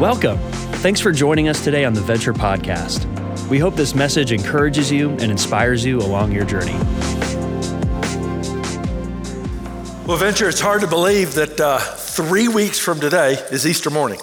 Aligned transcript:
Welcome. 0.00 0.38
Thanks 0.82 1.00
for 1.00 1.12
joining 1.12 1.48
us 1.48 1.62
today 1.62 1.84
on 1.84 1.94
the 1.94 2.00
Venture 2.00 2.32
Podcast. 2.32 3.06
We 3.48 3.60
hope 3.60 3.76
this 3.76 3.94
message 3.94 4.32
encourages 4.32 4.90
you 4.90 5.10
and 5.10 5.30
inspires 5.30 5.84
you 5.84 6.00
along 6.00 6.32
your 6.32 6.44
journey. 6.44 6.74
Well, 10.04 10.16
Venture, 10.16 10.48
it's 10.48 10.60
hard 10.60 10.80
to 10.80 10.88
believe 10.88 11.34
that 11.34 11.60
uh, 11.60 11.78
three 11.78 12.48
weeks 12.48 12.76
from 12.78 12.98
today 12.98 13.34
is 13.52 13.68
Easter 13.68 13.88
morning. 13.88 14.18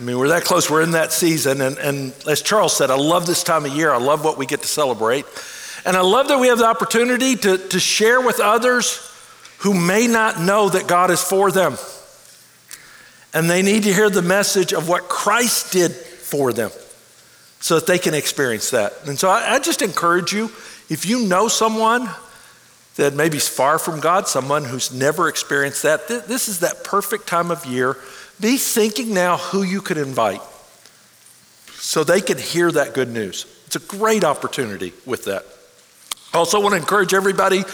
I 0.00 0.02
mean, 0.02 0.18
we're 0.18 0.28
that 0.28 0.42
close, 0.42 0.68
we're 0.68 0.82
in 0.82 0.90
that 0.90 1.12
season. 1.12 1.60
And, 1.60 1.78
and 1.78 2.12
as 2.28 2.42
Charles 2.42 2.76
said, 2.76 2.90
I 2.90 2.96
love 2.96 3.24
this 3.24 3.44
time 3.44 3.64
of 3.66 3.72
year. 3.72 3.92
I 3.92 3.98
love 3.98 4.24
what 4.24 4.36
we 4.36 4.46
get 4.46 4.62
to 4.62 4.68
celebrate. 4.68 5.26
And 5.84 5.96
I 5.96 6.00
love 6.00 6.26
that 6.28 6.40
we 6.40 6.48
have 6.48 6.58
the 6.58 6.66
opportunity 6.66 7.36
to, 7.36 7.56
to 7.56 7.78
share 7.78 8.20
with 8.20 8.40
others 8.40 9.00
who 9.58 9.74
may 9.74 10.08
not 10.08 10.40
know 10.40 10.68
that 10.68 10.88
God 10.88 11.12
is 11.12 11.22
for 11.22 11.52
them. 11.52 11.76
And 13.34 13.50
they 13.50 13.62
need 13.62 13.82
to 13.82 13.92
hear 13.92 14.08
the 14.08 14.22
message 14.22 14.72
of 14.72 14.88
what 14.88 15.08
Christ 15.08 15.72
did 15.72 15.92
for 15.92 16.52
them 16.52 16.70
so 17.60 17.76
that 17.76 17.86
they 17.86 17.98
can 17.98 18.14
experience 18.14 18.70
that. 18.70 18.92
And 19.06 19.18
so 19.18 19.28
I, 19.28 19.54
I 19.54 19.58
just 19.58 19.82
encourage 19.82 20.32
you 20.32 20.50
if 20.88 21.04
you 21.04 21.26
know 21.26 21.48
someone 21.48 22.08
that 22.96 23.14
maybe 23.14 23.36
is 23.36 23.48
far 23.48 23.78
from 23.78 24.00
God, 24.00 24.26
someone 24.26 24.64
who's 24.64 24.92
never 24.92 25.28
experienced 25.28 25.82
that, 25.82 26.08
th- 26.08 26.24
this 26.24 26.48
is 26.48 26.60
that 26.60 26.84
perfect 26.84 27.26
time 27.26 27.50
of 27.50 27.64
year. 27.66 27.96
Be 28.40 28.56
thinking 28.56 29.12
now 29.12 29.36
who 29.36 29.62
you 29.62 29.80
could 29.80 29.98
invite 29.98 30.40
so 31.74 32.04
they 32.04 32.20
can 32.20 32.38
hear 32.38 32.70
that 32.72 32.94
good 32.94 33.10
news. 33.10 33.46
It's 33.66 33.76
a 33.76 33.80
great 33.80 34.24
opportunity 34.24 34.92
with 35.04 35.24
that. 35.24 35.44
I 36.32 36.38
also 36.38 36.60
want 36.60 36.72
to 36.72 36.78
encourage 36.78 37.14
everybody 37.14 37.64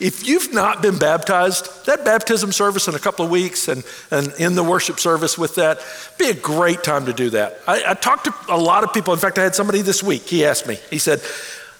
if 0.00 0.26
you've 0.26 0.52
not 0.52 0.82
been 0.82 0.98
baptized, 0.98 1.86
that 1.86 2.04
baptism 2.04 2.52
service 2.52 2.88
in 2.88 2.94
a 2.94 2.98
couple 2.98 3.24
of 3.24 3.30
weeks 3.30 3.68
and, 3.68 3.84
and 4.10 4.32
in 4.38 4.54
the 4.54 4.64
worship 4.64 4.98
service 4.98 5.38
with 5.38 5.54
that, 5.56 5.80
be 6.18 6.30
a 6.30 6.34
great 6.34 6.82
time 6.82 7.06
to 7.06 7.12
do 7.12 7.30
that. 7.30 7.60
I, 7.66 7.82
I 7.88 7.94
talked 7.94 8.24
to 8.24 8.34
a 8.48 8.56
lot 8.56 8.84
of 8.84 8.92
people. 8.92 9.12
In 9.12 9.20
fact, 9.20 9.38
I 9.38 9.42
had 9.42 9.54
somebody 9.54 9.82
this 9.82 10.02
week, 10.02 10.22
he 10.22 10.44
asked 10.44 10.66
me, 10.66 10.78
he 10.90 10.98
said, 10.98 11.20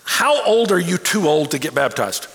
How 0.05 0.45
old 0.45 0.73
are 0.73 0.79
you 0.79 0.99
too 0.99 1.27
old 1.27 1.51
to 1.53 1.59
get 1.59 1.75
baptized? 1.75 2.29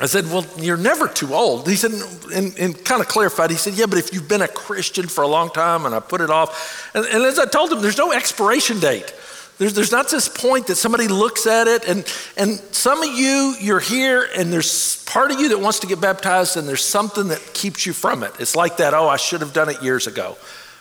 I 0.00 0.06
said, 0.06 0.26
Well, 0.26 0.46
you're 0.58 0.76
never 0.76 1.08
too 1.08 1.34
old. 1.34 1.68
He 1.68 1.76
said, 1.76 1.92
and, 2.32 2.56
and, 2.58 2.84
kind 2.84 3.00
of 3.00 3.08
clarified, 3.08 3.50
he 3.50 3.56
said, 3.56 3.74
Yeah, 3.74 3.86
but 3.86 3.98
if 3.98 4.12
you've 4.12 4.28
been 4.28 4.42
a 4.42 4.48
Christian 4.48 5.08
for 5.08 5.22
a 5.22 5.28
long 5.28 5.50
time 5.50 5.86
and 5.86 5.94
I 5.94 6.00
put 6.00 6.20
it 6.20 6.30
off. 6.30 6.90
And, 6.94 7.04
and 7.06 7.24
as 7.24 7.38
I 7.38 7.46
told 7.46 7.72
him, 7.72 7.82
there's 7.82 7.98
no 7.98 8.12
expiration 8.12 8.78
date. 8.78 9.12
There's, 9.58 9.74
there's 9.74 9.90
not 9.90 10.08
this 10.08 10.28
point 10.28 10.68
that 10.68 10.76
somebody 10.76 11.08
looks 11.08 11.46
at 11.46 11.66
it, 11.66 11.88
and, 11.88 12.04
and 12.36 12.58
some 12.72 13.02
of 13.02 13.12
you, 13.12 13.56
you're 13.60 13.80
here, 13.80 14.28
and 14.36 14.52
there's 14.52 15.02
part 15.04 15.32
of 15.32 15.40
you 15.40 15.48
that 15.48 15.58
wants 15.58 15.80
to 15.80 15.88
get 15.88 16.00
baptized, 16.00 16.56
and 16.56 16.68
there's 16.68 16.84
something 16.84 17.28
that 17.28 17.40
keeps 17.54 17.84
you 17.84 17.92
from 17.92 18.22
it. 18.22 18.32
It's 18.38 18.54
like 18.54 18.76
that, 18.76 18.94
oh, 18.94 19.08
I 19.08 19.16
should 19.16 19.40
have 19.40 19.52
done 19.52 19.68
it 19.68 19.82
years 19.82 20.06
ago, 20.06 20.36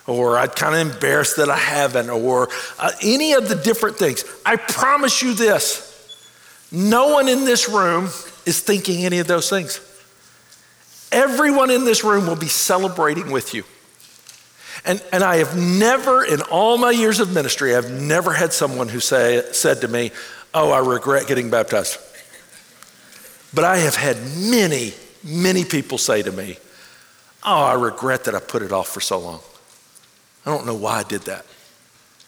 or 0.06 0.38
I'm 0.38 0.50
kind 0.50 0.76
of 0.76 0.94
embarrassed 0.94 1.38
that 1.38 1.50
I 1.50 1.58
haven't, 1.58 2.12
or 2.12 2.50
uh, 2.78 2.92
any 3.02 3.34
of 3.34 3.50
the 3.50 3.56
different 3.56 3.98
things. 3.98 4.24
I 4.46 4.58
promise 4.58 5.24
you 5.24 5.34
this 5.34 5.86
no 6.72 7.14
one 7.14 7.30
in 7.30 7.46
this 7.46 7.70
room 7.70 8.06
is 8.46 8.60
thinking 8.60 9.06
any 9.06 9.20
of 9.20 9.28
those 9.28 9.50
things. 9.50 9.80
Everyone 11.12 11.72
in 11.72 11.86
this 11.86 12.04
room 12.04 12.28
will 12.28 12.36
be 12.36 12.50
celebrating 12.50 13.32
with 13.32 13.54
you. 13.54 13.64
And, 14.86 15.04
and 15.12 15.24
I 15.24 15.38
have 15.38 15.58
never, 15.58 16.24
in 16.24 16.42
all 16.44 16.78
my 16.78 16.92
years 16.92 17.20
of 17.20 17.34
ministry, 17.34 17.76
I've 17.76 17.92
never 17.92 18.34
had 18.34 18.54
someone 18.54 18.88
who 18.88 19.00
say, 19.00 19.44
said 19.52 19.82
to 19.82 19.88
me, 19.88 20.12
Oh, 20.54 20.72
I 20.72 20.80
regret 20.80 21.28
getting 21.28 21.50
baptized. 21.50 21.98
But 23.54 23.64
I 23.64 23.78
have 23.78 23.96
had 23.96 24.18
many, 24.38 24.94
many 25.24 25.66
people 25.66 25.98
say 25.98 26.22
to 26.22 26.32
me, 26.32 26.58
Oh, 27.44 27.64
I 27.64 27.74
regret 27.74 28.26
that 28.26 28.36
I 28.36 28.40
put 28.40 28.62
it 28.62 28.72
off 28.72 28.88
for 28.88 29.02
so 29.02 29.20
long. 29.20 29.40
I 30.46 30.52
don't 30.52 30.66
know 30.66 30.76
why 30.76 31.00
I 31.00 31.04
did 31.04 31.22
that. 31.24 31.46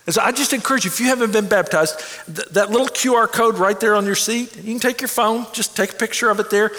And 0.10 0.14
so 0.16 0.22
I 0.24 0.32
just 0.32 0.54
encourage 0.54 0.86
you, 0.86 0.90
if 0.90 1.00
you 1.00 1.06
haven't 1.06 1.34
been 1.34 1.48
baptized, 1.48 2.00
th- 2.26 2.48
that 2.50 2.72
little 2.72 2.88
QR 2.88 3.32
code 3.32 3.60
right 3.60 3.80
there 3.80 3.96
on 3.96 4.06
your 4.06 4.16
seat, 4.16 4.56
you 4.56 4.64
can 4.64 4.80
take 4.80 5.02
your 5.02 5.08
phone, 5.08 5.46
just 5.54 5.78
take 5.78 5.92
a 5.92 5.96
picture 5.96 6.30
of 6.30 6.40
it 6.40 6.50
there, 6.50 6.72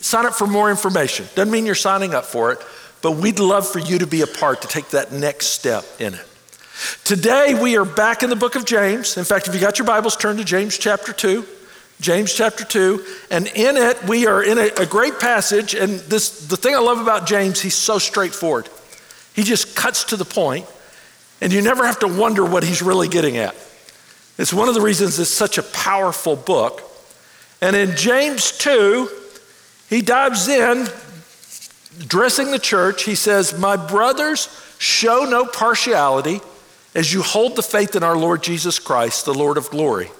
sign 0.00 0.24
up 0.24 0.32
for 0.32 0.46
more 0.46 0.70
information. 0.70 1.26
Doesn't 1.34 1.52
mean 1.52 1.66
you're 1.66 1.74
signing 1.74 2.14
up 2.14 2.24
for 2.24 2.50
it, 2.50 2.60
but 3.02 3.12
we'd 3.12 3.38
love 3.38 3.68
for 3.68 3.80
you 3.80 3.98
to 3.98 4.06
be 4.06 4.22
a 4.22 4.26
part 4.26 4.62
to 4.62 4.68
take 4.68 4.90
that 4.90 5.12
next 5.12 5.48
step 5.48 5.84
in 5.98 6.14
it. 6.14 6.26
Today, 7.04 7.54
we 7.54 7.76
are 7.76 7.84
back 7.84 8.22
in 8.22 8.30
the 8.30 8.36
book 8.36 8.56
of 8.56 8.64
James. 8.64 9.16
In 9.16 9.24
fact, 9.24 9.46
if 9.46 9.54
you 9.54 9.60
got 9.60 9.78
your 9.78 9.86
Bibles, 9.86 10.16
turn 10.16 10.36
to 10.38 10.44
James 10.44 10.78
chapter 10.78 11.12
2. 11.12 11.44
James 12.00 12.32
chapter 12.34 12.64
2. 12.64 13.04
And 13.30 13.46
in 13.48 13.76
it, 13.76 14.02
we 14.04 14.26
are 14.26 14.42
in 14.42 14.58
a, 14.58 14.68
a 14.78 14.86
great 14.86 15.20
passage. 15.20 15.74
And 15.74 16.00
this, 16.00 16.46
the 16.46 16.56
thing 16.56 16.74
I 16.74 16.78
love 16.78 16.98
about 16.98 17.26
James, 17.26 17.60
he's 17.60 17.74
so 17.74 17.98
straightforward. 17.98 18.68
He 19.34 19.42
just 19.42 19.76
cuts 19.76 20.04
to 20.04 20.16
the 20.16 20.24
point, 20.24 20.66
and 21.40 21.52
you 21.52 21.62
never 21.62 21.86
have 21.86 22.00
to 22.00 22.08
wonder 22.08 22.44
what 22.44 22.64
he's 22.64 22.82
really 22.82 23.08
getting 23.08 23.36
at. 23.36 23.54
It's 24.38 24.52
one 24.52 24.68
of 24.68 24.74
the 24.74 24.80
reasons 24.80 25.18
it's 25.18 25.30
such 25.30 25.58
a 25.58 25.62
powerful 25.62 26.36
book. 26.36 26.82
And 27.60 27.76
in 27.76 27.96
James 27.96 28.56
2, 28.58 29.08
he 29.88 30.02
dives 30.02 30.48
in 30.48 30.88
addressing 32.00 32.50
the 32.50 32.58
church, 32.58 33.04
he 33.04 33.14
says, 33.14 33.58
My 33.58 33.76
brothers, 33.76 34.48
show 34.78 35.24
no 35.24 35.44
partiality 35.44 36.40
as 36.94 37.12
you 37.12 37.22
hold 37.22 37.56
the 37.56 37.62
faith 37.62 37.96
in 37.96 38.02
our 38.02 38.16
Lord 38.16 38.42
Jesus 38.42 38.78
Christ, 38.78 39.24
the 39.24 39.34
Lord 39.34 39.56
of 39.56 39.70
glory. 39.70 40.10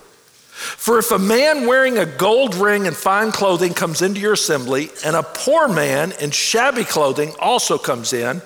For 0.52 0.98
if 0.98 1.10
a 1.10 1.18
man 1.18 1.66
wearing 1.66 1.98
a 1.98 2.06
gold 2.06 2.54
ring 2.54 2.86
and 2.86 2.96
fine 2.96 3.32
clothing 3.32 3.74
comes 3.74 4.02
into 4.02 4.20
your 4.20 4.34
assembly, 4.34 4.90
and 5.04 5.16
a 5.16 5.22
poor 5.22 5.66
man 5.66 6.12
in 6.20 6.30
shabby 6.30 6.84
clothing 6.84 7.32
also 7.40 7.78
comes 7.78 8.12
in, 8.12 8.42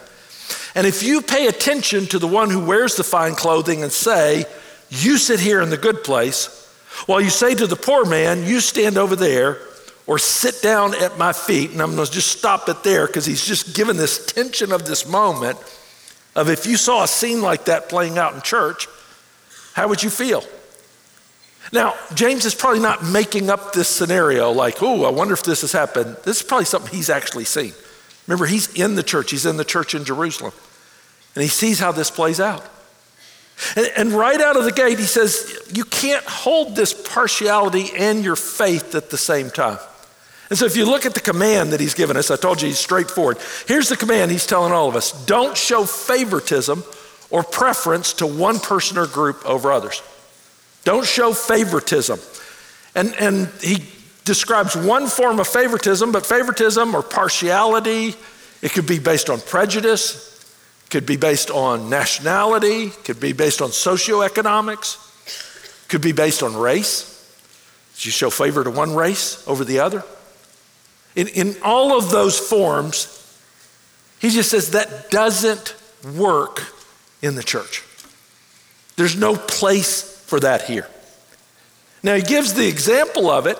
and 0.75 0.87
if 0.87 1.03
you 1.03 1.23
pay 1.23 1.47
attention 1.47 2.07
to 2.07 2.19
the 2.19 2.27
one 2.27 2.51
who 2.51 2.65
wears 2.65 2.97
the 2.97 3.05
fine 3.05 3.35
clothing 3.35 3.83
and 3.83 3.93
say, 3.93 4.45
You 4.89 5.19
sit 5.19 5.41
here 5.41 5.61
in 5.61 5.71
the 5.71 5.77
good 5.77 6.05
place, 6.05 6.71
while 7.07 7.21
you 7.21 7.31
say 7.31 7.55
to 7.55 7.67
the 7.67 7.77
poor 7.77 8.05
man, 8.05 8.45
You 8.45 8.61
stand 8.61 8.97
over 8.97 9.17
there, 9.17 9.59
or 10.07 10.19
sit 10.19 10.63
down 10.63 10.95
at 10.95 11.19
my 11.19 11.33
feet. 11.33 11.73
And 11.73 11.83
I'm 11.83 11.95
going 11.95 12.07
to 12.07 12.13
just 12.13 12.39
stop 12.39 12.69
it 12.69 12.83
there 12.85 13.07
because 13.07 13.27
he's 13.27 13.45
just 13.45 13.75
given 13.75 13.97
this 13.97 14.27
tension 14.27 14.73
of 14.73 14.87
this 14.87 15.09
moment 15.09 15.59
of 16.35 16.49
if 16.51 16.67
you 16.67 16.77
saw 16.77 17.03
a 17.03 17.09
scene 17.09 17.41
like 17.41 17.65
that 17.65 17.89
playing 17.89 18.19
out 18.19 18.35
in 18.35 18.43
church, 18.43 18.87
how 19.73 19.89
would 19.89 20.03
you 20.03 20.11
feel? 20.11 20.45
Now, 21.73 21.95
James 22.15 22.45
is 22.45 22.55
probably 22.55 22.81
not 22.81 23.05
making 23.05 23.51
up 23.51 23.73
this 23.73 23.89
scenario 23.89 24.53
like, 24.53 24.83
oh, 24.83 25.05
I 25.05 25.11
wonder 25.11 25.35
if 25.35 25.43
this 25.43 25.63
has 25.63 25.73
happened. 25.73 26.17
This 26.23 26.37
is 26.37 26.43
probably 26.43 26.67
something 26.67 26.95
he's 26.95 27.11
actually 27.11 27.45
seen. 27.45 27.73
Remember, 28.27 28.47
he's 28.47 28.73
in 28.75 28.95
the 28.95 29.03
church, 29.03 29.31
he's 29.31 29.47
in 29.47 29.57
the 29.57 29.65
church 29.65 29.95
in 29.95 30.05
Jerusalem, 30.05 30.53
and 31.35 31.43
he 31.43 31.49
sees 31.49 31.79
how 31.79 31.93
this 31.93 32.11
plays 32.11 32.41
out. 32.41 32.65
And, 33.75 33.91
and 33.97 34.13
right 34.13 34.41
out 34.41 34.57
of 34.57 34.65
the 34.65 34.73
gate, 34.73 34.99
he 34.99 35.05
says, 35.05 35.69
you 35.73 35.85
can't 35.85 36.25
hold 36.25 36.77
this 36.77 36.93
partiality 36.93 37.91
and 37.97 38.23
your 38.23 38.37
faith 38.37 38.95
at 38.95 39.11
the 39.11 39.19
same 39.19 39.51
time. 39.51 39.79
And 40.49 40.59
so, 40.59 40.65
if 40.65 40.77
you 40.77 40.87
look 40.87 41.07
at 41.07 41.15
the 41.15 41.21
command 41.21 41.73
that 41.73 41.81
he's 41.81 41.95
given 41.95 42.17
us, 42.17 42.31
I 42.31 42.37
told 42.37 42.63
you 42.63 42.69
he's 42.69 42.79
straightforward. 42.79 43.39
Here's 43.67 43.89
the 43.89 43.97
command 43.97 44.31
he's 44.31 44.47
telling 44.47 44.73
all 44.73 44.89
of 44.89 44.95
us 44.95 45.13
don't 45.27 45.57
show 45.57 45.85
favoritism 45.85 46.85
or 47.31 47.43
preference 47.43 48.13
to 48.15 48.27
one 48.27 48.61
person 48.61 48.99
or 48.99 49.07
group 49.07 49.45
over 49.45 49.73
others. 49.73 50.03
Don't 50.85 51.05
show 51.05 51.33
favoritism. 51.33 52.21
And, 52.95 53.15
and 53.17 53.49
he 53.61 53.85
describes 54.25 54.77
one 54.77 55.09
form 55.09 55.41
of 55.41 55.49
favoritism, 55.49 56.13
but 56.13 56.25
favoritism 56.25 56.95
or 56.95 57.03
partiality, 57.03 58.15
it 58.63 58.73
could 58.73 58.87
be 58.87 59.01
based 59.01 59.29
on 59.29 59.41
prejudice, 59.41 60.33
could 60.91 61.05
be 61.05 61.17
based 61.17 61.51
on 61.51 61.91
nationality, 61.91 62.91
could 63.05 63.19
be 63.19 63.33
based 63.33 63.61
on 63.61 63.71
socioeconomics, 63.71 65.89
could 65.89 66.03
be 66.03 66.13
based 66.13 66.43
on 66.43 66.57
race. 66.57 67.13
Did 67.97 68.07
you 68.07 68.13
show 68.13 68.31
favor 68.31 68.63
to 68.63 68.71
one 68.71 68.95
race 68.95 69.47
over 69.49 69.65
the 69.65 69.81
other. 69.81 70.05
In, 71.17 71.29
in 71.29 71.57
all 71.63 71.97
of 71.97 72.11
those 72.11 72.39
forms, 72.39 73.13
he 74.21 74.31
just 74.31 74.51
says 74.51 74.71
that 74.71 75.11
doesn't 75.11 75.75
work 76.15 76.63
in 77.23 77.35
the 77.35 77.43
church. 77.43 77.83
There's 78.97 79.17
no 79.17 79.35
place 79.35 80.03
for 80.27 80.39
that 80.41 80.63
here. 80.63 80.87
Now, 82.03 82.15
he 82.15 82.23
gives 82.23 82.55
the 82.55 82.69
example 82.69 83.31
of 83.31 83.47
it. 83.47 83.59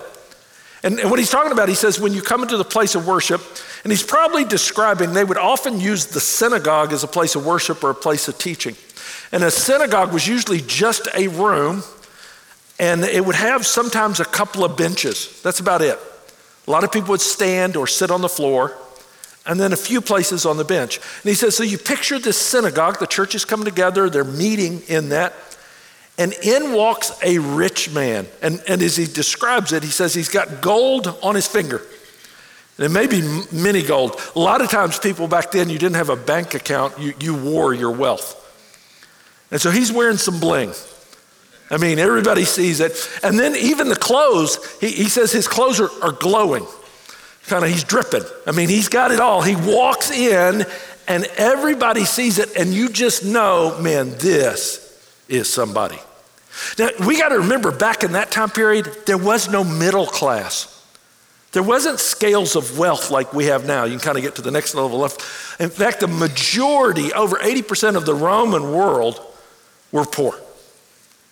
And, 0.83 0.99
and 0.99 1.09
what 1.09 1.19
he's 1.19 1.31
talking 1.31 1.51
about, 1.51 1.67
he 1.67 1.75
says, 1.75 1.99
when 1.99 2.13
you 2.13 2.21
come 2.21 2.43
into 2.43 2.57
the 2.57 2.63
place 2.63 2.95
of 2.95 3.07
worship, 3.07 3.41
and 3.83 3.91
he's 3.91 4.03
probably 4.03 4.45
describing, 4.45 5.13
they 5.13 5.23
would 5.23 5.37
often 5.37 5.79
use 5.79 6.05
the 6.05 6.19
synagogue 6.19 6.93
as 6.93 7.03
a 7.03 7.07
place 7.07 7.35
of 7.35 7.45
worship 7.45 7.83
or 7.83 7.89
a 7.89 7.95
place 7.95 8.27
of 8.27 8.37
teaching. 8.37 8.75
And 9.31 9.43
a 9.43 9.51
synagogue 9.51 10.13
was 10.13 10.27
usually 10.27 10.61
just 10.61 11.07
a 11.15 11.27
room, 11.27 11.83
and 12.79 13.03
it 13.03 13.25
would 13.25 13.35
have 13.35 13.65
sometimes 13.65 14.19
a 14.19 14.25
couple 14.25 14.63
of 14.63 14.77
benches. 14.77 15.41
That's 15.41 15.59
about 15.59 15.81
it. 15.81 15.99
A 16.67 16.71
lot 16.71 16.83
of 16.83 16.91
people 16.91 17.09
would 17.09 17.21
stand 17.21 17.77
or 17.77 17.87
sit 17.87 18.11
on 18.11 18.21
the 18.21 18.29
floor, 18.29 18.75
and 19.45 19.59
then 19.59 19.71
a 19.71 19.77
few 19.77 20.01
places 20.01 20.45
on 20.45 20.57
the 20.57 20.65
bench. 20.65 20.97
And 20.97 21.29
he 21.29 21.33
says, 21.33 21.55
So 21.55 21.63
you 21.63 21.77
picture 21.77 22.19
this 22.19 22.37
synagogue, 22.37 22.99
the 22.99 23.07
church 23.07 23.33
is 23.35 23.45
coming 23.45 23.65
together, 23.65 24.09
they're 24.09 24.23
meeting 24.23 24.81
in 24.87 25.09
that. 25.09 25.33
And 26.19 26.33
in 26.41 26.73
walks 26.73 27.11
a 27.23 27.37
rich 27.37 27.93
man. 27.93 28.25
And, 28.41 28.61
and 28.67 28.81
as 28.81 28.97
he 28.97 29.05
describes 29.05 29.71
it, 29.71 29.83
he 29.83 29.89
says 29.89 30.15
he's 30.15 30.29
got 30.29 30.61
gold 30.61 31.07
on 31.21 31.35
his 31.35 31.47
finger. 31.47 31.81
And 32.77 32.85
it 32.85 32.89
may 32.89 33.07
be 33.07 33.21
mini 33.51 33.83
gold. 33.83 34.19
A 34.35 34.39
lot 34.39 34.61
of 34.61 34.69
times, 34.69 34.99
people 34.99 35.27
back 35.27 35.51
then, 35.51 35.69
you 35.69 35.77
didn't 35.77 35.95
have 35.95 36.09
a 36.09 36.15
bank 36.15 36.53
account, 36.53 36.97
you, 36.99 37.13
you 37.19 37.35
wore 37.35 37.73
your 37.73 37.91
wealth. 37.91 38.43
And 39.51 39.61
so 39.61 39.71
he's 39.71 39.91
wearing 39.91 40.17
some 40.17 40.39
bling. 40.39 40.73
I 41.69 41.77
mean, 41.77 41.99
everybody 41.99 42.45
sees 42.45 42.79
it. 42.79 43.09
And 43.23 43.37
then 43.37 43.55
even 43.55 43.89
the 43.89 43.95
clothes, 43.95 44.57
he, 44.79 44.89
he 44.89 45.09
says 45.09 45.31
his 45.31 45.47
clothes 45.47 45.79
are, 45.79 45.89
are 46.01 46.13
glowing. 46.13 46.65
Kind 47.47 47.63
of, 47.63 47.71
he's 47.71 47.83
dripping. 47.83 48.23
I 48.45 48.51
mean, 48.51 48.69
he's 48.69 48.89
got 48.89 49.11
it 49.11 49.19
all. 49.19 49.41
He 49.41 49.55
walks 49.55 50.11
in 50.11 50.65
and 51.07 51.25
everybody 51.37 52.03
sees 52.03 52.37
it, 52.37 52.55
and 52.57 52.73
you 52.73 52.89
just 52.89 53.23
know, 53.23 53.79
man, 53.81 54.11
this 54.17 54.83
is 55.29 55.51
somebody. 55.51 55.97
Now, 56.77 56.89
we 57.05 57.17
got 57.17 57.29
to 57.29 57.39
remember 57.39 57.71
back 57.71 58.03
in 58.03 58.13
that 58.13 58.29
time 58.29 58.49
period, 58.49 58.89
there 59.05 59.17
was 59.17 59.49
no 59.49 59.63
middle 59.63 60.05
class. 60.05 60.73
There 61.53 61.63
wasn't 61.63 61.99
scales 61.99 62.55
of 62.55 62.77
wealth 62.77 63.09
like 63.09 63.33
we 63.33 63.45
have 63.45 63.65
now. 63.65 63.85
You 63.85 63.91
can 63.91 63.99
kind 63.99 64.17
of 64.17 64.23
get 64.23 64.35
to 64.35 64.41
the 64.41 64.51
next 64.51 64.75
level 64.75 64.99
left. 64.99 65.21
In 65.61 65.69
fact, 65.69 66.01
the 66.01 66.07
majority, 66.07 67.13
over 67.13 67.37
80% 67.37 67.95
of 67.95 68.05
the 68.05 68.13
Roman 68.13 68.73
world, 68.73 69.21
were 69.91 70.05
poor. 70.05 70.37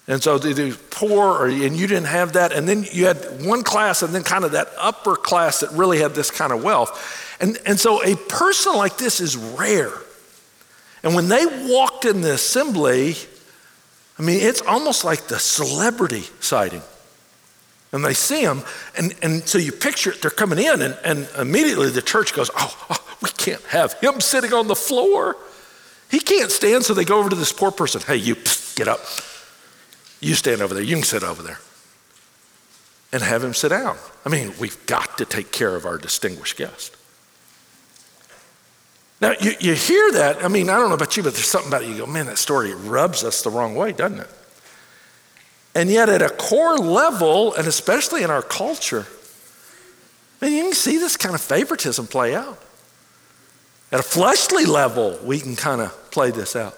And 0.07 0.21
so 0.21 0.37
they 0.37 0.69
were 0.69 0.77
poor, 0.91 1.47
and 1.47 1.75
you 1.75 1.87
didn't 1.87 2.05
have 2.05 2.33
that. 2.33 2.51
And 2.51 2.67
then 2.69 2.85
you 2.91 3.07
had 3.07 3.43
one 3.43 3.63
class, 3.63 4.03
and 4.03 4.13
then 4.13 4.23
kind 4.23 4.43
of 4.45 4.51
that 4.51 4.69
upper 4.77 5.15
class 5.15 5.61
that 5.61 5.71
really 5.71 5.99
had 5.99 6.13
this 6.13 6.29
kind 6.29 6.53
of 6.53 6.63
wealth. 6.63 7.37
And, 7.39 7.57
and 7.65 7.79
so 7.79 8.03
a 8.03 8.15
person 8.15 8.75
like 8.75 8.97
this 8.97 9.19
is 9.19 9.35
rare. 9.35 9.91
And 11.03 11.15
when 11.15 11.27
they 11.27 11.45
walked 11.45 12.05
in 12.05 12.21
the 12.21 12.33
assembly, 12.33 13.15
I 14.19 14.21
mean, 14.21 14.41
it's 14.41 14.61
almost 14.61 15.03
like 15.03 15.27
the 15.27 15.39
celebrity 15.39 16.23
sighting. 16.39 16.83
And 17.91 18.03
they 18.03 18.13
see 18.13 18.41
him, 18.41 18.61
and, 18.97 19.15
and 19.21 19.47
so 19.47 19.57
you 19.57 19.71
picture 19.71 20.11
it, 20.11 20.21
they're 20.21 20.29
coming 20.29 20.59
in, 20.59 20.81
and, 20.81 20.97
and 21.03 21.29
immediately 21.37 21.89
the 21.89 22.01
church 22.01 22.33
goes, 22.33 22.51
oh, 22.55 22.85
oh, 22.89 23.17
we 23.21 23.29
can't 23.29 23.63
have 23.67 23.93
him 23.93 24.19
sitting 24.19 24.53
on 24.53 24.67
the 24.67 24.75
floor. 24.75 25.37
He 26.11 26.19
can't 26.19 26.51
stand, 26.51 26.83
so 26.83 26.93
they 26.93 27.05
go 27.05 27.19
over 27.19 27.29
to 27.29 27.35
this 27.35 27.53
poor 27.53 27.71
person. 27.71 28.01
Hey, 28.01 28.17
you, 28.17 28.35
get 28.75 28.87
up. 28.87 28.99
You 30.19 30.33
stand 30.33 30.61
over 30.61 30.73
there. 30.73 30.83
You 30.83 30.95
can 30.95 31.03
sit 31.03 31.23
over 31.23 31.43
there. 31.43 31.59
And 33.11 33.21
have 33.21 33.43
him 33.43 33.53
sit 33.53 33.69
down. 33.69 33.97
I 34.25 34.29
mean, 34.29 34.53
we've 34.59 34.83
got 34.87 35.17
to 35.19 35.25
take 35.25 35.51
care 35.51 35.75
of 35.75 35.85
our 35.85 35.97
distinguished 35.97 36.57
guest. 36.57 36.95
Now, 39.21 39.33
you, 39.39 39.53
you 39.59 39.73
hear 39.73 40.11
that. 40.13 40.43
I 40.43 40.49
mean, 40.49 40.69
I 40.69 40.77
don't 40.77 40.89
know 40.89 40.95
about 40.95 41.15
you, 41.15 41.23
but 41.23 41.33
there's 41.33 41.47
something 41.47 41.69
about 41.69 41.83
it. 41.83 41.89
You 41.89 41.99
go, 41.99 42.05
man, 42.05 42.25
that 42.25 42.37
story 42.37 42.73
rubs 42.73 43.23
us 43.23 43.41
the 43.41 43.49
wrong 43.49 43.75
way, 43.75 43.93
doesn't 43.93 44.19
it? 44.19 44.29
And 45.73 45.89
yet, 45.89 46.09
at 46.09 46.21
a 46.21 46.29
core 46.29 46.77
level, 46.77 47.53
and 47.53 47.67
especially 47.67 48.23
in 48.23 48.29
our 48.29 48.41
culture, 48.41 49.05
man, 50.41 50.51
you 50.51 50.63
can 50.63 50.73
see 50.73 50.97
this 50.97 51.17
kind 51.17 51.35
of 51.35 51.41
favoritism 51.41 52.07
play 52.07 52.35
out. 52.35 52.61
At 53.91 53.99
a 53.99 54.03
fleshly 54.03 54.65
level, 54.65 55.17
we 55.23 55.39
can 55.39 55.55
kind 55.55 55.81
of 55.81 56.11
play 56.11 56.31
this 56.31 56.55
out. 56.55 56.77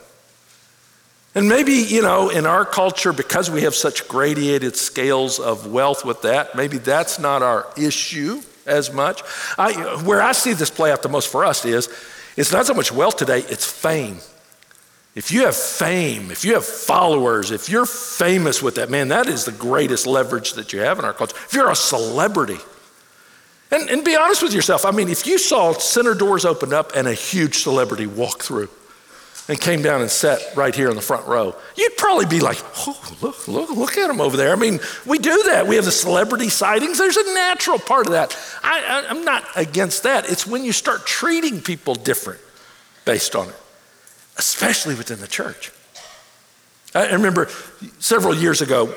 And 1.37 1.47
maybe, 1.47 1.73
you 1.73 2.01
know, 2.01 2.29
in 2.29 2.47
our 2.47 2.65
culture, 2.65 3.13
because 3.13 3.51
we 3.51 3.61
have 3.61 3.75
such 3.75 4.07
gradated 4.07 4.75
scales 4.75 5.39
of 5.39 5.67
wealth 5.67 6.03
with 6.03 6.23
that, 6.23 6.55
maybe 6.55 6.79
that's 6.79 7.19
not 7.19 7.43
our 7.43 7.67
issue 7.77 8.41
as 8.65 8.91
much. 8.91 9.21
I, 9.55 10.01
where 10.01 10.19
I 10.19 10.31
see 10.31 10.53
this 10.53 10.71
play 10.71 10.91
out 10.91 11.03
the 11.03 11.09
most 11.09 11.31
for 11.31 11.45
us 11.45 11.63
is 11.63 11.89
it's 12.37 12.51
not 12.51 12.65
so 12.65 12.73
much 12.73 12.91
wealth 12.91 13.17
today, 13.17 13.41
it's 13.49 13.71
fame. 13.71 14.17
If 15.13 15.31
you 15.31 15.45
have 15.45 15.55
fame, 15.55 16.31
if 16.31 16.43
you 16.43 16.55
have 16.55 16.65
followers, 16.65 17.51
if 17.51 17.69
you're 17.69 17.85
famous 17.85 18.63
with 18.63 18.73
that, 18.73 18.89
man, 18.89 19.09
that 19.09 19.27
is 19.27 19.45
the 19.45 19.51
greatest 19.51 20.07
leverage 20.07 20.53
that 20.53 20.73
you 20.73 20.79
have 20.79 20.97
in 20.97 21.05
our 21.05 21.13
culture. 21.13 21.37
If 21.45 21.53
you're 21.53 21.69
a 21.69 21.75
celebrity, 21.75 22.57
and, 23.69 23.87
and 23.91 24.03
be 24.03 24.15
honest 24.15 24.41
with 24.41 24.55
yourself, 24.55 24.85
I 24.85 24.89
mean, 24.89 25.07
if 25.07 25.27
you 25.27 25.37
saw 25.37 25.73
center 25.73 26.15
doors 26.15 26.45
open 26.45 26.73
up 26.73 26.93
and 26.95 27.07
a 27.07 27.13
huge 27.13 27.59
celebrity 27.59 28.07
walk 28.07 28.41
through 28.41 28.69
and 29.47 29.59
came 29.59 29.81
down 29.81 30.01
and 30.01 30.09
sat 30.11 30.39
right 30.55 30.75
here 30.75 30.89
in 30.89 30.95
the 30.95 31.01
front 31.01 31.25
row, 31.27 31.55
you'd 31.75 31.97
probably 31.97 32.25
be 32.25 32.39
like, 32.39 32.61
oh, 32.79 33.17
look, 33.21 33.47
look, 33.47 33.69
look 33.69 33.97
at 33.97 34.09
him 34.09 34.19
over 34.19 34.35
there. 34.35 34.51
I 34.51 34.55
mean, 34.55 34.79
we 35.05 35.19
do 35.19 35.44
that. 35.47 35.67
We 35.67 35.75
have 35.77 35.85
the 35.85 35.91
celebrity 35.91 36.49
sightings. 36.49 36.97
There's 36.97 37.17
a 37.17 37.33
natural 37.33 37.79
part 37.79 38.07
of 38.07 38.13
that. 38.13 38.38
I, 38.63 38.83
I, 38.83 39.09
I'm 39.09 39.23
not 39.23 39.45
against 39.55 40.03
that. 40.03 40.29
It's 40.29 40.45
when 40.45 40.63
you 40.63 40.73
start 40.73 41.05
treating 41.05 41.61
people 41.61 41.95
different 41.95 42.41
based 43.05 43.35
on 43.35 43.47
it 43.49 43.55
especially 44.38 44.95
within 44.95 45.19
the 45.19 45.27
church. 45.27 45.71
I 46.95 47.11
remember 47.13 47.49
several 47.99 48.35
years 48.35 48.61
ago, 48.61 48.94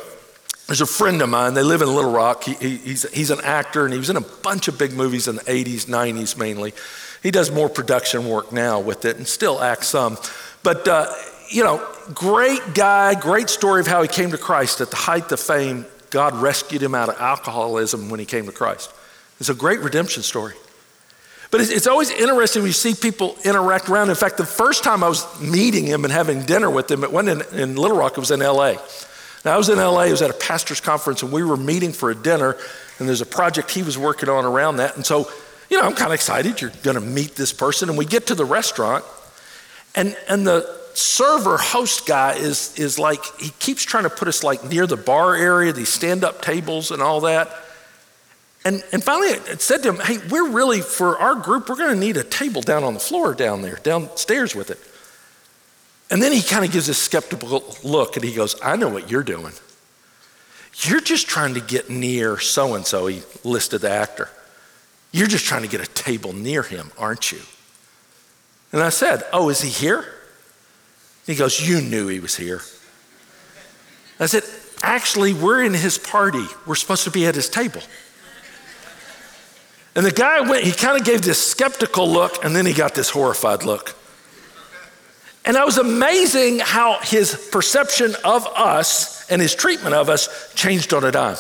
there's 0.67 0.81
a 0.81 0.87
friend 0.87 1.21
of 1.23 1.29
mine, 1.29 1.55
they 1.55 1.63
live 1.63 1.83
in 1.83 1.93
Little 1.93 2.13
Rock. 2.13 2.45
He, 2.45 2.55
he, 2.55 2.77
he's, 2.77 3.11
he's 3.13 3.31
an 3.31 3.41
actor 3.43 3.85
and 3.85 3.93
he 3.93 3.99
was 3.99 4.11
in 4.11 4.17
a 4.17 4.21
bunch 4.21 4.69
of 4.69 4.79
big 4.79 4.93
movies 4.93 5.27
in 5.27 5.37
the 5.37 5.43
80s, 5.43 5.87
90s 5.87 6.39
mainly. 6.39 6.73
He 7.23 7.31
does 7.31 7.51
more 7.51 7.69
production 7.69 8.29
work 8.29 8.53
now 8.53 8.81
with 8.81 9.05
it 9.05 9.17
and 9.17 9.27
still 9.27 9.61
acts 9.61 9.89
some. 9.89 10.19
But, 10.63 10.89
uh, 10.89 11.13
you 11.49 11.65
know, 11.65 11.87
great 12.15 12.75
guy, 12.75 13.15
great 13.15 13.51
story 13.51 13.81
of 13.81 13.87
how 13.87 14.03
he 14.03 14.09
came 14.09 14.31
to 14.31 14.39
Christ 14.39 14.81
at 14.81 14.91
the 14.91 14.97
height 14.97 15.31
of 15.33 15.41
fame. 15.41 15.85
God 16.11 16.35
rescued 16.35 16.83
him 16.83 16.95
out 16.95 17.09
of 17.09 17.21
alcoholism 17.21 18.09
when 18.09 18.21
he 18.21 18.27
came 18.27 18.47
to 18.47 18.53
Christ. 18.53 18.93
It's 19.39 19.49
a 19.49 19.55
great 19.55 19.81
redemption 19.81 20.23
story. 20.23 20.55
But 21.51 21.63
it's, 21.63 21.89
always 21.89 22.11
interesting 22.11 22.63
when 22.63 22.69
you 22.69 22.73
see 22.73 22.95
people 22.95 23.37
interact 23.45 23.89
around. 23.89 24.09
In 24.09 24.15
fact, 24.15 24.37
the 24.37 24.47
first 24.47 24.85
time 24.85 25.03
I 25.03 25.09
was 25.09 25.41
meeting 25.41 25.85
him 25.85 26.05
and 26.05 26.13
having 26.13 26.45
dinner 26.45 26.71
with 26.71 26.89
him, 26.89 27.03
it 27.03 27.13
wasn't 27.13 27.53
in, 27.53 27.59
in 27.59 27.77
Little 27.77 27.97
Rock, 27.97 28.13
it 28.13 28.21
was 28.21 28.31
in 28.31 28.39
LA. 28.39 28.77
Now, 29.45 29.55
I 29.55 29.57
was 29.57 29.69
in 29.69 29.79
LA, 29.79 30.03
I 30.03 30.11
was 30.11 30.23
at 30.23 30.31
a 30.31 30.35
pastor's 30.35 30.81
conference, 30.81 31.23
and 31.23 31.33
we 31.33 31.43
were 31.43 31.57
meeting 31.57 31.93
for 31.93 32.11
a 32.11 32.15
dinner, 32.15 32.57
and 32.99 33.09
there's 33.09 33.23
a 33.23 33.27
project 33.27 33.71
he 33.71 33.83
was 33.83 33.99
working 33.99 34.29
on 34.29 34.45
around 34.45 34.77
that. 34.77 34.95
And 34.95 35.05
so, 35.05 35.31
you 35.71 35.79
know, 35.79 35.85
I'm 35.85 35.95
kind 35.95 36.09
of 36.09 36.15
excited. 36.15 36.61
You're 36.61 36.73
going 36.83 36.97
to 36.97 37.01
meet 37.01 37.37
this 37.37 37.53
person. 37.53 37.89
And 37.89 37.97
we 37.97 38.05
get 38.05 38.27
to 38.27 38.35
the 38.35 38.45
restaurant, 38.45 39.05
and, 39.95 40.17
and 40.29 40.47
the 40.47 40.79
server 40.95 41.57
host 41.57 42.07
guy 42.07 42.35
is, 42.35 42.77
is 42.79 42.99
like, 42.99 43.25
he 43.39 43.51
keeps 43.61 43.85
trying 43.85 44.05
to 44.05 44.11
put 44.11 44.29
us 44.29 44.43
like 44.43 44.65
near 44.65 44.87
the 44.87 44.97
bar 44.97 45.35
area, 45.37 45.73
these 45.73 45.89
stand 45.89 46.25
up 46.25 46.43
tables 46.43 46.91
and 46.91 47.01
all 47.01 47.21
that. 47.23 47.51
And, 48.65 48.83
and 48.93 49.03
finally, 49.03 49.29
it 49.29 49.63
said 49.63 49.83
to 49.85 49.93
him, 49.93 50.01
Hey, 50.01 50.19
we're 50.29 50.51
really, 50.51 50.83
for 50.83 51.19
our 51.19 51.35
group, 51.35 51.69
we're 51.69 51.77
going 51.77 51.95
to 51.95 52.01
need 52.01 52.17
a 52.17 52.25
table 52.25 52.61
down 52.61 52.85
on 52.85 52.93
the 52.93 53.01
floor 53.01 53.33
down 53.33 53.63
there, 53.63 53.77
downstairs 53.77 54.55
with 54.55 54.71
it. 54.71 54.79
And 56.11 56.21
then 56.21 56.33
he 56.33 56.43
kind 56.43 56.65
of 56.65 56.73
gives 56.73 56.89
a 56.89 56.95
skeptical 56.95 57.65
look 57.85 58.17
and 58.17 58.25
he 58.25 58.35
goes, 58.35 58.57
I 58.63 58.77
know 58.77 58.89
what 58.89 59.11
you're 59.11 59.23
doing. 59.23 59.53
You're 60.83 61.01
just 61.01 61.29
trying 61.29 61.55
to 61.55 61.61
get 61.61 61.89
near 61.89 62.39
so 62.39 62.75
and 62.75 62.85
so. 62.85 63.07
He 63.07 63.23
listed 63.45 63.83
the 63.83 63.91
actor. 63.91 64.29
You're 65.13 65.27
just 65.27 65.45
trying 65.45 65.63
to 65.63 65.69
get 65.69 65.81
a 65.81 65.87
table 65.87 66.33
near 66.33 66.63
him, 66.63 66.93
aren't 66.97 67.33
you? 67.33 67.41
And 68.73 68.83
I 68.83 68.91
said, 68.91 69.25
Oh, 69.33 69.49
is 69.49 69.61
he 69.61 69.69
here? 69.69 70.05
He 71.27 71.35
goes, 71.35 71.67
You 71.67 71.81
knew 71.81 72.09
he 72.09 72.21
was 72.21 72.37
here. 72.37 72.61
I 74.19 74.27
said, 74.27 74.45
Actually, 74.83 75.35
we're 75.35 75.63
in 75.63 75.75
his 75.75 75.99
party. 75.99 76.47
We're 76.67 76.75
supposed 76.75 77.05
to 77.05 77.11
be 77.11 77.27
at 77.27 77.35
his 77.35 77.49
table. 77.49 77.83
And 79.95 80.07
the 80.07 80.13
guy 80.13 80.41
went, 80.41 80.65
he 80.65 80.73
kind 80.73 80.99
of 80.99 81.05
gave 81.05 81.23
this 81.23 81.45
skeptical 81.45 82.09
look, 82.09 82.45
and 82.45 82.55
then 82.55 82.65
he 82.65 82.73
got 82.73 82.95
this 82.95 83.11
horrified 83.11 83.65
look. 83.65 83.97
And 85.45 85.57
I 85.57 85.65
was 85.65 85.79
amazing 85.79 86.61
how 86.61 87.01
his 87.01 87.49
perception 87.51 88.15
of 88.25 88.47
us 88.47 89.29
and 89.31 89.43
his 89.43 89.55
treatment 89.55 89.95
of 89.95 90.09
us 90.09 90.53
changed 90.55 90.95
on 90.95 91.05
a 91.05 91.11
dime. 91.11 91.37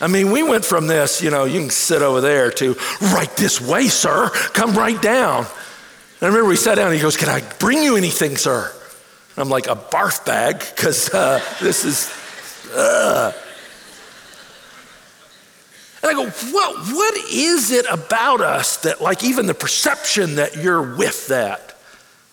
I 0.00 0.06
mean, 0.06 0.30
we 0.30 0.42
went 0.42 0.64
from 0.64 0.86
this, 0.86 1.22
you 1.22 1.30
know, 1.30 1.44
you 1.44 1.60
can 1.60 1.70
sit 1.70 2.02
over 2.02 2.20
there 2.20 2.50
to 2.52 2.76
right 3.00 3.30
this 3.36 3.60
way, 3.60 3.88
sir, 3.88 4.30
come 4.30 4.74
right 4.74 5.00
down. 5.00 5.38
And 5.38 6.22
I 6.22 6.26
remember 6.26 6.48
we 6.48 6.56
sat 6.56 6.76
down 6.76 6.86
and 6.86 6.94
he 6.94 7.02
goes, 7.02 7.16
Can 7.16 7.28
I 7.28 7.40
bring 7.58 7.82
you 7.82 7.96
anything, 7.96 8.36
sir? 8.36 8.72
I'm 9.36 9.48
like, 9.48 9.66
A 9.66 9.76
barf 9.76 10.24
bag, 10.24 10.60
because 10.60 11.12
uh, 11.12 11.40
this 11.60 11.84
is. 11.84 12.12
And 16.00 16.10
I 16.10 16.14
go, 16.14 16.30
what, 16.52 16.76
what 16.94 17.16
is 17.30 17.72
it 17.72 17.84
about 17.90 18.40
us 18.40 18.78
that, 18.78 19.00
like, 19.00 19.24
even 19.24 19.46
the 19.46 19.54
perception 19.54 20.36
that 20.36 20.56
you're 20.56 20.96
with 20.96 21.26
that 21.26 21.76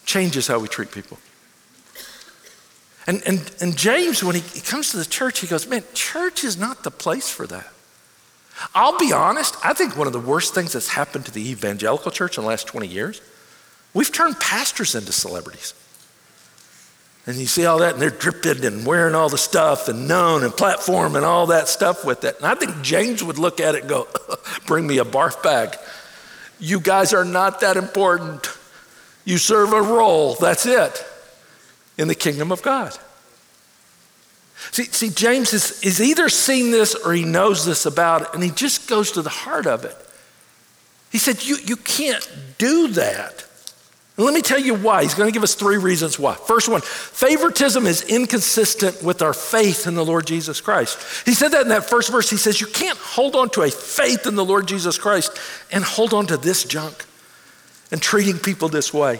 changes 0.06 0.46
how 0.46 0.60
we 0.60 0.68
treat 0.68 0.92
people? 0.92 1.18
And, 3.08 3.22
and, 3.26 3.52
and 3.62 3.78
James, 3.78 4.24
when 4.24 4.36
he, 4.36 4.42
he 4.42 4.62
comes 4.62 4.92
to 4.92 4.98
the 4.98 5.06
church, 5.06 5.40
he 5.40 5.48
goes, 5.48 5.68
man, 5.68 5.84
church 5.94 6.44
is 6.44 6.58
not 6.58 6.84
the 6.84 6.92
place 6.92 7.30
for 7.30 7.46
that. 7.48 7.68
I'll 8.74 8.98
be 8.98 9.12
honest, 9.12 9.56
I 9.64 9.74
think 9.74 9.98
one 9.98 10.08
of 10.08 10.14
the 10.14 10.20
worst 10.20 10.56
things 10.56 10.74
that's 10.74 10.88
happened 10.88 11.26
to 11.26 11.32
the 11.32 11.50
evangelical 11.52 12.10
church 12.10 12.38
in 12.38 12.44
the 12.44 12.50
last 12.50 12.68
20 12.68 12.88
years, 12.88 13.22
we've 13.94 14.12
turned 14.12 14.40
pastors 14.40 14.96
into 14.96 15.12
celebrities. 15.12 15.74
And 17.28 17.38
you 17.38 17.48
see 17.48 17.66
all 17.66 17.80
that, 17.80 17.94
and 17.94 18.02
they're 18.02 18.12
dripping 18.12 18.64
and 18.66 18.86
wearing 18.86 19.16
all 19.16 19.30
the 19.30 19.38
stuff 19.38 19.88
and 19.88 20.08
known 20.08 20.44
and 20.44 20.56
platform 20.56 21.16
and 21.16 21.26
all 21.26 21.48
that 21.48 21.68
stuff 21.68 22.06
with 22.06 22.24
it. 22.24 22.38
And 22.38 22.46
I 22.46 22.54
think 22.54 22.82
James 22.84 23.24
would 23.24 23.40
look 23.40 23.60
at 23.60 23.76
it 23.76 23.82
and 23.82 23.90
go, 23.90 24.08
Bring 24.68 24.86
me 24.86 25.00
a 25.00 25.06
barf 25.06 25.42
bag. 25.42 25.76
You 26.60 26.80
guys 26.80 27.14
are 27.14 27.26
not 27.26 27.62
that 27.62 27.78
important. 27.78 28.48
You 29.26 29.40
serve 29.40 29.74
a 29.74 29.82
role, 29.82 30.36
that's 30.36 30.68
it, 30.68 31.04
in 31.98 32.08
the 32.08 32.16
kingdom 32.16 32.52
of 32.52 32.62
God. 32.62 32.98
See, 34.72 34.86
see 34.86 35.10
James 35.10 35.54
is, 35.54 35.84
is 35.84 36.02
either 36.02 36.30
seen 36.30 36.72
this 36.72 36.96
or 36.96 37.14
he 37.14 37.24
knows 37.24 37.66
this 37.66 37.86
about 37.86 38.24
it, 38.24 38.28
and 38.34 38.44
he 38.44 38.52
just 38.52 38.90
goes 38.90 39.12
to 39.14 39.22
the 39.22 39.30
heart 39.30 39.68
of 39.68 39.86
it. 39.86 39.96
He 41.12 41.18
said, 41.18 41.44
You, 41.44 41.58
you 41.64 41.78
can't 41.78 42.28
do 42.58 42.90
that. 42.90 43.46
And 44.18 44.26
let 44.26 44.34
me 44.34 44.42
tell 44.42 44.60
you 44.60 44.76
why. 44.76 45.04
He's 45.04 45.14
going 45.14 45.28
to 45.28 45.34
give 45.34 45.44
us 45.44 45.56
three 45.56 45.78
reasons 45.78 46.18
why. 46.18 46.36
First 46.36 46.70
one, 46.70 46.80
favoritism 46.82 47.86
is 47.86 48.02
inconsistent 48.04 49.04
with 49.04 49.22
our 49.22 49.34
faith 49.34 49.88
in 49.88 49.96
the 49.96 50.06
Lord 50.06 50.26
Jesus 50.26 50.62
Christ. 50.62 51.26
He 51.26 51.34
said 51.34 51.50
that 51.50 51.64
in 51.64 51.70
that 51.70 51.90
first 51.90 52.12
verse. 52.12 52.30
He 52.30 52.38
says, 52.38 52.62
You 52.62 52.68
can't 52.68 52.98
hold 52.98 53.36
on 53.36 53.50
to 53.52 53.64
a 53.64 53.72
faith 53.72 54.26
in 54.26 54.36
the 54.36 54.46
Lord 54.46 54.68
Jesus 54.68 54.98
Christ 54.98 55.38
and 55.72 55.84
hold 55.84 56.14
on 56.14 56.28
to 56.28 56.38
this 56.38 56.64
junk 56.64 57.06
and 57.92 58.02
treating 58.02 58.40
people 58.40 58.70
this 58.70 58.94
way. 58.94 59.20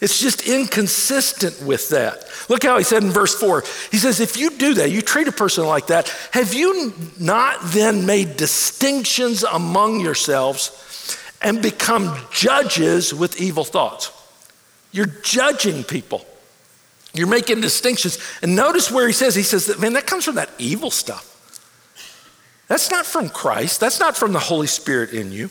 It's 0.00 0.20
just 0.20 0.46
inconsistent 0.46 1.62
with 1.62 1.88
that. 1.90 2.26
Look 2.48 2.64
how 2.64 2.76
he 2.76 2.84
said 2.84 3.02
in 3.02 3.10
verse 3.10 3.34
4 3.34 3.62
he 3.90 3.96
says, 3.96 4.20
If 4.20 4.36
you 4.36 4.50
do 4.50 4.74
that, 4.74 4.90
you 4.90 5.00
treat 5.02 5.28
a 5.28 5.32
person 5.32 5.66
like 5.66 5.86
that, 5.86 6.08
have 6.32 6.52
you 6.52 6.92
not 7.18 7.58
then 7.62 8.04
made 8.04 8.36
distinctions 8.36 9.44
among 9.44 10.00
yourselves? 10.00 10.80
and 11.44 11.60
become 11.60 12.18
judges 12.32 13.14
with 13.14 13.40
evil 13.40 13.64
thoughts. 13.64 14.10
You're 14.90 15.06
judging 15.22 15.84
people. 15.84 16.24
You're 17.12 17.28
making 17.28 17.60
distinctions. 17.60 18.18
And 18.42 18.56
notice 18.56 18.90
where 18.90 19.06
he 19.06 19.12
says, 19.12 19.34
he 19.34 19.42
says 19.42 19.66
that, 19.66 19.78
man, 19.78 19.92
that 19.92 20.06
comes 20.06 20.24
from 20.24 20.36
that 20.36 20.50
evil 20.58 20.90
stuff. 20.90 21.30
That's 22.66 22.90
not 22.90 23.04
from 23.04 23.28
Christ. 23.28 23.78
That's 23.78 24.00
not 24.00 24.16
from 24.16 24.32
the 24.32 24.38
Holy 24.38 24.66
Spirit 24.66 25.12
in 25.12 25.30
you. 25.30 25.50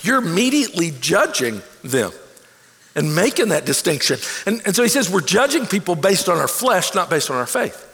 You're 0.00 0.18
immediately 0.18 0.92
judging 0.98 1.60
them 1.84 2.12
and 2.98 3.14
making 3.14 3.50
that 3.50 3.64
distinction. 3.64 4.18
And, 4.44 4.60
and 4.66 4.74
so 4.74 4.82
he 4.82 4.88
says, 4.88 5.08
we're 5.08 5.20
judging 5.20 5.66
people 5.66 5.94
based 5.94 6.28
on 6.28 6.38
our 6.38 6.48
flesh, 6.48 6.94
not 6.94 7.08
based 7.08 7.30
on 7.30 7.36
our 7.36 7.46
faith. 7.46 7.84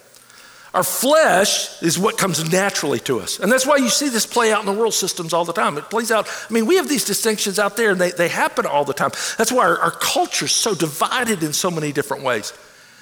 Our 0.73 0.83
flesh 0.83 1.81
is 1.83 1.99
what 1.99 2.17
comes 2.19 2.51
naturally 2.51 2.99
to 3.01 3.21
us. 3.21 3.39
And 3.39 3.53
that's 3.53 3.67
why 3.67 3.77
you 3.77 3.91
see 3.91 4.09
this 4.09 4.27
play 4.27 4.51
out 4.51 4.61
in 4.61 4.67
the 4.67 4.73
world 4.73 4.95
systems 4.95 5.33
all 5.33 5.45
the 5.45 5.53
time. 5.53 5.77
It 5.77 5.91
plays 5.91 6.11
out, 6.11 6.27
I 6.27 6.53
mean, 6.53 6.67
we 6.67 6.77
have 6.77 6.89
these 6.89 7.05
distinctions 7.05 7.59
out 7.59 7.77
there 7.77 7.91
and 7.91 8.01
they, 8.01 8.11
they 8.11 8.29
happen 8.29 8.67
all 8.67 8.85
the 8.85 8.95
time. 8.95 9.11
That's 9.39 9.53
why 9.53 9.67
our, 9.67 9.79
our 9.79 9.91
culture 9.93 10.47
is 10.47 10.53
so 10.53 10.75
divided 10.75 11.43
in 11.43 11.53
so 11.53 11.71
many 11.71 11.93
different 11.93 12.25
ways. 12.25 12.53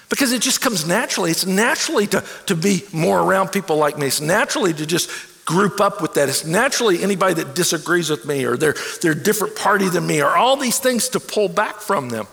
Because 0.09 0.33
it 0.33 0.41
just 0.41 0.61
comes 0.61 0.85
naturally. 0.85 1.31
It's 1.31 1.47
naturally 1.47 2.05
to, 2.07 2.23
to 2.45 2.55
be 2.55 2.83
more 2.91 3.19
around 3.19 3.47
people 3.47 3.77
like 3.77 3.97
me. 3.97 4.07
It's 4.07 4.21
naturally 4.21 4.73
to 4.73 4.85
just 4.85 5.09
group 5.45 5.81
up 5.81 6.01
with 6.01 6.13
that. 6.13 6.29
It's 6.29 6.45
naturally 6.45 7.03
anybody 7.03 7.33
that 7.35 7.55
disagrees 7.55 8.09
with 8.09 8.25
me 8.25 8.45
or 8.45 8.55
they're, 8.55 8.75
they're 9.01 9.11
a 9.11 9.15
different 9.15 9.55
party 9.55 9.89
than 9.89 10.07
me 10.07 10.21
or 10.21 10.35
all 10.35 10.55
these 10.55 10.79
things 10.79 11.09
to 11.09 11.19
pull 11.19 11.49
back 11.49 11.79
from 11.79 12.09
them. 12.09 12.27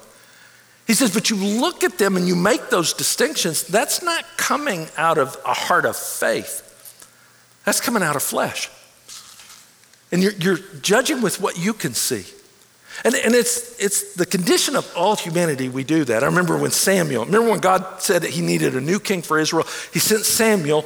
He 0.86 0.94
says, 0.94 1.12
but 1.14 1.30
you 1.30 1.36
look 1.36 1.84
at 1.84 1.98
them 1.98 2.16
and 2.16 2.26
you 2.26 2.34
make 2.34 2.68
those 2.68 2.92
distinctions. 2.92 3.64
That's 3.64 4.02
not 4.02 4.24
coming 4.36 4.88
out 4.96 5.18
of 5.18 5.36
a 5.44 5.54
heart 5.54 5.84
of 5.84 5.96
faith, 5.96 7.08
that's 7.64 7.80
coming 7.80 8.02
out 8.02 8.16
of 8.16 8.22
flesh. 8.22 8.70
And 10.12 10.22
you're, 10.22 10.32
you're 10.32 10.58
judging 10.82 11.22
with 11.22 11.40
what 11.40 11.56
you 11.56 11.72
can 11.72 11.94
see. 11.94 12.24
And, 13.04 13.14
and 13.14 13.34
it's, 13.34 13.80
it's 13.80 14.14
the 14.14 14.26
condition 14.26 14.74
of 14.74 14.92
all 14.96 15.14
humanity 15.14 15.68
we 15.68 15.84
do 15.84 16.04
that. 16.04 16.24
I 16.24 16.26
remember 16.26 16.58
when 16.58 16.72
Samuel, 16.72 17.24
remember 17.24 17.50
when 17.50 17.60
God 17.60 18.02
said 18.02 18.22
that 18.22 18.30
he 18.30 18.42
needed 18.42 18.74
a 18.74 18.80
new 18.80 18.98
king 18.98 19.22
for 19.22 19.38
Israel? 19.38 19.66
He 19.92 20.00
sent 20.00 20.24
Samuel 20.24 20.84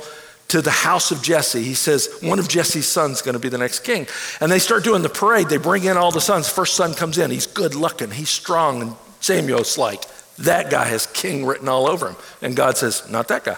to 0.48 0.60
the 0.60 0.70
house 0.70 1.10
of 1.10 1.22
Jesse. 1.22 1.62
He 1.62 1.74
says, 1.74 2.18
one 2.20 2.38
of 2.38 2.48
Jesse's 2.48 2.86
sons 2.86 3.16
is 3.16 3.22
going 3.22 3.34
to 3.34 3.38
be 3.38 3.48
the 3.48 3.58
next 3.58 3.80
king. 3.80 4.06
And 4.40 4.50
they 4.50 4.58
start 4.58 4.84
doing 4.84 5.02
the 5.02 5.08
parade. 5.08 5.48
They 5.48 5.56
bring 5.56 5.84
in 5.84 5.96
all 5.96 6.10
the 6.10 6.20
sons. 6.20 6.48
First 6.48 6.76
son 6.76 6.94
comes 6.94 7.18
in. 7.18 7.30
He's 7.30 7.46
good 7.46 7.74
looking. 7.74 8.10
He's 8.10 8.30
strong 8.30 8.82
and 8.82 8.96
Samuel's 9.24 9.78
like, 9.78 10.04
that 10.36 10.70
guy 10.70 10.84
has 10.84 11.06
king 11.06 11.46
written 11.46 11.66
all 11.66 11.86
over 11.86 12.08
him. 12.08 12.16
And 12.42 12.54
God 12.54 12.76
says, 12.76 13.08
not 13.08 13.28
that 13.28 13.44
guy. 13.44 13.56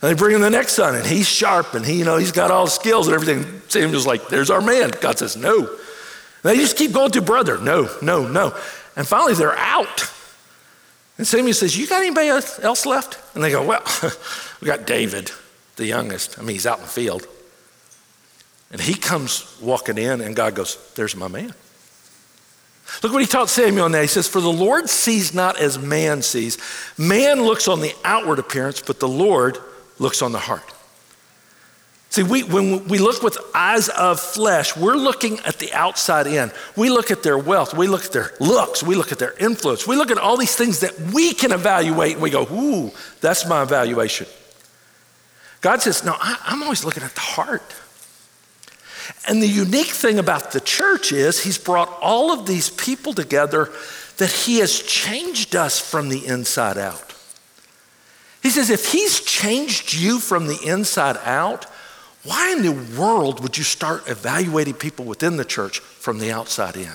And 0.00 0.10
they 0.10 0.14
bring 0.14 0.34
in 0.34 0.40
the 0.40 0.48
next 0.48 0.72
son, 0.72 0.94
and 0.94 1.06
he's 1.06 1.28
sharp, 1.28 1.74
and 1.74 1.84
he, 1.84 1.98
you 1.98 2.04
know, 2.04 2.16
he's 2.16 2.32
got 2.32 2.50
all 2.50 2.64
the 2.64 2.70
skills 2.70 3.06
and 3.06 3.14
everything. 3.14 3.60
Samuel's 3.68 4.06
like, 4.06 4.28
there's 4.28 4.50
our 4.50 4.62
man. 4.62 4.92
God 5.02 5.18
says, 5.18 5.36
no. 5.36 5.58
And 5.58 5.68
they 6.42 6.56
just 6.56 6.78
keep 6.78 6.92
going 6.92 7.10
to 7.10 7.20
brother. 7.20 7.58
No, 7.58 7.90
no, 8.00 8.26
no. 8.26 8.56
And 8.96 9.06
finally, 9.06 9.34
they're 9.34 9.56
out. 9.56 10.10
And 11.18 11.26
Samuel 11.26 11.54
says, 11.54 11.76
you 11.76 11.86
got 11.86 12.00
anybody 12.00 12.28
else 12.28 12.86
left? 12.86 13.18
And 13.34 13.44
they 13.44 13.50
go, 13.50 13.64
well, 13.66 13.82
we 14.62 14.66
got 14.66 14.86
David, 14.86 15.30
the 15.76 15.86
youngest. 15.86 16.38
I 16.38 16.42
mean, 16.42 16.54
he's 16.54 16.66
out 16.66 16.78
in 16.78 16.84
the 16.84 16.90
field. 16.90 17.26
And 18.70 18.80
he 18.80 18.94
comes 18.94 19.56
walking 19.60 19.98
in, 19.98 20.20
and 20.20 20.34
God 20.34 20.54
goes, 20.54 20.78
there's 20.94 21.14
my 21.14 21.28
man. 21.28 21.54
Look 23.02 23.12
what 23.12 23.22
he 23.22 23.26
taught 23.26 23.48
Samuel 23.48 23.88
now. 23.88 24.02
He 24.02 24.06
says, 24.06 24.28
For 24.28 24.40
the 24.40 24.52
Lord 24.52 24.88
sees 24.88 25.34
not 25.34 25.58
as 25.58 25.78
man 25.78 26.22
sees. 26.22 26.58
Man 26.98 27.42
looks 27.42 27.66
on 27.66 27.80
the 27.80 27.94
outward 28.04 28.38
appearance, 28.38 28.82
but 28.82 29.00
the 29.00 29.08
Lord 29.08 29.58
looks 29.98 30.22
on 30.22 30.32
the 30.32 30.38
heart. 30.38 30.70
See, 32.10 32.22
we, 32.22 32.44
when 32.44 32.86
we 32.86 32.98
look 32.98 33.22
with 33.22 33.38
eyes 33.54 33.88
of 33.88 34.20
flesh, 34.20 34.76
we're 34.76 34.94
looking 34.94 35.40
at 35.40 35.58
the 35.58 35.72
outside 35.72 36.28
in. 36.28 36.52
We 36.76 36.88
look 36.88 37.10
at 37.10 37.24
their 37.24 37.36
wealth, 37.36 37.74
we 37.74 37.88
look 37.88 38.04
at 38.04 38.12
their 38.12 38.30
looks, 38.38 38.84
we 38.84 38.94
look 38.94 39.10
at 39.10 39.18
their 39.18 39.34
influence, 39.38 39.84
we 39.86 39.96
look 39.96 40.12
at 40.12 40.18
all 40.18 40.36
these 40.36 40.54
things 40.54 40.80
that 40.80 40.96
we 41.12 41.34
can 41.34 41.50
evaluate, 41.50 42.12
and 42.12 42.22
we 42.22 42.30
go, 42.30 42.46
Ooh, 42.52 42.92
that's 43.20 43.46
my 43.46 43.62
evaluation. 43.64 44.28
God 45.64 45.80
says, 45.80 46.04
No, 46.04 46.14
I, 46.20 46.36
I'm 46.44 46.62
always 46.62 46.84
looking 46.84 47.02
at 47.02 47.14
the 47.14 47.22
heart. 47.22 47.74
And 49.26 49.42
the 49.42 49.48
unique 49.48 49.86
thing 49.86 50.18
about 50.18 50.52
the 50.52 50.60
church 50.60 51.10
is 51.10 51.42
he's 51.42 51.56
brought 51.56 51.88
all 52.02 52.30
of 52.32 52.44
these 52.44 52.68
people 52.68 53.14
together 53.14 53.72
that 54.18 54.30
he 54.30 54.58
has 54.58 54.78
changed 54.78 55.56
us 55.56 55.80
from 55.80 56.10
the 56.10 56.26
inside 56.26 56.76
out. 56.76 57.14
He 58.42 58.50
says, 58.50 58.68
if 58.68 58.92
he's 58.92 59.20
changed 59.20 59.94
you 59.94 60.18
from 60.20 60.48
the 60.48 60.58
inside 60.66 61.16
out, 61.24 61.64
why 62.24 62.52
in 62.52 62.62
the 62.62 63.00
world 63.00 63.40
would 63.40 63.56
you 63.56 63.64
start 63.64 64.06
evaluating 64.06 64.74
people 64.74 65.06
within 65.06 65.38
the 65.38 65.46
church 65.46 65.78
from 65.80 66.18
the 66.18 66.30
outside 66.30 66.76
in? 66.76 66.92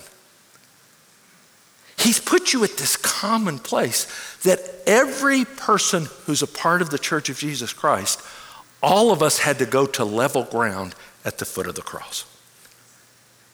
He's 1.98 2.20
put 2.20 2.54
you 2.54 2.64
at 2.64 2.78
this 2.78 2.98
common 2.98 3.58
place 3.58 4.06
that 4.44 4.60
every 4.86 5.44
person 5.44 6.06
who's 6.26 6.44
a 6.44 6.48
part 6.48 6.84
of 6.84 6.92
the 6.92 7.00
church 7.00 7.30
of 7.30 7.38
Jesus 7.40 7.74
Christ, 7.74 8.22
all 8.82 9.12
of 9.12 9.22
us 9.22 9.40
had 9.40 9.60
to 9.60 9.66
go 9.66 9.86
to 9.86 10.06
level 10.06 10.44
ground 10.44 10.96
at 11.26 11.38
the 11.38 11.46
foot 11.46 11.68
of 11.68 11.76
the 11.76 11.82
cross. 11.82 12.26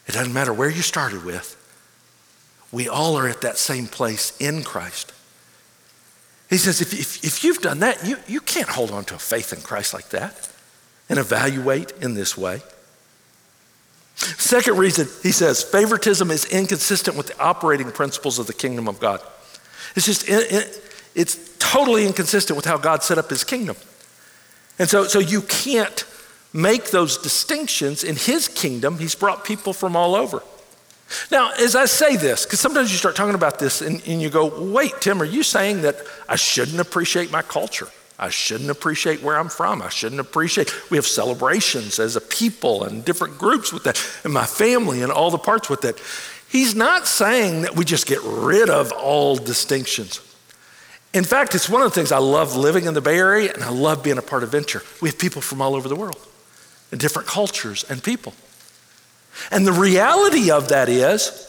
It 0.06 0.12
doesn't 0.12 0.32
matter 0.32 0.52
where 0.52 0.70
you 0.70 0.82
started 0.82 1.24
with, 1.24 1.62
we 2.72 2.88
all 2.88 3.16
are 3.16 3.28
at 3.28 3.40
that 3.42 3.58
same 3.58 3.86
place 3.86 4.36
in 4.40 4.62
Christ. 4.62 5.12
He 6.48 6.58
says, 6.58 6.80
if, 6.80 6.92
if, 6.92 7.24
if, 7.24 7.44
you've 7.44 7.60
done 7.60 7.80
that, 7.80 8.06
you, 8.06 8.16
you 8.28 8.40
can't 8.40 8.68
hold 8.68 8.90
on 8.90 9.04
to 9.06 9.16
a 9.16 9.18
faith 9.18 9.52
in 9.52 9.60
Christ 9.60 9.94
like 9.94 10.10
that 10.10 10.48
and 11.08 11.18
evaluate 11.18 11.92
in 12.00 12.14
this 12.14 12.36
way. 12.36 12.60
Second 14.14 14.78
reason, 14.78 15.08
he 15.22 15.32
says, 15.32 15.62
favoritism 15.62 16.30
is 16.30 16.44
inconsistent 16.46 17.16
with 17.16 17.28
the 17.28 17.40
operating 17.40 17.90
principles 17.90 18.38
of 18.38 18.46
the 18.46 18.52
kingdom 18.52 18.88
of 18.88 19.00
God. 19.00 19.20
It's 19.94 20.06
just, 20.06 20.28
it, 20.28 20.52
it, 20.52 20.82
it's 21.14 21.56
totally 21.58 22.06
inconsistent 22.06 22.56
with 22.56 22.64
how 22.64 22.78
God 22.78 23.02
set 23.02 23.18
up 23.18 23.28
his 23.28 23.44
kingdom. 23.44 23.76
And 24.78 24.88
so, 24.88 25.04
so 25.04 25.18
you 25.18 25.42
can't 25.42 26.04
make 26.52 26.90
those 26.90 27.18
distinctions 27.18 28.04
in 28.04 28.16
his 28.16 28.48
kingdom. 28.48 28.98
He's 28.98 29.14
brought 29.14 29.44
people 29.44 29.72
from 29.72 29.96
all 29.96 30.14
over. 30.14 30.42
Now, 31.30 31.52
as 31.52 31.76
I 31.76 31.84
say 31.84 32.16
this, 32.16 32.44
because 32.44 32.60
sometimes 32.60 32.90
you 32.90 32.98
start 32.98 33.14
talking 33.14 33.34
about 33.34 33.58
this 33.58 33.80
and, 33.80 34.02
and, 34.06 34.20
you 34.20 34.28
go, 34.28 34.72
wait, 34.72 34.92
Tim, 35.00 35.22
are 35.22 35.26
you 35.26 35.42
saying 35.42 35.82
that 35.82 35.96
I 36.28 36.36
shouldn't 36.36 36.80
appreciate 36.80 37.30
my 37.30 37.42
culture? 37.42 37.88
I 38.18 38.30
shouldn't 38.30 38.70
appreciate 38.70 39.22
where 39.22 39.38
I'm 39.38 39.48
from. 39.48 39.82
I 39.82 39.88
shouldn't 39.88 40.20
appreciate. 40.20 40.72
We 40.90 40.96
have 40.96 41.06
celebrations 41.06 41.98
as 42.00 42.16
a 42.16 42.20
people 42.20 42.84
and 42.84 43.04
different 43.04 43.38
groups 43.38 43.72
with 43.72 43.84
that, 43.84 44.02
and 44.24 44.32
my 44.32 44.46
family 44.46 45.02
and 45.02 45.12
all 45.12 45.30
the 45.30 45.38
parts 45.38 45.68
with 45.68 45.82
that. 45.82 46.00
He's 46.48 46.74
not 46.74 47.06
saying 47.06 47.62
that 47.62 47.76
we 47.76 47.84
just 47.84 48.06
get 48.06 48.20
rid 48.24 48.70
of 48.70 48.90
all 48.92 49.36
distinctions. 49.36 50.20
In 51.14 51.24
fact, 51.24 51.54
it's 51.54 51.68
one 51.68 51.82
of 51.82 51.90
the 51.90 51.94
things 51.94 52.12
I 52.12 52.18
love 52.18 52.56
living 52.56 52.84
in 52.84 52.94
the 52.94 53.00
Bay 53.00 53.18
Area 53.18 53.52
and 53.52 53.62
I 53.62 53.70
love 53.70 54.02
being 54.02 54.18
a 54.18 54.22
part 54.22 54.42
of 54.42 54.50
Venture. 54.50 54.82
We 55.00 55.08
have 55.08 55.18
people 55.18 55.40
from 55.40 55.62
all 55.62 55.74
over 55.74 55.88
the 55.88 55.96
world 55.96 56.18
and 56.90 57.00
different 57.00 57.28
cultures 57.28 57.84
and 57.88 58.02
people. 58.02 58.34
And 59.50 59.66
the 59.66 59.72
reality 59.72 60.50
of 60.50 60.68
that 60.68 60.88
is, 60.88 61.42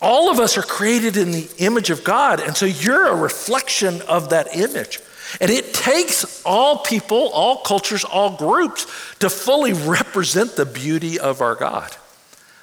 all 0.00 0.30
of 0.30 0.38
us 0.38 0.56
are 0.56 0.62
created 0.62 1.16
in 1.16 1.32
the 1.32 1.48
image 1.58 1.90
of 1.90 2.04
God, 2.04 2.40
and 2.40 2.56
so 2.56 2.66
you're 2.66 3.08
a 3.08 3.16
reflection 3.16 4.00
of 4.02 4.30
that 4.30 4.56
image. 4.56 5.00
And 5.40 5.50
it 5.50 5.74
takes 5.74 6.42
all 6.44 6.78
people, 6.78 7.28
all 7.30 7.58
cultures, 7.58 8.04
all 8.04 8.36
groups 8.36 8.86
to 9.18 9.28
fully 9.28 9.72
represent 9.72 10.56
the 10.56 10.64
beauty 10.64 11.18
of 11.18 11.42
our 11.42 11.54
God. 11.54 11.94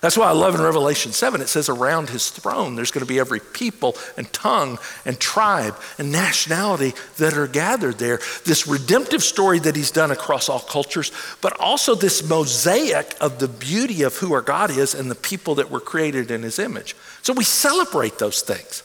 That's 0.05 0.19
why 0.19 0.27
I 0.27 0.33
love 0.33 0.53
in 0.53 0.61
Revelation 0.61 1.13
7, 1.13 1.41
it 1.41 1.47
says 1.47 1.67
around 1.67 2.11
his 2.11 2.29
throne, 2.29 2.75
there's 2.75 2.91
going 2.91 3.03
to 3.03 3.11
be 3.11 3.17
every 3.19 3.39
people 3.39 3.97
and 4.17 4.31
tongue 4.31 4.77
and 5.03 5.19
tribe 5.19 5.75
and 5.97 6.11
nationality 6.11 6.93
that 7.17 7.35
are 7.35 7.47
gathered 7.47 7.97
there. 7.97 8.19
This 8.45 8.67
redemptive 8.67 9.23
story 9.23 9.57
that 9.57 9.75
he's 9.75 9.89
done 9.89 10.11
across 10.11 10.47
all 10.47 10.59
cultures, 10.59 11.11
but 11.41 11.59
also 11.59 11.95
this 11.95 12.29
mosaic 12.29 13.15
of 13.19 13.39
the 13.39 13.47
beauty 13.47 14.03
of 14.03 14.15
who 14.17 14.31
our 14.35 14.43
God 14.43 14.69
is 14.69 14.93
and 14.93 15.09
the 15.09 15.15
people 15.15 15.55
that 15.55 15.71
were 15.71 15.79
created 15.79 16.29
in 16.29 16.43
his 16.43 16.59
image. 16.59 16.95
So 17.23 17.33
we 17.33 17.43
celebrate 17.43 18.19
those 18.19 18.43
things. 18.43 18.83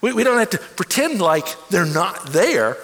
We, 0.00 0.14
we 0.14 0.24
don't 0.24 0.38
have 0.38 0.48
to 0.48 0.58
pretend 0.76 1.20
like 1.20 1.46
they're 1.68 1.84
not 1.84 2.28
there. 2.28 2.78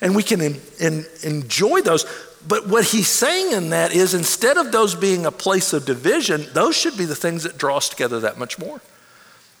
And 0.00 0.16
we 0.16 0.22
can 0.22 0.40
in, 0.40 0.58
in, 0.80 1.04
enjoy 1.22 1.82
those 1.82 2.06
but 2.48 2.68
what 2.68 2.84
he's 2.84 3.08
saying 3.08 3.52
in 3.52 3.70
that 3.70 3.92
is 3.94 4.14
instead 4.14 4.56
of 4.56 4.72
those 4.72 4.94
being 4.94 5.26
a 5.26 5.32
place 5.32 5.72
of 5.72 5.84
division, 5.84 6.46
those 6.52 6.76
should 6.76 6.96
be 6.96 7.04
the 7.04 7.14
things 7.14 7.42
that 7.42 7.58
draw 7.58 7.78
us 7.78 7.88
together 7.88 8.20
that 8.20 8.38
much 8.38 8.58
more. 8.58 8.80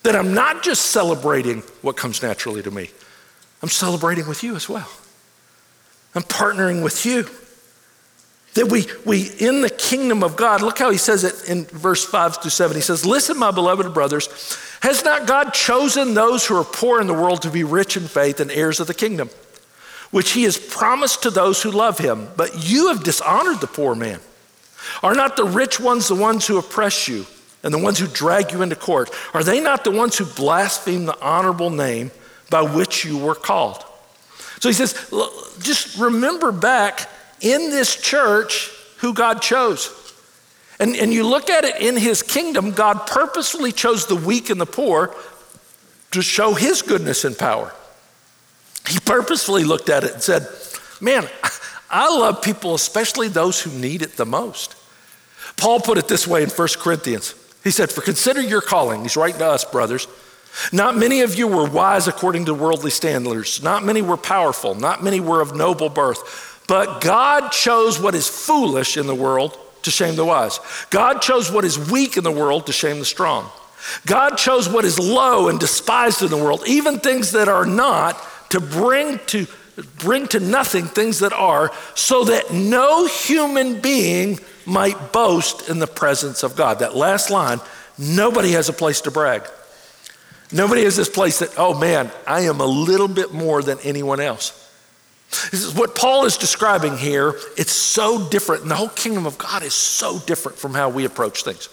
That 0.02 0.14
I'm 0.14 0.34
not 0.34 0.62
just 0.62 0.86
celebrating 0.86 1.62
what 1.82 1.96
comes 1.96 2.22
naturally 2.22 2.62
to 2.62 2.70
me, 2.70 2.90
I'm 3.62 3.68
celebrating 3.68 4.28
with 4.28 4.42
you 4.42 4.54
as 4.54 4.68
well. 4.68 4.88
I'm 6.14 6.22
partnering 6.22 6.82
with 6.82 7.04
you. 7.04 7.28
That 8.54 8.70
we, 8.70 8.86
we, 9.04 9.28
in 9.38 9.60
the 9.60 9.68
kingdom 9.68 10.22
of 10.22 10.34
God, 10.34 10.62
look 10.62 10.78
how 10.78 10.88
he 10.90 10.96
says 10.96 11.24
it 11.24 11.46
in 11.46 11.66
verse 11.66 12.06
5 12.06 12.38
through 12.38 12.50
7. 12.50 12.74
He 12.74 12.80
says, 12.80 13.04
Listen, 13.04 13.38
my 13.38 13.50
beloved 13.50 13.92
brothers, 13.92 14.28
has 14.80 15.04
not 15.04 15.26
God 15.26 15.52
chosen 15.52 16.14
those 16.14 16.46
who 16.46 16.56
are 16.56 16.64
poor 16.64 17.02
in 17.02 17.06
the 17.06 17.12
world 17.12 17.42
to 17.42 17.50
be 17.50 17.64
rich 17.64 17.98
in 17.98 18.04
faith 18.04 18.40
and 18.40 18.50
heirs 18.50 18.80
of 18.80 18.86
the 18.86 18.94
kingdom, 18.94 19.28
which 20.10 20.32
he 20.32 20.44
has 20.44 20.58
promised 20.58 21.22
to 21.22 21.30
those 21.30 21.62
who 21.62 21.70
love 21.70 21.98
him? 21.98 22.28
But 22.36 22.68
you 22.68 22.88
have 22.88 23.02
dishonored 23.02 23.60
the 23.60 23.66
poor 23.66 23.94
man. 23.94 24.20
Are 25.02 25.14
not 25.14 25.36
the 25.36 25.44
rich 25.44 25.80
ones 25.80 26.08
the 26.08 26.14
ones 26.14 26.46
who 26.46 26.58
oppress 26.58 27.08
you 27.08 27.26
and 27.62 27.72
the 27.74 27.78
ones 27.78 27.98
who 27.98 28.06
drag 28.06 28.52
you 28.52 28.62
into 28.62 28.76
court? 28.76 29.10
Are 29.34 29.42
they 29.42 29.60
not 29.60 29.84
the 29.84 29.90
ones 29.90 30.16
who 30.16 30.24
blaspheme 30.24 31.06
the 31.06 31.20
honorable 31.20 31.70
name 31.70 32.10
by 32.50 32.62
which 32.62 33.04
you 33.04 33.18
were 33.18 33.34
called? 33.34 33.84
So 34.60 34.68
he 34.68 34.72
says, 34.72 34.94
just 35.60 35.98
remember 35.98 36.52
back 36.52 37.10
in 37.40 37.70
this 37.70 37.94
church 37.94 38.70
who 38.98 39.12
God 39.12 39.42
chose. 39.42 39.92
And, 40.78 40.94
and 40.96 41.12
you 41.12 41.26
look 41.26 41.50
at 41.50 41.64
it 41.64 41.80
in 41.80 41.96
his 41.96 42.22
kingdom, 42.22 42.70
God 42.70 43.06
purposefully 43.06 43.72
chose 43.72 44.06
the 44.06 44.16
weak 44.16 44.50
and 44.50 44.60
the 44.60 44.66
poor 44.66 45.14
to 46.12 46.22
show 46.22 46.54
his 46.54 46.82
goodness 46.82 47.24
and 47.24 47.36
power. 47.36 47.72
He 48.88 49.00
purposefully 49.00 49.64
looked 49.64 49.88
at 49.88 50.04
it 50.04 50.12
and 50.12 50.22
said, 50.22 50.48
Man, 51.00 51.28
I 51.90 52.08
love 52.08 52.42
people, 52.42 52.74
especially 52.74 53.28
those 53.28 53.60
who 53.60 53.70
need 53.70 54.02
it 54.02 54.16
the 54.16 54.26
most. 54.26 54.74
Paul 55.56 55.80
put 55.80 55.98
it 55.98 56.08
this 56.08 56.26
way 56.26 56.42
in 56.42 56.50
1 56.50 56.68
Corinthians. 56.78 57.34
He 57.64 57.70
said, 57.70 57.90
For 57.90 58.00
consider 58.00 58.40
your 58.40 58.60
calling. 58.60 59.02
He's 59.02 59.16
writing 59.16 59.38
to 59.38 59.46
us, 59.46 59.64
brothers. 59.64 60.06
Not 60.72 60.96
many 60.96 61.20
of 61.20 61.34
you 61.34 61.46
were 61.46 61.68
wise 61.68 62.08
according 62.08 62.46
to 62.46 62.54
worldly 62.54 62.90
standards. 62.90 63.62
Not 63.62 63.84
many 63.84 64.02
were 64.02 64.16
powerful. 64.16 64.74
Not 64.74 65.02
many 65.02 65.20
were 65.20 65.40
of 65.40 65.54
noble 65.54 65.88
birth. 65.88 66.62
But 66.66 67.00
God 67.00 67.50
chose 67.50 68.00
what 68.00 68.14
is 68.14 68.26
foolish 68.26 68.96
in 68.96 69.06
the 69.06 69.14
world 69.14 69.58
to 69.82 69.90
shame 69.90 70.16
the 70.16 70.24
wise. 70.24 70.58
God 70.90 71.20
chose 71.20 71.50
what 71.50 71.64
is 71.64 71.90
weak 71.90 72.16
in 72.16 72.24
the 72.24 72.32
world 72.32 72.66
to 72.66 72.72
shame 72.72 72.98
the 72.98 73.04
strong. 73.04 73.50
God 74.04 74.36
chose 74.36 74.68
what 74.68 74.84
is 74.84 74.98
low 74.98 75.48
and 75.48 75.60
despised 75.60 76.22
in 76.22 76.30
the 76.30 76.36
world, 76.36 76.64
even 76.66 76.98
things 76.98 77.32
that 77.32 77.48
are 77.48 77.66
not, 77.66 78.20
to 78.50 78.60
bring 78.60 79.18
to 79.26 79.46
bring 79.98 80.26
to 80.28 80.40
nothing 80.40 80.86
things 80.86 81.18
that 81.20 81.32
are, 81.32 81.70
so 81.94 82.24
that 82.24 82.52
no 82.52 83.06
human 83.06 83.80
being 83.80 84.40
might 84.64 85.12
boast 85.12 85.68
in 85.68 85.78
the 85.78 85.86
presence 85.86 86.42
of 86.42 86.56
God. 86.56 86.78
That 86.78 86.96
last 86.96 87.30
line, 87.30 87.60
nobody 87.98 88.52
has 88.52 88.68
a 88.68 88.72
place 88.72 89.02
to 89.02 89.10
brag. 89.10 89.46
Nobody 90.52 90.84
has 90.84 90.96
this 90.96 91.08
place 91.08 91.40
that, 91.40 91.58
oh 91.58 91.78
man, 91.78 92.10
I 92.26 92.42
am 92.42 92.60
a 92.60 92.66
little 92.66 93.08
bit 93.08 93.34
more 93.34 93.62
than 93.62 93.78
anyone 93.82 94.20
else. 94.20 94.62
This 95.50 95.64
is 95.64 95.74
what 95.74 95.96
Paul 95.96 96.24
is 96.24 96.36
describing 96.36 96.96
here. 96.96 97.34
It's 97.56 97.72
so 97.72 98.28
different, 98.28 98.62
and 98.62 98.70
the 98.70 98.76
whole 98.76 98.88
kingdom 98.88 99.26
of 99.26 99.36
God 99.36 99.62
is 99.62 99.74
so 99.74 100.20
different 100.20 100.56
from 100.56 100.72
how 100.72 100.88
we 100.88 101.04
approach 101.04 101.42
things. 101.42 101.68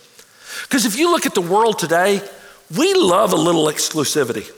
Because 0.63 0.85
if 0.85 0.97
you 0.97 1.11
look 1.11 1.25
at 1.25 1.35
the 1.35 1.41
world 1.41 1.77
today, 1.79 2.21
we 2.75 2.93
love 2.95 3.31
a 3.31 3.37
little 3.37 3.65
exclusivity. 3.65 4.51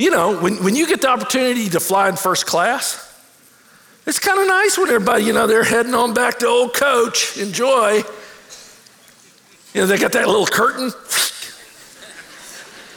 You 0.00 0.10
know, 0.10 0.40
when, 0.40 0.64
when 0.64 0.74
you 0.74 0.86
get 0.86 1.02
the 1.02 1.10
opportunity 1.10 1.68
to 1.68 1.78
fly 1.78 2.08
in 2.08 2.16
first 2.16 2.46
class, 2.46 3.06
it's 4.06 4.18
kind 4.18 4.40
of 4.40 4.46
nice 4.48 4.78
when 4.78 4.88
everybody, 4.88 5.24
you 5.24 5.34
know, 5.34 5.46
they're 5.46 5.62
heading 5.62 5.92
on 5.92 6.14
back 6.14 6.38
to 6.38 6.46
old 6.46 6.72
coach. 6.72 7.36
Enjoy. 7.36 7.96
You 9.74 9.82
know, 9.82 9.86
they 9.86 9.98
got 9.98 10.12
that 10.12 10.26
little 10.26 10.46
curtain. 10.46 10.90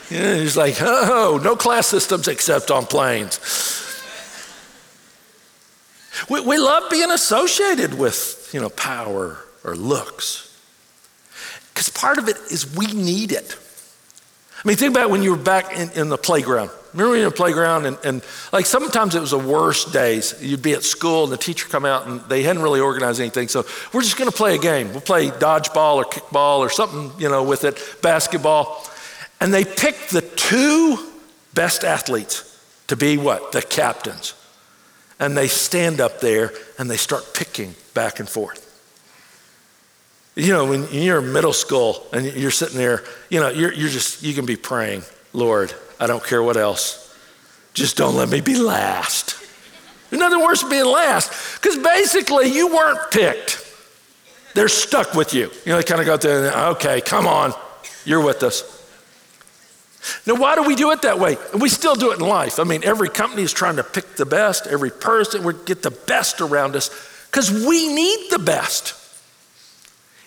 Yeah, 0.09 0.35
he's 0.35 0.55
like, 0.55 0.75
oh, 0.79 1.39
no 1.43 1.55
class 1.55 1.87
systems 1.87 2.27
except 2.27 2.69
on 2.69 2.85
planes. 2.85 3.39
We, 6.29 6.39
we 6.41 6.59
love 6.59 6.83
being 6.91 7.09
associated 7.09 7.95
with, 7.95 8.51
you 8.53 8.61
know, 8.61 8.69
power 8.69 9.39
or 9.63 9.75
looks. 9.75 10.55
Because 11.73 11.89
part 11.89 12.19
of 12.19 12.27
it 12.27 12.37
is 12.51 12.75
we 12.75 12.85
need 12.87 13.31
it. 13.31 13.57
I 14.63 14.67
mean, 14.67 14.77
think 14.77 14.95
about 14.95 15.09
when 15.09 15.23
you 15.23 15.31
were 15.31 15.41
back 15.41 15.75
in, 15.75 15.89
in 15.91 16.09
the 16.09 16.17
playground. 16.17 16.69
Remember 16.93 17.15
in 17.15 17.23
the 17.23 17.31
playground 17.31 17.85
and, 17.85 17.97
and, 18.03 18.23
like 18.51 18.65
sometimes 18.65 19.15
it 19.15 19.19
was 19.19 19.31
the 19.31 19.39
worst 19.39 19.91
days. 19.91 20.35
You'd 20.41 20.61
be 20.61 20.73
at 20.73 20.83
school 20.83 21.23
and 21.23 21.33
the 21.33 21.37
teacher 21.37 21.67
come 21.67 21.85
out 21.85 22.05
and 22.07 22.21
they 22.21 22.43
hadn't 22.43 22.61
really 22.61 22.79
organized 22.79 23.19
anything. 23.19 23.47
So 23.47 23.65
we're 23.91 24.01
just 24.01 24.17
going 24.17 24.29
to 24.29 24.35
play 24.35 24.55
a 24.55 24.59
game. 24.59 24.91
We'll 24.91 25.01
play 25.01 25.29
dodgeball 25.29 25.95
or 25.95 26.05
kickball 26.05 26.59
or 26.59 26.69
something, 26.69 27.11
you 27.19 27.29
know, 27.29 27.43
with 27.43 27.63
it, 27.63 27.81
basketball. 28.01 28.87
And 29.41 29.53
they 29.53 29.65
picked 29.65 30.11
the 30.11 30.21
two 30.21 30.97
best 31.53 31.83
athletes 31.83 32.49
to 32.87 32.95
be 32.95 33.17
what? 33.17 33.51
The 33.51 33.61
captains 33.61 34.35
and 35.23 35.37
they 35.37 35.47
stand 35.47 36.01
up 36.01 36.19
there 36.19 36.51
and 36.77 36.89
they 36.89 36.97
start 36.97 37.33
picking 37.33 37.75
back 37.93 38.19
and 38.19 38.27
forth. 38.27 38.59
You 40.35 40.51
know, 40.51 40.65
when 40.65 40.87
you're 40.91 41.19
in 41.19 41.31
middle 41.31 41.53
school 41.53 42.05
and 42.11 42.25
you're 42.25 42.51
sitting 42.51 42.77
there, 42.77 43.03
you 43.29 43.39
know, 43.39 43.49
you're, 43.49 43.71
you're 43.71 43.89
just, 43.89 44.23
you 44.23 44.33
can 44.33 44.45
be 44.45 44.57
praying, 44.57 45.03
Lord, 45.31 45.73
I 45.99 46.07
don't 46.07 46.23
care 46.23 46.41
what 46.43 46.57
else. 46.57 46.99
Just 47.73 47.97
don't 47.97 48.15
let 48.15 48.29
me 48.29 48.41
be 48.41 48.55
last. 48.55 49.39
There's 50.09 50.19
nothing 50.19 50.41
worse 50.41 50.61
than 50.61 50.69
being 50.69 50.85
last 50.85 51.59
because 51.61 51.77
basically 51.77 52.47
you 52.47 52.67
weren't 52.67 53.11
picked. 53.11 53.59
They're 54.53 54.67
stuck 54.67 55.15
with 55.15 55.33
you. 55.33 55.49
You 55.65 55.71
know, 55.71 55.77
they 55.77 55.83
kind 55.83 55.99
of 55.99 56.05
go 56.05 56.17
there, 56.17 56.55
okay, 56.69 57.01
come 57.01 57.25
on, 57.25 57.53
you're 58.05 58.23
with 58.23 58.43
us. 58.43 58.81
Now, 60.27 60.35
why 60.35 60.55
do 60.55 60.63
we 60.63 60.75
do 60.75 60.91
it 60.91 61.01
that 61.03 61.17
way? 61.17 61.37
And 61.53 61.61
we 61.61 61.69
still 61.69 61.95
do 61.95 62.11
it 62.11 62.19
in 62.19 62.27
life. 62.27 62.59
I 62.59 62.63
mean, 62.63 62.83
every 62.83 63.09
company 63.09 63.41
is 63.41 63.53
trying 63.53 63.77
to 63.77 63.83
pick 63.83 64.15
the 64.15 64.25
best, 64.25 64.67
every 64.67 64.91
person, 64.91 65.43
we 65.43 65.53
get 65.65 65.81
the 65.81 65.91
best 65.91 66.41
around 66.41 66.75
us 66.75 66.89
because 67.31 67.49
we 67.49 67.93
need 67.93 68.29
the 68.29 68.39
best. 68.39 69.02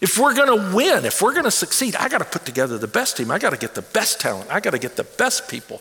If 0.01 0.19
we're 0.19 0.35
going 0.35 0.49
to 0.49 0.77
win, 0.77 1.05
if 1.05 1.23
we're 1.23 1.33
going 1.33 1.45
to 1.45 1.51
succeed, 1.51 1.97
I 1.97 2.09
got 2.09 2.19
to 2.19 2.25
put 2.25 2.45
together 2.45 2.77
the 2.77 2.87
best 2.87 3.17
team. 3.17 3.31
I 3.31 3.39
got 3.39 3.51
to 3.51 3.57
get 3.57 3.75
the 3.75 3.83
best 3.83 4.21
talent. 4.21 4.51
I 4.51 4.61
got 4.61 4.73
to 4.73 4.79
get 4.79 4.97
the 4.97 5.05
best 5.05 5.49
people. 5.49 5.81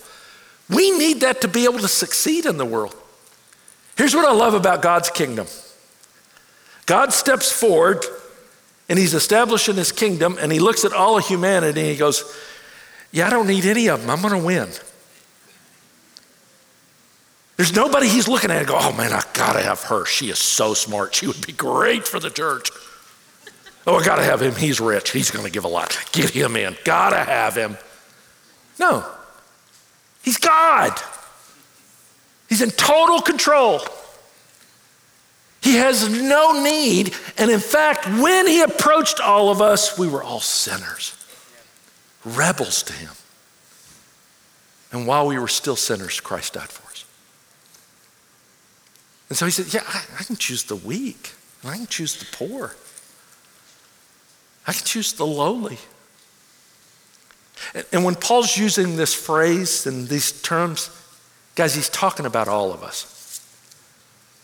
We 0.69 0.91
need 0.97 1.19
that 1.21 1.41
to 1.41 1.47
be 1.47 1.65
able 1.65 1.79
to 1.79 1.87
succeed 1.87 2.45
in 2.45 2.57
the 2.57 2.65
world. 2.65 2.95
Here's 3.97 4.15
what 4.15 4.25
I 4.25 4.31
love 4.31 4.53
about 4.53 4.81
God's 4.81 5.09
kingdom 5.09 5.47
God 6.85 7.13
steps 7.13 7.51
forward 7.51 8.05
and 8.87 8.99
he's 8.99 9.13
establishing 9.13 9.75
his 9.75 9.91
kingdom 9.91 10.37
and 10.39 10.51
he 10.51 10.59
looks 10.59 10.85
at 10.85 10.93
all 10.93 11.17
of 11.17 11.27
humanity 11.27 11.81
and 11.81 11.89
he 11.89 11.97
goes, 11.97 12.23
yeah, 13.11 13.27
I 13.27 13.29
don't 13.29 13.47
need 13.47 13.65
any 13.65 13.87
of 13.89 14.01
them. 14.01 14.09
I'm 14.09 14.21
going 14.21 14.39
to 14.39 14.45
win. 14.45 14.69
There's 17.57 17.73
nobody 17.73 18.07
he's 18.07 18.27
looking 18.27 18.51
at 18.51 18.57
and 18.57 18.67
go, 18.67 18.77
oh 18.77 18.91
man, 18.91 19.13
I 19.13 19.23
gotta 19.33 19.61
have 19.61 19.81
her. 19.83 20.05
She 20.05 20.29
is 20.29 20.39
so 20.39 20.73
smart. 20.73 21.15
She 21.15 21.27
would 21.27 21.45
be 21.45 21.53
great 21.53 22.05
for 22.05 22.19
the 22.19 22.29
church. 22.29 22.69
Oh, 23.87 23.97
I 23.97 24.03
gotta 24.03 24.23
have 24.23 24.41
him. 24.41 24.55
He's 24.55 24.79
rich. 24.79 25.11
He's 25.11 25.31
gonna 25.31 25.49
give 25.49 25.65
a 25.65 25.69
lot. 25.69 25.97
Get 26.11 26.31
him 26.31 26.55
in. 26.55 26.75
Gotta 26.83 27.17
have 27.17 27.55
him. 27.55 27.77
No. 28.79 29.05
He's 30.23 30.37
God. 30.37 30.99
He's 32.49 32.61
in 32.61 32.71
total 32.71 33.21
control. 33.21 33.81
He 35.61 35.75
has 35.75 36.09
no 36.09 36.63
need. 36.63 37.13
And 37.37 37.49
in 37.49 37.59
fact, 37.59 38.07
when 38.07 38.47
he 38.47 38.61
approached 38.61 39.19
all 39.19 39.49
of 39.49 39.61
us, 39.61 39.97
we 39.97 40.07
were 40.07 40.23
all 40.23 40.39
sinners 40.39 41.15
rebels 42.25 42.81
to 42.83 42.93
him. 42.93 43.11
And 44.91 45.07
while 45.07 45.27
we 45.27 45.37
were 45.37 45.47
still 45.47 45.75
sinners, 45.75 46.19
Christ 46.19 46.53
died 46.53 46.69
for 46.69 46.89
us. 46.89 47.05
And 49.29 49.37
so 49.37 49.45
he 49.45 49.51
said, 49.51 49.73
Yeah, 49.73 49.83
I, 49.87 50.03
I 50.19 50.23
can 50.23 50.35
choose 50.35 50.63
the 50.63 50.75
weak, 50.75 51.33
and 51.61 51.71
I 51.71 51.77
can 51.77 51.87
choose 51.87 52.17
the 52.17 52.25
poor, 52.31 52.75
I 54.67 54.73
can 54.73 54.85
choose 54.85 55.13
the 55.13 55.25
lowly. 55.25 55.77
And, 57.91 58.03
when 58.03 58.15
Paul's 58.15 58.57
using 58.57 58.95
this 58.95 59.13
phrase 59.13 59.87
and 59.87 60.07
these 60.07 60.41
terms, 60.41 60.89
guys, 61.55 61.73
he's 61.73 61.89
talking 61.89 62.25
about 62.25 62.47
all 62.47 62.73
of 62.73 62.83
us. 62.83 63.11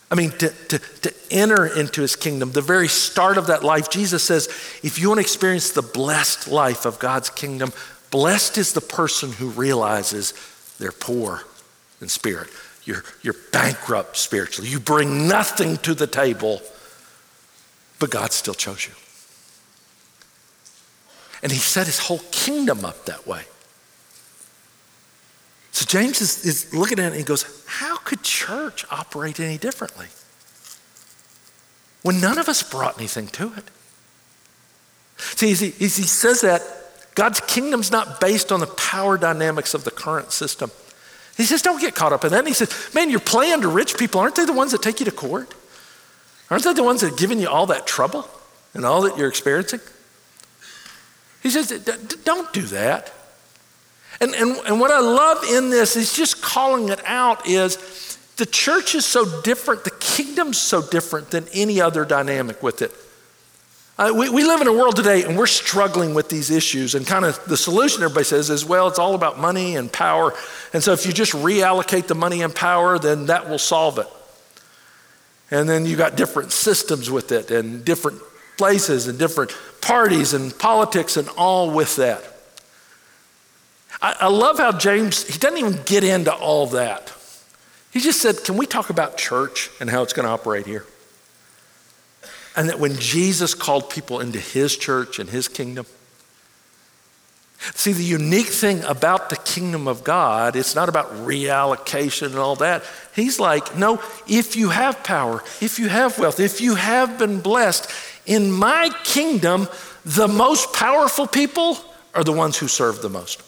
I 0.10 0.16
mean, 0.16 0.32
to, 0.32 0.50
to, 0.50 0.80
to 0.80 1.14
enter 1.30 1.66
into 1.66 2.02
his 2.02 2.16
kingdom, 2.16 2.52
the 2.52 2.62
very 2.62 2.88
start 2.88 3.38
of 3.38 3.48
that 3.48 3.64
life, 3.64 3.90
Jesus 3.90 4.24
says, 4.24 4.48
if 4.84 5.00
you 5.00 5.08
want 5.08 5.20
to 5.20 5.22
experience 5.22 5.72
the 5.72 5.82
blessed 5.82 6.48
life 6.48 6.86
of 6.86 7.00
God's 7.00 7.30
kingdom, 7.30 7.72
blessed 8.12 8.58
is 8.58 8.74
the 8.74 8.82
person 8.82 9.32
who 9.34 9.50
realizes 9.50 10.34
they're 10.80 10.92
poor 10.92 11.44
in 12.02 12.10
spirit. 12.10 12.50
You're, 12.84 13.04
you're 13.22 13.36
bankrupt 13.52 14.18
spiritually. 14.18 14.70
You 14.70 14.80
bring 14.80 15.28
nothing 15.28 15.78
to 15.78 15.94
the 15.94 16.08
table, 16.08 16.62
but 18.00 18.10
God 18.10 18.34
still 18.34 18.56
chose 18.56 18.88
you. 18.88 18.94
And 21.44 21.52
he 21.52 21.58
set 21.58 21.88
his 21.88 22.00
whole 22.00 22.22
kingdom 22.32 22.86
up 22.86 23.06
that 23.06 23.26
way. 23.26 23.44
So 25.72 25.86
James 25.86 26.22
is, 26.22 26.46
is 26.46 26.74
looking 26.74 27.00
at 27.00 27.06
it 27.06 27.08
and 27.08 27.16
he 27.16 27.24
goes, 27.24 27.64
How 27.66 27.98
could 27.98 28.24
church 28.24 28.86
operate 28.92 29.40
any 29.40 29.58
differently? 29.58 30.08
when 32.04 32.20
none 32.20 32.38
of 32.38 32.50
us 32.50 32.64
brought 32.64 32.98
anything 32.98 33.28
to 33.28 33.54
it. 33.56 33.64
See, 35.18 35.52
as 35.52 35.60
he, 35.60 35.68
as 35.68 35.98
he 35.98 36.04
says 36.04 36.42
that, 36.42 36.62
God's 37.14 37.42
kingdom's 37.42 37.92
not 37.92 38.20
based 38.20 38.52
on 38.52 38.60
the 38.60 38.68
power 38.68 39.18
dynamics 39.18 39.74
of 39.74 39.84
the 39.84 39.92
current 39.92 40.32
system. 40.32 40.72
He 41.38 41.44
says, 41.44 41.62
don't 41.62 41.80
get 41.80 41.94
caught 41.96 42.14
up 42.14 42.24
in 42.24 42.32
that. 42.32 42.40
And 42.40 42.48
he 42.48 42.54
says, 42.54 42.94
man, 42.94 43.10
you're 43.10 43.20
playing 43.20 43.62
to 43.62 43.68
rich 43.68 43.98
people. 43.98 44.20
Aren't 44.22 44.36
they 44.36 44.46
the 44.46 44.54
ones 44.54 44.72
that 44.72 44.82
take 44.82 45.00
you 45.00 45.06
to 45.06 45.12
court? 45.12 45.54
Aren't 46.50 46.64
they 46.64 46.74
the 46.74 46.84
ones 46.84 47.02
that 47.02 47.14
are 47.14 47.16
giving 47.16 47.40
you 47.40 47.50
all 47.50 47.68
that 47.68 47.86
trouble 47.86 48.28
and 48.74 48.86
all 48.86 49.04
that 49.04 49.18
you're 49.18 49.30
experiencing? 49.30 49.80
He 51.42 51.50
says, 51.50 51.70
don't 52.24 52.52
do 52.54 52.62
that. 52.64 53.12
And, 54.20 54.36
and, 54.36 54.58
and 54.68 54.80
what 54.80 54.92
I 54.92 55.00
love 55.00 55.44
in 55.44 55.72
this 55.72 55.96
is 55.96 56.14
just 56.14 56.42
calling 56.42 56.90
it 56.90 57.02
out 57.06 57.48
is 57.48 58.18
the 58.38 58.46
church 58.46 58.94
is 58.94 59.06
so 59.06 59.42
different, 59.42 59.84
the 59.84 59.92
kingdom's 60.00 60.60
so 60.60 60.82
different 60.82 61.32
than 61.32 61.48
any 61.54 61.82
other 61.82 62.06
dynamic 62.06 62.62
with 62.62 62.82
it. 62.82 62.92
Uh, 63.98 64.12
we, 64.16 64.30
we 64.30 64.44
live 64.44 64.62
in 64.62 64.68
a 64.68 64.74
world 64.74 64.96
today 64.96 65.24
and 65.24 65.38
we're 65.38 65.46
struggling 65.48 66.14
with 66.14 66.30
these 66.30 66.50
issues, 66.50 66.96
and 66.96 67.06
kind 67.06 67.26
of 67.26 67.44
the 67.46 67.58
solution 67.58 68.02
everybody 68.04 68.24
says 68.24 68.50
is, 68.50 68.64
well, 68.64 68.88
it's 68.88 69.00
all 69.00 69.16
about 69.16 69.40
money 69.40 69.76
and 69.76 69.92
power. 69.92 70.34
And 70.74 70.84
so 70.84 70.94
if 70.94 71.06
you 71.06 71.14
just 71.14 71.34
reallocate 71.34 72.08
the 72.08 72.16
money 72.16 72.42
and 72.42 72.54
power, 72.54 72.98
then 72.98 73.26
that 73.26 73.50
will 73.50 73.60
solve 73.60 74.00
it. 74.00 74.08
And 75.52 75.68
then 75.68 75.86
you 75.86 75.96
got 75.98 76.16
different 76.16 76.52
systems 76.52 77.12
with 77.12 77.32
it, 77.32 77.52
and 77.52 77.84
different 77.84 78.22
places, 78.62 79.08
and 79.08 79.18
different 79.18 79.58
parties, 79.82 80.36
and 80.36 80.56
politics, 80.60 81.18
and 81.18 81.28
all 81.30 81.72
with 81.72 81.96
that. 81.96 82.24
I, 84.00 84.18
I 84.20 84.28
love 84.28 84.60
how 84.60 84.72
James, 84.72 85.26
he 85.26 85.40
doesn't 85.40 85.58
even 85.58 85.80
get 85.84 86.04
into 86.04 86.32
all 86.32 86.68
that. 86.68 87.12
He 87.92 88.00
just 88.00 88.22
said, 88.22 88.44
Can 88.44 88.58
we 88.58 88.68
talk 88.68 88.92
about 88.92 89.18
church 89.18 89.72
and 89.80 89.90
how 89.90 90.04
it's 90.04 90.14
going 90.14 90.28
to 90.28 90.32
operate 90.32 90.68
here? 90.68 90.86
And 92.56 92.70
that 92.70 92.80
when 92.80 92.98
Jesus 93.00 93.56
called 93.56 93.90
people 93.90 94.20
into 94.20 94.38
his 94.40 94.78
church 94.78 95.18
and 95.18 95.32
his 95.32 95.48
kingdom, 95.48 95.88
See, 97.76 97.94
the 97.94 98.04
unique 98.04 98.48
thing 98.48 98.84
about 98.86 99.30
the 99.30 99.36
kingdom 99.36 99.88
of 99.88 100.04
God, 100.04 100.56
it's 100.56 100.74
not 100.74 100.90
about 100.90 101.12
reallocation 101.12 102.28
and 102.28 102.38
all 102.38 102.56
that. 102.56 102.84
He's 103.16 103.40
like, 103.40 103.78
no, 103.78 104.02
if 104.28 104.56
you 104.56 104.70
have 104.70 105.04
power, 105.04 105.44
if 105.62 105.78
you 105.78 105.88
have 105.88 106.18
wealth, 106.18 106.40
if 106.40 106.60
you 106.60 106.74
have 106.74 107.20
been 107.20 107.40
blessed, 107.40 107.90
in 108.26 108.52
my 108.52 108.90
kingdom, 109.04 109.68
the 110.04 110.28
most 110.28 110.74
powerful 110.74 111.28
people 111.28 111.78
are 112.16 112.24
the 112.24 112.32
ones 112.32 112.58
who 112.58 112.68
serve 112.68 113.04
the 113.04 113.10
most. 113.10 113.44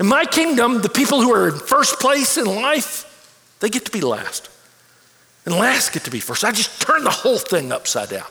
In 0.00 0.06
my 0.06 0.24
kingdom, 0.24 0.80
the 0.80 0.88
people 0.88 1.20
who 1.20 1.34
are 1.34 1.48
in 1.48 1.58
first 1.58 2.00
place 2.00 2.38
in 2.38 2.46
life, 2.46 3.04
they 3.60 3.68
get 3.68 3.84
to 3.84 3.90
be 3.90 4.00
last. 4.00 4.48
And 5.44 5.54
last 5.54 5.92
get 5.92 6.04
to 6.04 6.10
be 6.10 6.20
first. 6.20 6.42
I 6.42 6.52
just 6.52 6.80
turn 6.80 7.04
the 7.04 7.10
whole 7.10 7.38
thing 7.38 7.70
upside 7.70 8.08
down. 8.08 8.26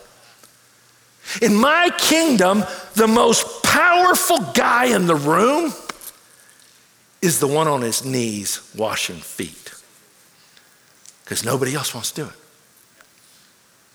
In 1.42 1.56
my 1.56 1.92
kingdom, 1.98 2.64
the 2.94 3.08
most 3.08 3.64
powerful 3.64 4.40
guy 4.54 4.86
in 4.86 5.08
the 5.08 5.16
room 5.16 5.74
is 7.22 7.40
the 7.40 7.48
one 7.48 7.68
on 7.68 7.82
his 7.82 8.06
knees 8.06 8.62
washing 8.76 9.18
feet. 9.18 9.74
Because 11.24 11.44
nobody 11.44 11.74
else 11.76 11.94
wants 11.94 12.12
to 12.12 12.24
do 12.24 12.28
it. 12.28 12.36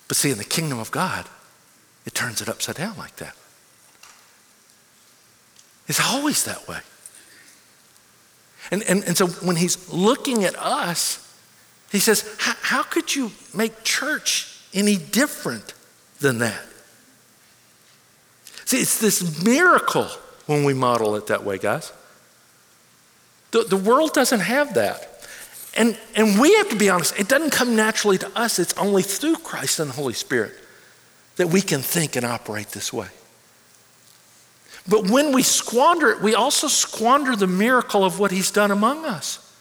But 0.08 0.16
see, 0.16 0.32
in 0.32 0.38
the 0.38 0.44
kingdom 0.44 0.80
of 0.80 0.90
God, 0.90 1.26
it 2.04 2.14
turns 2.14 2.42
it 2.42 2.48
upside 2.48 2.74
down 2.74 2.96
like 2.96 3.16
that. 3.16 3.36
It's 5.86 6.00
always 6.00 6.44
that 6.44 6.66
way. 6.68 6.80
And, 8.70 8.82
and, 8.84 9.04
and 9.04 9.16
so 9.16 9.26
when 9.26 9.56
he's 9.56 9.92
looking 9.92 10.44
at 10.44 10.56
us, 10.56 11.26
he 11.90 11.98
says, 11.98 12.24
How 12.38 12.82
could 12.82 13.14
you 13.14 13.32
make 13.54 13.82
church 13.82 14.56
any 14.72 14.96
different 14.96 15.74
than 16.20 16.38
that? 16.38 16.60
See, 18.70 18.82
it's 18.82 19.00
this 19.00 19.42
miracle 19.42 20.06
when 20.46 20.62
we 20.62 20.74
model 20.74 21.16
it 21.16 21.26
that 21.26 21.42
way, 21.42 21.58
guys. 21.58 21.92
The, 23.50 23.64
the 23.64 23.76
world 23.76 24.12
doesn't 24.12 24.38
have 24.38 24.74
that. 24.74 25.26
And, 25.76 25.98
and 26.14 26.40
we 26.40 26.54
have 26.54 26.68
to 26.68 26.76
be 26.76 26.88
honest, 26.88 27.18
it 27.18 27.26
doesn't 27.26 27.50
come 27.50 27.74
naturally 27.74 28.16
to 28.18 28.30
us. 28.38 28.60
It's 28.60 28.72
only 28.74 29.02
through 29.02 29.38
Christ 29.38 29.80
and 29.80 29.90
the 29.90 29.94
Holy 29.94 30.12
Spirit 30.12 30.52
that 31.34 31.48
we 31.48 31.62
can 31.62 31.80
think 31.80 32.14
and 32.14 32.24
operate 32.24 32.68
this 32.68 32.92
way. 32.92 33.08
But 34.88 35.10
when 35.10 35.32
we 35.32 35.42
squander 35.42 36.10
it, 36.10 36.20
we 36.20 36.36
also 36.36 36.68
squander 36.68 37.34
the 37.34 37.48
miracle 37.48 38.04
of 38.04 38.20
what 38.20 38.30
he's 38.30 38.52
done 38.52 38.70
among 38.70 39.04
us. 39.04 39.52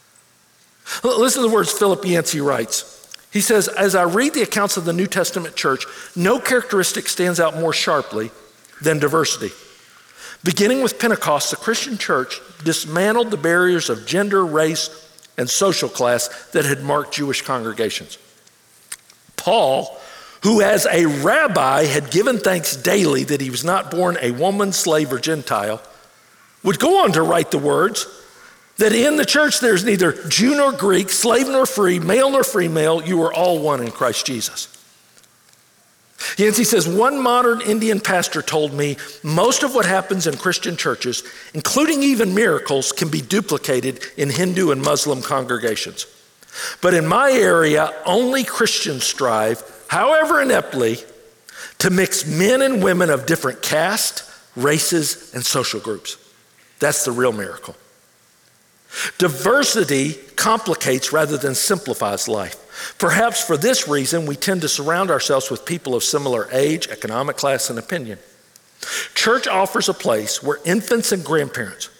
Listen 1.02 1.42
to 1.42 1.48
the 1.48 1.52
words 1.52 1.72
Philip 1.72 2.04
Yancey 2.04 2.40
writes. 2.40 3.12
He 3.32 3.40
says, 3.40 3.66
As 3.66 3.96
I 3.96 4.04
read 4.04 4.34
the 4.34 4.42
accounts 4.42 4.76
of 4.76 4.84
the 4.84 4.92
New 4.92 5.08
Testament 5.08 5.56
church, 5.56 5.84
no 6.14 6.38
characteristic 6.38 7.08
stands 7.08 7.40
out 7.40 7.56
more 7.56 7.72
sharply 7.72 8.30
than 8.82 8.98
diversity. 8.98 9.54
Beginning 10.42 10.82
with 10.82 10.98
Pentecost, 10.98 11.50
the 11.50 11.56
Christian 11.56 11.98
church 11.98 12.40
dismantled 12.64 13.30
the 13.30 13.36
barriers 13.36 13.90
of 13.90 14.06
gender, 14.06 14.44
race, 14.44 14.88
and 15.36 15.48
social 15.48 15.88
class 15.88 16.28
that 16.52 16.64
had 16.64 16.82
marked 16.82 17.14
Jewish 17.14 17.42
congregations. 17.42 18.18
Paul 19.36 19.98
who 20.42 20.62
as 20.62 20.86
a 20.86 21.06
rabbi 21.06 21.84
had 21.84 22.10
given 22.10 22.38
thanks 22.38 22.76
daily 22.76 23.24
that 23.24 23.40
he 23.40 23.50
was 23.50 23.64
not 23.64 23.90
born 23.90 24.16
a 24.20 24.30
woman, 24.30 24.72
slave, 24.72 25.12
or 25.12 25.18
Gentile, 25.18 25.82
would 26.62 26.78
go 26.78 27.04
on 27.04 27.12
to 27.12 27.22
write 27.22 27.50
the 27.50 27.58
words 27.58 28.06
that 28.78 28.92
in 28.92 29.16
the 29.16 29.26
church 29.26 29.60
there's 29.60 29.84
neither 29.84 30.12
Jew 30.28 30.56
nor 30.56 30.72
Greek, 30.72 31.10
slave 31.10 31.46
nor 31.46 31.66
free, 31.66 31.98
male 31.98 32.30
nor 32.30 32.44
female, 32.44 33.02
you 33.02 33.22
are 33.22 33.32
all 33.32 33.60
one 33.60 33.82
in 33.82 33.90
Christ 33.90 34.26
Jesus. 34.26 34.68
Yancey 36.36 36.64
says, 36.64 36.86
one 36.86 37.22
modern 37.22 37.60
Indian 37.62 38.00
pastor 38.00 38.42
told 38.42 38.72
me 38.72 38.96
most 39.22 39.62
of 39.62 39.74
what 39.74 39.86
happens 39.86 40.26
in 40.26 40.36
Christian 40.36 40.76
churches, 40.76 41.22
including 41.54 42.02
even 42.02 42.34
miracles, 42.34 42.92
can 42.92 43.08
be 43.08 43.20
duplicated 43.20 44.00
in 44.16 44.30
Hindu 44.30 44.70
and 44.70 44.82
Muslim 44.82 45.22
congregations. 45.22 46.06
But 46.80 46.94
in 46.94 47.06
my 47.06 47.32
area, 47.32 47.94
only 48.04 48.44
Christians 48.44 49.04
strive 49.04 49.62
however 49.90 50.40
ineptly, 50.40 50.98
to 51.78 51.90
mix 51.90 52.24
men 52.24 52.62
and 52.62 52.80
women 52.82 53.10
of 53.10 53.26
different 53.26 53.60
caste, 53.60 54.22
races, 54.54 55.34
and 55.34 55.44
social 55.44 55.80
groups. 55.80 56.16
That's 56.78 57.04
the 57.04 57.10
real 57.10 57.32
miracle. 57.32 57.74
Diversity 59.18 60.14
complicates 60.36 61.12
rather 61.12 61.36
than 61.36 61.54
simplifies 61.54 62.28
life. 62.28 62.96
Perhaps 62.98 63.44
for 63.44 63.56
this 63.56 63.86
reason, 63.86 64.26
we 64.26 64.36
tend 64.36 64.62
to 64.62 64.68
surround 64.68 65.10
ourselves 65.10 65.50
with 65.50 65.64
people 65.64 65.94
of 65.94 66.02
similar 66.02 66.48
age, 66.52 66.88
economic 66.88 67.36
class, 67.36 67.70
and 67.70 67.78
opinion. 67.78 68.18
Church 69.14 69.46
offers 69.46 69.88
a 69.88 69.94
place 69.94 70.42
where 70.42 70.58
infants 70.64 71.12
and 71.12 71.24
grandparents, 71.24 71.90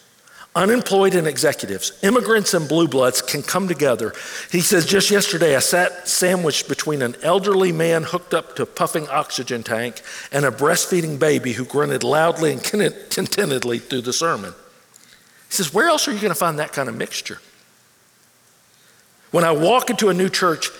Unemployed 0.56 1.14
and 1.14 1.28
executives, 1.28 1.92
immigrants 2.02 2.54
and 2.54 2.68
blue 2.68 2.88
bloods 2.88 3.22
can 3.22 3.40
come 3.40 3.68
together. 3.68 4.12
He 4.50 4.60
says, 4.60 4.84
just 4.84 5.08
yesterday 5.08 5.54
I 5.54 5.60
sat 5.60 6.08
sandwiched 6.08 6.68
between 6.68 7.02
an 7.02 7.14
elderly 7.22 7.70
man 7.70 8.02
hooked 8.02 8.34
up 8.34 8.56
to 8.56 8.64
a 8.64 8.66
puffing 8.66 9.08
oxygen 9.08 9.62
tank 9.62 10.02
and 10.32 10.44
a 10.44 10.50
breastfeeding 10.50 11.20
baby 11.20 11.52
who 11.52 11.64
grunted 11.64 12.02
loudly 12.02 12.50
and 12.52 12.64
contentedly 12.64 13.78
through 13.78 14.00
the 14.00 14.12
sermon. 14.12 14.52
He 15.50 15.56
says, 15.56 15.74
Where 15.74 15.88
else 15.88 16.08
are 16.08 16.12
you 16.12 16.20
going 16.20 16.30
to 16.30 16.38
find 16.38 16.58
that 16.60 16.72
kind 16.72 16.88
of 16.88 16.96
mixture? 16.96 17.38
When 19.32 19.44
I 19.44 19.50
walk 19.50 19.90
into 19.90 20.08
a 20.08 20.14
new 20.14 20.28
church, 20.28 20.70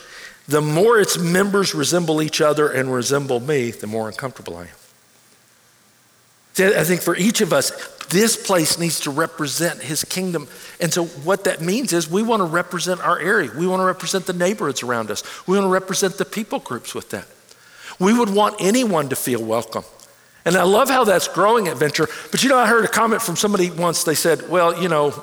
the 0.49 0.61
more 0.61 0.99
its 0.99 1.19
members 1.19 1.75
resemble 1.75 2.23
each 2.23 2.41
other 2.41 2.69
and 2.69 2.93
resemble 2.93 3.41
me, 3.41 3.73
the 3.73 3.87
more 3.87 4.09
uncomfortable 4.09 4.57
I 4.57 4.63
am. 4.63 4.69
I 6.77 6.85
think 6.85 7.01
for 7.01 7.17
each 7.17 7.41
of 7.41 7.53
us, 7.53 7.71
this 8.09 8.37
place 8.37 8.79
needs 8.79 9.01
to 9.01 9.11
represent 9.11 9.83
his 9.83 10.05
kingdom. 10.05 10.49
And 10.81 10.93
so, 10.93 11.07
what 11.07 11.45
that 11.45 11.61
means 11.61 11.93
is 11.93 12.11
we 12.11 12.23
want 12.23 12.41
to 12.41 12.45
represent 12.45 13.01
our 13.01 13.19
area. 13.19 13.51
We 13.57 13.67
want 13.67 13.81
to 13.81 13.85
represent 13.85 14.27
the 14.27 14.33
neighborhoods 14.33 14.83
around 14.83 15.11
us. 15.11 15.23
We 15.47 15.57
want 15.57 15.67
to 15.67 15.73
represent 15.73 16.19
the 16.19 16.25
people 16.25 16.59
groups 16.59 16.95
with 16.95 17.11
that. 17.11 17.27
We 17.99 18.17
would 18.17 18.31
want 18.31 18.57
anyone 18.61 19.09
to 19.11 19.17
feel 19.17 19.43
welcome. 19.43 19.85
And 20.45 20.57
I 20.57 20.63
love 20.63 20.89
how 20.89 21.05
that's 21.05 21.29
growing 21.29 21.69
at 21.69 21.77
Venture. 21.77 22.09
But 22.31 22.43
you 22.43 22.49
know, 22.49 22.59
I 22.59 22.67
heard 22.67 22.85
a 22.85 22.89
comment 22.89 23.23
from 23.23 23.37
somebody 23.37 23.71
once. 23.71 24.05
They 24.05 24.15
said, 24.15 24.49
well, 24.49 24.81
you 24.81 24.89
know, 24.89 25.23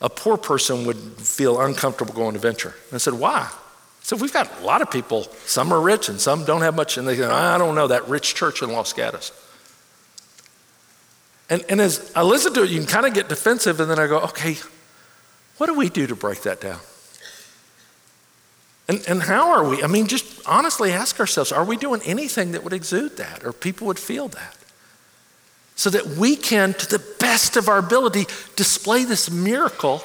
a 0.00 0.08
poor 0.08 0.36
person 0.36 0.86
would 0.86 0.96
feel 0.96 1.60
uncomfortable 1.60 2.14
going 2.14 2.34
to 2.34 2.40
Venture. 2.40 2.74
And 2.88 2.94
I 2.94 2.98
said, 2.98 3.14
why? 3.14 3.50
So 4.02 4.16
we've 4.16 4.32
got 4.32 4.60
a 4.60 4.64
lot 4.64 4.82
of 4.82 4.90
people. 4.90 5.24
Some 5.46 5.72
are 5.72 5.80
rich 5.80 6.08
and 6.08 6.20
some 6.20 6.44
don't 6.44 6.60
have 6.60 6.74
much. 6.74 6.98
And 6.98 7.08
they 7.08 7.16
go, 7.16 7.32
I 7.32 7.58
don't 7.58 7.74
know, 7.74 7.88
that 7.88 8.06
rich 8.08 8.34
church 8.34 8.62
in 8.62 8.70
Los 8.70 8.92
Gatos. 8.92 9.32
And, 11.50 11.64
and 11.68 11.80
as 11.80 12.12
I 12.14 12.22
listen 12.22 12.54
to 12.54 12.62
it, 12.62 12.70
you 12.70 12.78
can 12.78 12.86
kind 12.86 13.06
of 13.06 13.14
get 13.14 13.28
defensive, 13.28 13.80
and 13.80 13.90
then 13.90 13.98
I 13.98 14.06
go, 14.06 14.20
okay, 14.20 14.56
what 15.58 15.66
do 15.66 15.74
we 15.74 15.88
do 15.88 16.06
to 16.06 16.16
break 16.16 16.42
that 16.42 16.60
down? 16.60 16.80
And, 18.86 19.02
and 19.08 19.22
how 19.22 19.50
are 19.50 19.68
we? 19.68 19.82
I 19.82 19.86
mean, 19.86 20.06
just 20.06 20.46
honestly 20.46 20.92
ask 20.92 21.18
ourselves 21.18 21.52
are 21.52 21.64
we 21.64 21.76
doing 21.76 22.02
anything 22.04 22.52
that 22.52 22.64
would 22.64 22.72
exude 22.72 23.16
that 23.16 23.44
or 23.44 23.52
people 23.52 23.86
would 23.86 23.98
feel 23.98 24.28
that? 24.28 24.56
So 25.76 25.90
that 25.90 26.06
we 26.06 26.36
can, 26.36 26.74
to 26.74 26.86
the 26.86 27.04
best 27.18 27.56
of 27.56 27.68
our 27.68 27.78
ability, 27.78 28.26
display 28.56 29.04
this 29.04 29.30
miracle 29.30 30.02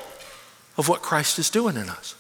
of 0.78 0.88
what 0.88 1.02
Christ 1.02 1.38
is 1.38 1.50
doing 1.50 1.76
in 1.76 1.90
us. 1.90 2.16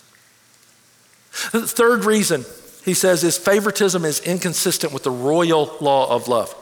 The 1.51 1.65
third 1.67 2.05
reason 2.05 2.45
he 2.85 2.93
says, 2.93 3.23
is 3.23 3.37
favoritism 3.37 4.05
is 4.05 4.19
inconsistent 4.21 4.93
with 4.93 5.03
the 5.03 5.11
royal 5.11 5.75
law 5.79 6.13
of 6.13 6.27
love. 6.27 6.55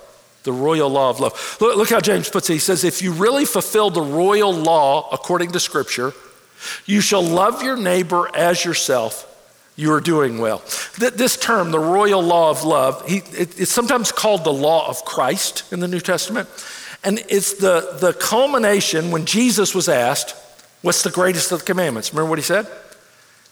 The 0.43 0.51
royal 0.51 0.89
law 0.89 1.09
of 1.09 1.19
love. 1.19 1.57
Look, 1.59 1.77
look 1.77 1.89
how 1.89 1.99
James 1.99 2.29
puts 2.29 2.49
it. 2.49 2.53
He 2.53 2.59
says, 2.59 2.83
if 2.83 3.01
you 3.01 3.11
really 3.11 3.45
fulfill 3.45 3.89
the 3.89 4.01
royal 4.01 4.53
law 4.53 5.09
according 5.11 5.51
to 5.51 5.59
Scripture, 5.59 6.13
you 6.85 7.01
shall 7.01 7.21
love 7.21 7.61
your 7.61 7.77
neighbor 7.77 8.29
as 8.35 8.63
yourself. 8.65 9.33
You 9.77 9.93
are 9.93 10.01
doing 10.01 10.39
well. 10.39 10.63
This 10.97 11.37
term, 11.37 11.71
the 11.71 11.79
royal 11.79 12.21
law 12.21 12.49
of 12.49 12.63
love, 12.63 13.07
he, 13.07 13.17
it, 13.17 13.59
it's 13.59 13.71
sometimes 13.71 14.11
called 14.11 14.43
the 14.43 14.51
law 14.51 14.89
of 14.89 15.05
Christ 15.05 15.71
in 15.71 15.79
the 15.79 15.87
New 15.87 15.99
Testament. 15.99 16.49
And 17.03 17.19
it's 17.29 17.53
the, 17.53 17.97
the 18.01 18.11
culmination 18.13 19.11
when 19.11 19.25
Jesus 19.25 19.73
was 19.73 19.87
asked, 19.87 20.35
What's 20.81 21.03
the 21.03 21.11
greatest 21.11 21.51
of 21.51 21.59
the 21.59 21.65
commandments? 21.65 22.13
Remember 22.13 22.29
what 22.29 22.39
he 22.39 22.43
said? 22.43 22.67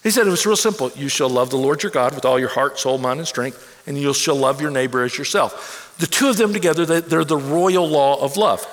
He 0.03 0.11
said 0.11 0.27
it 0.27 0.29
was 0.29 0.45
real 0.45 0.55
simple. 0.55 0.91
You 0.95 1.09
shall 1.09 1.29
love 1.29 1.49
the 1.49 1.57
Lord 1.57 1.81
your 1.81 1.91
God 1.91 2.13
with 2.13 2.25
all 2.25 2.39
your 2.39 2.49
heart, 2.49 2.77
soul, 2.77 2.99
mind, 2.99 3.19
and 3.19 3.27
strength, 3.27 3.83
and 3.87 3.97
you 3.97 4.13
shall 4.13 4.35
love 4.35 4.61
your 4.61 4.69
neighbor 4.69 5.03
as 5.03 5.17
yourself. 5.17 5.95
The 5.97 6.05
two 6.05 6.29
of 6.29 6.37
them 6.37 6.53
together, 6.53 6.85
they're 6.85 7.25
the 7.25 7.37
royal 7.37 7.87
law 7.87 8.21
of 8.21 8.37
love. 8.37 8.65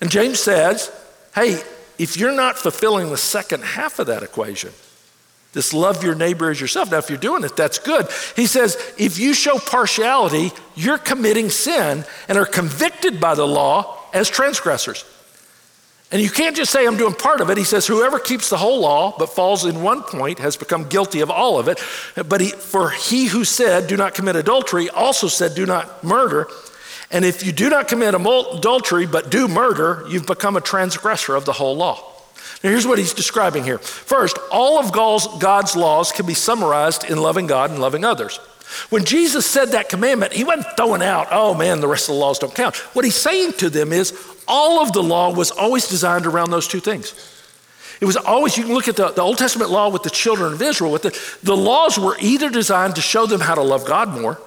And 0.00 0.10
James 0.10 0.40
says, 0.40 0.90
hey, 1.34 1.60
if 1.98 2.16
you're 2.16 2.34
not 2.34 2.56
fulfilling 2.56 3.10
the 3.10 3.18
second 3.18 3.64
half 3.64 3.98
of 3.98 4.06
that 4.06 4.22
equation, 4.22 4.72
this 5.54 5.72
love 5.72 6.04
your 6.04 6.14
neighbor 6.14 6.50
as 6.50 6.60
yourself. 6.60 6.90
Now, 6.90 6.98
if 6.98 7.08
you're 7.08 7.18
doing 7.18 7.44
it, 7.44 7.56
that's 7.56 7.78
good. 7.78 8.08
He 8.36 8.46
says, 8.46 8.76
if 8.98 9.18
you 9.18 9.32
show 9.32 9.58
partiality, 9.58 10.52
you're 10.74 10.98
committing 10.98 11.48
sin 11.48 12.04
and 12.28 12.36
are 12.36 12.44
convicted 12.44 13.20
by 13.20 13.34
the 13.34 13.46
law 13.46 13.98
as 14.12 14.28
transgressors. 14.28 15.04
And 16.12 16.22
you 16.22 16.30
can't 16.30 16.54
just 16.54 16.70
say, 16.70 16.86
I'm 16.86 16.96
doing 16.96 17.14
part 17.14 17.40
of 17.40 17.50
it. 17.50 17.56
He 17.56 17.64
says, 17.64 17.86
whoever 17.86 18.18
keeps 18.18 18.50
the 18.50 18.56
whole 18.56 18.80
law 18.80 19.16
but 19.18 19.30
falls 19.30 19.64
in 19.64 19.82
one 19.82 20.02
point 20.02 20.38
has 20.38 20.56
become 20.56 20.84
guilty 20.88 21.22
of 21.22 21.30
all 21.30 21.58
of 21.58 21.66
it. 21.66 21.82
But 22.28 22.40
he, 22.40 22.50
for 22.50 22.90
he 22.90 23.26
who 23.26 23.44
said, 23.44 23.88
do 23.88 23.96
not 23.96 24.14
commit 24.14 24.36
adultery, 24.36 24.90
also 24.90 25.26
said, 25.26 25.54
do 25.54 25.66
not 25.66 26.04
murder. 26.04 26.46
And 27.10 27.24
if 27.24 27.44
you 27.44 27.52
do 27.52 27.68
not 27.68 27.88
commit 27.88 28.14
adultery 28.14 29.06
but 29.06 29.30
do 29.30 29.48
murder, 29.48 30.04
you've 30.08 30.26
become 30.26 30.56
a 30.56 30.60
transgressor 30.60 31.34
of 31.34 31.44
the 31.46 31.52
whole 31.52 31.76
law. 31.76 32.13
Now, 32.62 32.70
here's 32.70 32.86
what 32.86 32.98
he's 32.98 33.12
describing 33.12 33.64
here. 33.64 33.78
First, 33.78 34.38
all 34.50 34.78
of 34.78 34.92
God's 34.92 35.76
laws 35.76 36.12
can 36.12 36.26
be 36.26 36.34
summarized 36.34 37.04
in 37.04 37.18
loving 37.18 37.46
God 37.46 37.70
and 37.70 37.80
loving 37.80 38.04
others. 38.04 38.38
When 38.90 39.04
Jesus 39.04 39.46
said 39.46 39.66
that 39.68 39.88
commandment, 39.88 40.32
he 40.32 40.44
wasn't 40.44 40.66
throwing 40.76 41.02
out, 41.02 41.28
oh 41.30 41.54
man, 41.54 41.80
the 41.80 41.88
rest 41.88 42.08
of 42.08 42.14
the 42.14 42.20
laws 42.20 42.38
don't 42.38 42.54
count. 42.54 42.76
What 42.94 43.04
he's 43.04 43.14
saying 43.14 43.52
to 43.54 43.70
them 43.70 43.92
is 43.92 44.18
all 44.48 44.80
of 44.80 44.92
the 44.92 45.02
law 45.02 45.32
was 45.32 45.50
always 45.50 45.86
designed 45.86 46.26
around 46.26 46.50
those 46.50 46.66
two 46.66 46.80
things. 46.80 47.14
It 48.00 48.06
was 48.06 48.16
always, 48.16 48.56
you 48.56 48.64
can 48.64 48.74
look 48.74 48.88
at 48.88 48.96
the, 48.96 49.10
the 49.10 49.22
Old 49.22 49.38
Testament 49.38 49.70
law 49.70 49.88
with 49.88 50.02
the 50.02 50.10
children 50.10 50.52
of 50.52 50.62
Israel, 50.62 50.90
with 50.90 51.02
the, 51.02 51.36
the 51.42 51.56
laws 51.56 51.98
were 51.98 52.16
either 52.20 52.50
designed 52.50 52.96
to 52.96 53.00
show 53.00 53.26
them 53.26 53.40
how 53.40 53.54
to 53.54 53.62
love 53.62 53.86
God 53.86 54.08
more 54.08 54.38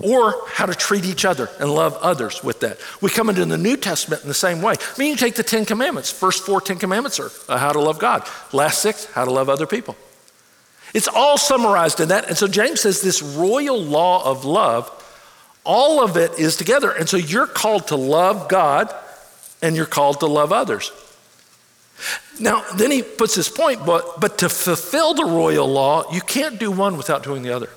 or 0.00 0.34
how 0.48 0.66
to 0.66 0.74
treat 0.74 1.04
each 1.04 1.24
other 1.24 1.48
and 1.58 1.70
love 1.70 1.96
others 2.00 2.42
with 2.44 2.60
that. 2.60 2.78
We 3.00 3.10
come 3.10 3.28
into 3.28 3.44
the 3.44 3.58
New 3.58 3.76
Testament 3.76 4.22
in 4.22 4.28
the 4.28 4.34
same 4.34 4.62
way. 4.62 4.74
I 4.74 4.98
mean, 4.98 5.10
you 5.10 5.16
take 5.16 5.34
the 5.34 5.42
Ten 5.42 5.64
Commandments. 5.64 6.10
First 6.10 6.44
four 6.44 6.60
Ten 6.60 6.78
Commandments 6.78 7.18
are 7.18 7.30
uh, 7.48 7.58
how 7.58 7.72
to 7.72 7.80
love 7.80 7.98
God. 7.98 8.28
Last 8.52 8.80
six, 8.80 9.06
how 9.06 9.24
to 9.24 9.30
love 9.30 9.48
other 9.48 9.66
people. 9.66 9.96
It's 10.94 11.08
all 11.08 11.36
summarized 11.36 12.00
in 12.00 12.08
that. 12.08 12.28
And 12.28 12.36
so 12.36 12.46
James 12.46 12.80
says 12.80 13.02
this 13.02 13.22
royal 13.22 13.82
law 13.82 14.24
of 14.24 14.44
love, 14.44 14.90
all 15.64 16.02
of 16.02 16.16
it 16.16 16.38
is 16.38 16.56
together. 16.56 16.90
And 16.90 17.08
so 17.08 17.16
you're 17.16 17.46
called 17.46 17.88
to 17.88 17.96
love 17.96 18.48
God 18.48 18.94
and 19.60 19.76
you're 19.76 19.86
called 19.86 20.20
to 20.20 20.26
love 20.26 20.52
others. 20.52 20.92
Now, 22.40 22.62
then 22.76 22.90
he 22.90 23.02
puts 23.02 23.34
this 23.34 23.48
point, 23.48 23.84
but, 23.84 24.20
but 24.20 24.38
to 24.38 24.48
fulfill 24.48 25.14
the 25.14 25.24
royal 25.24 25.66
law, 25.66 26.10
you 26.12 26.20
can't 26.20 26.58
do 26.58 26.70
one 26.70 26.96
without 26.96 27.24
doing 27.24 27.42
the 27.42 27.50
other. 27.50 27.68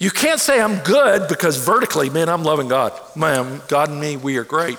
You 0.00 0.10
can't 0.10 0.40
say 0.40 0.60
I'm 0.60 0.78
good 0.78 1.28
because 1.28 1.58
vertically, 1.58 2.08
man, 2.08 2.30
I'm 2.30 2.42
loving 2.42 2.68
God. 2.68 2.98
Man, 3.14 3.60
God 3.68 3.90
and 3.90 4.00
me, 4.00 4.16
we 4.16 4.38
are 4.38 4.44
great. 4.44 4.78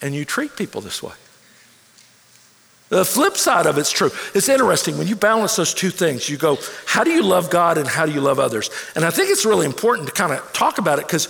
And 0.00 0.14
you 0.14 0.24
treat 0.24 0.56
people 0.56 0.80
this 0.80 1.02
way. 1.02 1.12
The 2.88 3.04
flip 3.04 3.36
side 3.36 3.66
of 3.66 3.78
it's 3.78 3.90
true. 3.90 4.10
It's 4.34 4.48
interesting 4.48 4.98
when 4.98 5.08
you 5.08 5.16
balance 5.16 5.56
those 5.56 5.74
two 5.74 5.90
things, 5.90 6.28
you 6.28 6.36
go, 6.36 6.58
how 6.86 7.02
do 7.02 7.10
you 7.10 7.22
love 7.22 7.50
God 7.50 7.76
and 7.76 7.88
how 7.88 8.06
do 8.06 8.12
you 8.12 8.20
love 8.20 8.38
others? 8.38 8.70
And 8.94 9.04
I 9.04 9.10
think 9.10 9.30
it's 9.30 9.44
really 9.44 9.66
important 9.66 10.08
to 10.08 10.14
kind 10.14 10.30
of 10.30 10.52
talk 10.52 10.78
about 10.78 10.98
it 10.98 11.06
because 11.06 11.28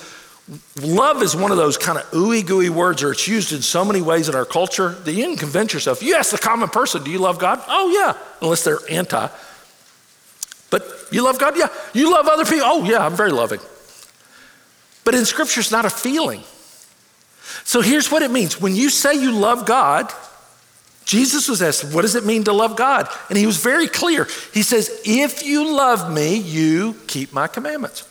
love 0.82 1.22
is 1.22 1.34
one 1.34 1.52
of 1.52 1.56
those 1.56 1.78
kind 1.78 1.98
of 1.98 2.10
ooey 2.10 2.44
gooey 2.44 2.68
words, 2.68 3.02
or 3.02 3.12
it's 3.12 3.28
used 3.28 3.52
in 3.52 3.62
so 3.62 3.84
many 3.84 4.02
ways 4.02 4.28
in 4.28 4.34
our 4.34 4.44
culture 4.44 4.90
that 4.90 5.12
you 5.12 5.24
can 5.24 5.36
convince 5.36 5.72
yourself. 5.72 6.02
You 6.02 6.16
ask 6.16 6.32
the 6.32 6.38
common 6.38 6.68
person, 6.68 7.02
do 7.04 7.10
you 7.10 7.20
love 7.20 7.38
God? 7.38 7.62
Oh, 7.68 7.88
yeah, 7.90 8.20
unless 8.42 8.64
they're 8.64 8.80
anti. 8.90 9.28
But 10.72 10.82
you 11.12 11.22
love 11.22 11.38
God? 11.38 11.56
Yeah. 11.56 11.68
You 11.92 12.10
love 12.10 12.26
other 12.26 12.46
people? 12.46 12.64
Oh, 12.64 12.82
yeah, 12.82 13.04
I'm 13.04 13.14
very 13.14 13.30
loving. 13.30 13.60
But 15.04 15.14
in 15.14 15.26
Scripture, 15.26 15.60
it's 15.60 15.70
not 15.70 15.84
a 15.84 15.90
feeling. 15.90 16.42
So 17.64 17.82
here's 17.82 18.10
what 18.10 18.22
it 18.22 18.30
means 18.30 18.58
when 18.58 18.74
you 18.74 18.88
say 18.88 19.14
you 19.14 19.32
love 19.32 19.66
God, 19.66 20.10
Jesus 21.04 21.46
was 21.46 21.60
asked, 21.60 21.92
What 21.92 22.02
does 22.02 22.14
it 22.14 22.24
mean 22.24 22.44
to 22.44 22.54
love 22.54 22.76
God? 22.76 23.06
And 23.28 23.36
he 23.36 23.44
was 23.44 23.58
very 23.58 23.86
clear. 23.86 24.26
He 24.54 24.62
says, 24.62 25.02
If 25.04 25.44
you 25.44 25.76
love 25.76 26.10
me, 26.10 26.36
you 26.38 26.96
keep 27.06 27.34
my 27.34 27.48
commandments. 27.48 28.08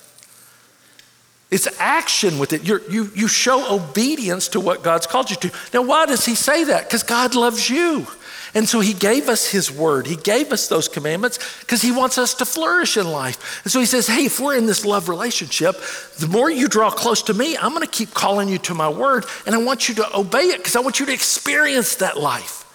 It's 1.49 1.67
action 1.79 2.37
with 2.37 2.53
it. 2.53 2.63
You're, 2.63 2.81
you 2.89 3.09
you 3.15 3.27
show 3.27 3.73
obedience 3.73 4.49
to 4.49 4.59
what 4.59 4.83
God's 4.83 5.07
called 5.07 5.31
you 5.31 5.35
to. 5.37 5.51
Now, 5.73 5.81
why 5.81 6.05
does 6.05 6.25
he 6.25 6.35
say 6.35 6.63
that? 6.65 6.83
Because 6.83 7.03
God 7.03 7.33
loves 7.33 7.69
you. 7.69 8.05
And 8.53 8.67
so 8.67 8.81
he 8.81 8.93
gave 8.93 9.29
us 9.29 9.49
his 9.49 9.71
word. 9.71 10.07
He 10.07 10.17
gave 10.17 10.51
us 10.51 10.67
those 10.67 10.89
commandments 10.89 11.39
because 11.61 11.81
he 11.81 11.91
wants 11.91 12.17
us 12.17 12.33
to 12.35 12.45
flourish 12.45 12.97
in 12.97 13.09
life. 13.09 13.63
And 13.63 13.71
so 13.71 13.79
he 13.79 13.85
says, 13.85 14.07
hey, 14.07 14.25
if 14.25 14.39
we're 14.39 14.57
in 14.57 14.65
this 14.65 14.85
love 14.85 15.07
relationship, 15.07 15.77
the 16.19 16.27
more 16.27 16.49
you 16.49 16.67
draw 16.67 16.91
close 16.91 17.21
to 17.23 17.33
me, 17.33 17.55
I'm 17.55 17.73
going 17.73 17.85
to 17.85 17.91
keep 17.91 18.13
calling 18.13 18.49
you 18.49 18.57
to 18.59 18.73
my 18.73 18.89
word 18.89 19.25
and 19.45 19.55
I 19.55 19.59
want 19.59 19.87
you 19.87 19.95
to 19.95 20.17
obey 20.17 20.49
it 20.49 20.57
because 20.57 20.75
I 20.75 20.81
want 20.81 20.99
you 20.99 21.05
to 21.05 21.13
experience 21.13 21.95
that 21.97 22.17
life. 22.17 22.65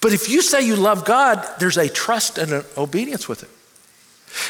But 0.00 0.12
if 0.12 0.30
you 0.30 0.40
say 0.40 0.64
you 0.64 0.76
love 0.76 1.04
God, 1.04 1.46
there's 1.58 1.76
a 1.76 1.88
trust 1.88 2.38
and 2.38 2.52
an 2.52 2.64
obedience 2.78 3.28
with 3.28 3.42
it. 3.42 3.50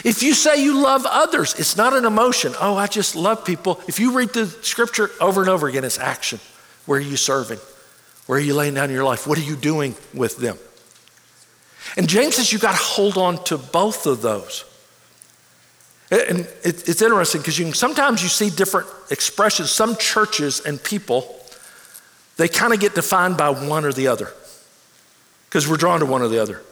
If 0.04 0.22
you 0.22 0.34
say 0.34 0.62
you 0.62 0.80
love 0.80 1.06
others, 1.06 1.54
it's 1.58 1.76
not 1.76 1.92
an 1.92 2.04
emotion. 2.04 2.54
Oh, 2.60 2.76
I 2.76 2.86
just 2.86 3.16
love 3.16 3.44
people. 3.44 3.80
If 3.88 3.98
you 3.98 4.12
read 4.12 4.30
the 4.30 4.46
scripture 4.46 5.10
over 5.20 5.40
and 5.40 5.50
over 5.50 5.66
again, 5.68 5.84
it's 5.84 5.98
action. 5.98 6.40
Where 6.86 6.98
are 6.98 7.02
you 7.02 7.16
serving? 7.16 7.58
Where 8.26 8.38
are 8.38 8.42
you 8.42 8.54
laying 8.54 8.74
down 8.74 8.90
in 8.90 8.94
your 8.94 9.04
life? 9.04 9.26
What 9.26 9.38
are 9.38 9.42
you 9.42 9.56
doing 9.56 9.94
with 10.12 10.36
them? 10.38 10.58
And 11.96 12.08
James 12.08 12.36
says 12.36 12.52
you 12.52 12.58
got 12.58 12.72
to 12.72 12.82
hold 12.82 13.16
on 13.16 13.42
to 13.44 13.56
both 13.56 14.06
of 14.06 14.20
those. 14.20 14.64
And 16.10 16.48
it's 16.62 17.02
interesting 17.02 17.40
because 17.40 17.58
you 17.58 17.72
sometimes 17.72 18.22
you 18.22 18.28
see 18.28 18.48
different 18.50 18.86
expressions. 19.10 19.72
Some 19.72 19.96
churches 19.96 20.60
and 20.60 20.82
people, 20.82 21.40
they 22.36 22.48
kind 22.48 22.72
of 22.72 22.78
get 22.78 22.94
defined 22.94 23.36
by 23.36 23.50
one 23.50 23.84
or 23.84 23.92
the 23.92 24.06
other 24.06 24.32
because 25.48 25.68
we're 25.68 25.76
drawn 25.76 26.00
to 26.00 26.06
one 26.06 26.22
or 26.22 26.28
the 26.28 26.40
other, 26.40 26.62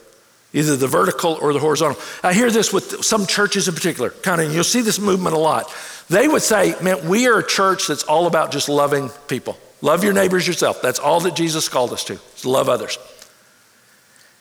either 0.52 0.76
the 0.76 0.86
vertical 0.86 1.38
or 1.40 1.52
the 1.52 1.58
horizontal. 1.58 2.00
I 2.22 2.32
hear 2.32 2.50
this 2.50 2.72
with 2.72 3.04
some 3.04 3.26
churches 3.26 3.66
in 3.66 3.74
particular, 3.74 4.10
kind 4.10 4.40
of, 4.40 4.54
you'll 4.54 4.62
see 4.62 4.82
this 4.82 5.00
movement 5.00 5.34
a 5.34 5.38
lot. 5.38 5.72
They 6.08 6.28
would 6.28 6.42
say, 6.42 6.74
man, 6.80 7.08
we 7.08 7.26
are 7.26 7.38
a 7.38 7.46
church 7.46 7.88
that's 7.88 8.04
all 8.04 8.26
about 8.26 8.52
just 8.52 8.68
loving 8.68 9.08
people. 9.26 9.58
Love 9.84 10.02
your 10.02 10.14
neighbors 10.14 10.46
yourself. 10.46 10.80
That's 10.80 10.98
all 10.98 11.20
that 11.20 11.36
Jesus 11.36 11.68
called 11.68 11.92
us 11.92 12.04
to, 12.04 12.18
to 12.38 12.48
love 12.48 12.70
others. 12.70 12.98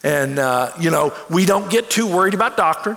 And, 0.02 0.40
uh, 0.40 0.72
you 0.80 0.90
know, 0.90 1.14
we 1.30 1.46
don't 1.46 1.70
get 1.70 1.90
too 1.90 2.08
worried 2.08 2.34
about 2.34 2.56
doctrine. 2.56 2.96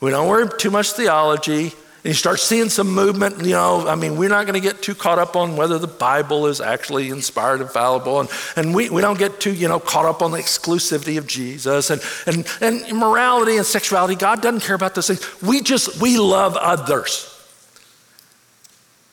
We 0.00 0.10
don't 0.10 0.26
worry 0.26 0.48
too 0.58 0.72
much 0.72 0.90
theology. 0.90 1.66
And 1.66 2.04
you 2.04 2.14
start 2.14 2.40
seeing 2.40 2.68
some 2.68 2.92
movement, 2.92 3.44
you 3.44 3.52
know, 3.52 3.86
I 3.86 3.94
mean, 3.94 4.16
we're 4.16 4.28
not 4.28 4.44
going 4.46 4.60
to 4.60 4.68
get 4.68 4.82
too 4.82 4.96
caught 4.96 5.20
up 5.20 5.36
on 5.36 5.56
whether 5.56 5.78
the 5.78 5.86
Bible 5.86 6.48
is 6.48 6.60
actually 6.60 7.10
inspired 7.10 7.60
and 7.60 7.70
fallible. 7.70 8.18
And, 8.18 8.28
and 8.56 8.74
we, 8.74 8.90
we 8.90 9.00
don't 9.00 9.18
get 9.18 9.38
too, 9.38 9.54
you 9.54 9.68
know, 9.68 9.78
caught 9.78 10.06
up 10.06 10.22
on 10.22 10.32
the 10.32 10.38
exclusivity 10.38 11.16
of 11.16 11.28
Jesus 11.28 11.90
and, 11.90 12.02
and, 12.26 12.44
and 12.60 12.98
morality 12.98 13.56
and 13.56 13.64
sexuality. 13.64 14.16
God 14.16 14.42
doesn't 14.42 14.62
care 14.62 14.74
about 14.74 14.96
those 14.96 15.06
things. 15.06 15.42
We 15.42 15.62
just, 15.62 16.02
we 16.02 16.18
love 16.18 16.56
others. 16.56 17.28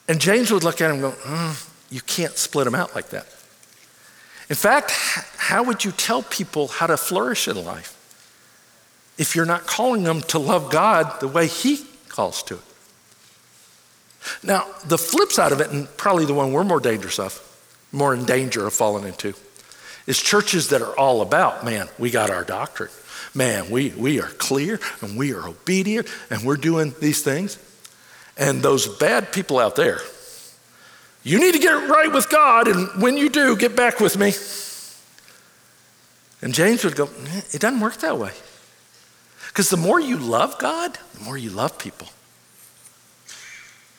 And 0.08 0.20
James 0.20 0.52
would 0.52 0.64
look 0.64 0.82
at 0.82 0.90
him 0.90 0.94
and 0.94 1.02
go, 1.02 1.12
mm, 1.12 1.67
you 1.90 2.02
can't 2.02 2.38
split 2.38 2.66
them 2.66 2.76
out 2.76 2.96
like 2.96 3.10
that. 3.10 3.26
In 4.50 4.56
fact, 4.56 4.92
how 5.38 5.64
would 5.64 5.84
you 5.84 5.92
tell 5.92 6.24
people 6.24 6.68
how 6.68 6.88
to 6.88 6.98
flourish 6.98 7.48
in 7.48 7.64
life 7.64 7.94
if 9.18 9.36
you're 9.36 9.46
not 9.46 9.66
calling 9.66 10.04
them 10.04 10.22
to 10.22 10.40
love 10.40 10.72
God 10.72 11.20
the 11.20 11.28
way 11.28 11.48
He 11.48 11.86
calls 12.08 12.44
to 12.44 12.56
it? 12.56 12.62
Now, 14.44 14.66
the 14.86 14.98
flip 14.98 15.32
side 15.32 15.52
of 15.52 15.62
it, 15.62 15.72
and 15.72 15.88
probably 15.98 16.26
the 16.26 16.34
one 16.34 16.52
we're 16.52 16.64
more 16.64 16.80
dangerous 16.80 17.20
of, 17.20 17.42
more 17.92 18.14
in 18.14 18.26
danger 18.26 18.66
of 18.66 18.74
falling 18.74 19.06
into, 19.06 19.34
is 20.06 20.22
churches 20.22 20.70
that 20.70 20.82
are 20.82 20.98
all 20.98 21.22
about, 21.22 21.66
man, 21.66 21.88
we 22.00 22.10
got 22.10 22.30
our 22.30 22.44
doctrine. 22.44 22.90
Man, 23.34 23.70
we, 23.70 23.90
we 23.90 24.22
are 24.22 24.30
clear 24.30 24.80
and 25.02 25.18
we 25.18 25.34
are 25.34 25.48
obedient 25.48 26.08
and 26.30 26.44
we're 26.44 26.58
doing 26.58 26.96
these 27.00 27.22
things. 27.22 27.60
And 28.38 28.62
those 28.62 28.88
bad 28.88 29.32
people 29.32 29.60
out 29.60 29.76
there, 29.76 30.00
you 31.28 31.42
need 31.42 31.52
to 31.52 31.60
get 31.60 31.84
it 31.84 31.90
right 31.90 32.10
with 32.10 32.30
God, 32.30 32.70
and 32.70 33.02
when 33.02 33.18
you 33.18 33.28
do, 33.28 33.58
get 33.58 33.76
back 33.76 34.00
with 34.00 34.18
me. 34.18 34.34
And 36.42 36.54
James 36.54 36.86
would 36.86 36.96
go, 36.96 37.06
eh, 37.06 37.42
It 37.52 37.60
doesn't 37.60 37.82
work 37.82 37.98
that 37.98 38.18
way. 38.18 38.32
Because 39.50 39.70
the 39.70 39.76
more 39.76 40.00
you 40.00 40.16
love 40.16 40.58
God, 40.58 40.98
the 41.16 41.26
more 41.26 41.38
you 41.38 41.50
love 41.50 41.78
people. 41.78 42.08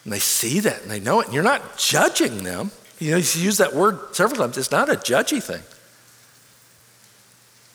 And 0.04 0.12
they 0.14 0.20
see 0.20 0.60
that 0.60 0.80
and 0.80 0.90
they 0.90 1.00
know 1.00 1.20
it. 1.20 1.26
And 1.26 1.34
you're 1.34 1.42
not 1.42 1.76
judging 1.76 2.44
them. 2.44 2.70
You 2.98 3.10
know, 3.10 3.16
you 3.18 3.42
use 3.42 3.58
that 3.58 3.74
word 3.74 3.98
several 4.16 4.40
times. 4.40 4.56
It's 4.56 4.70
not 4.70 4.88
a 4.88 4.94
judgy 4.94 5.42
thing. 5.42 5.62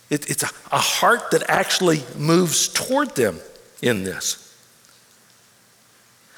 It, 0.09 0.31
it's 0.31 0.41
a, 0.41 0.49
a 0.71 0.79
heart 0.79 1.29
that 1.29 1.47
actually 1.47 2.01
moves 2.17 2.69
toward 2.69 3.13
them 3.15 3.39
in 3.83 4.03
this. 4.03 4.39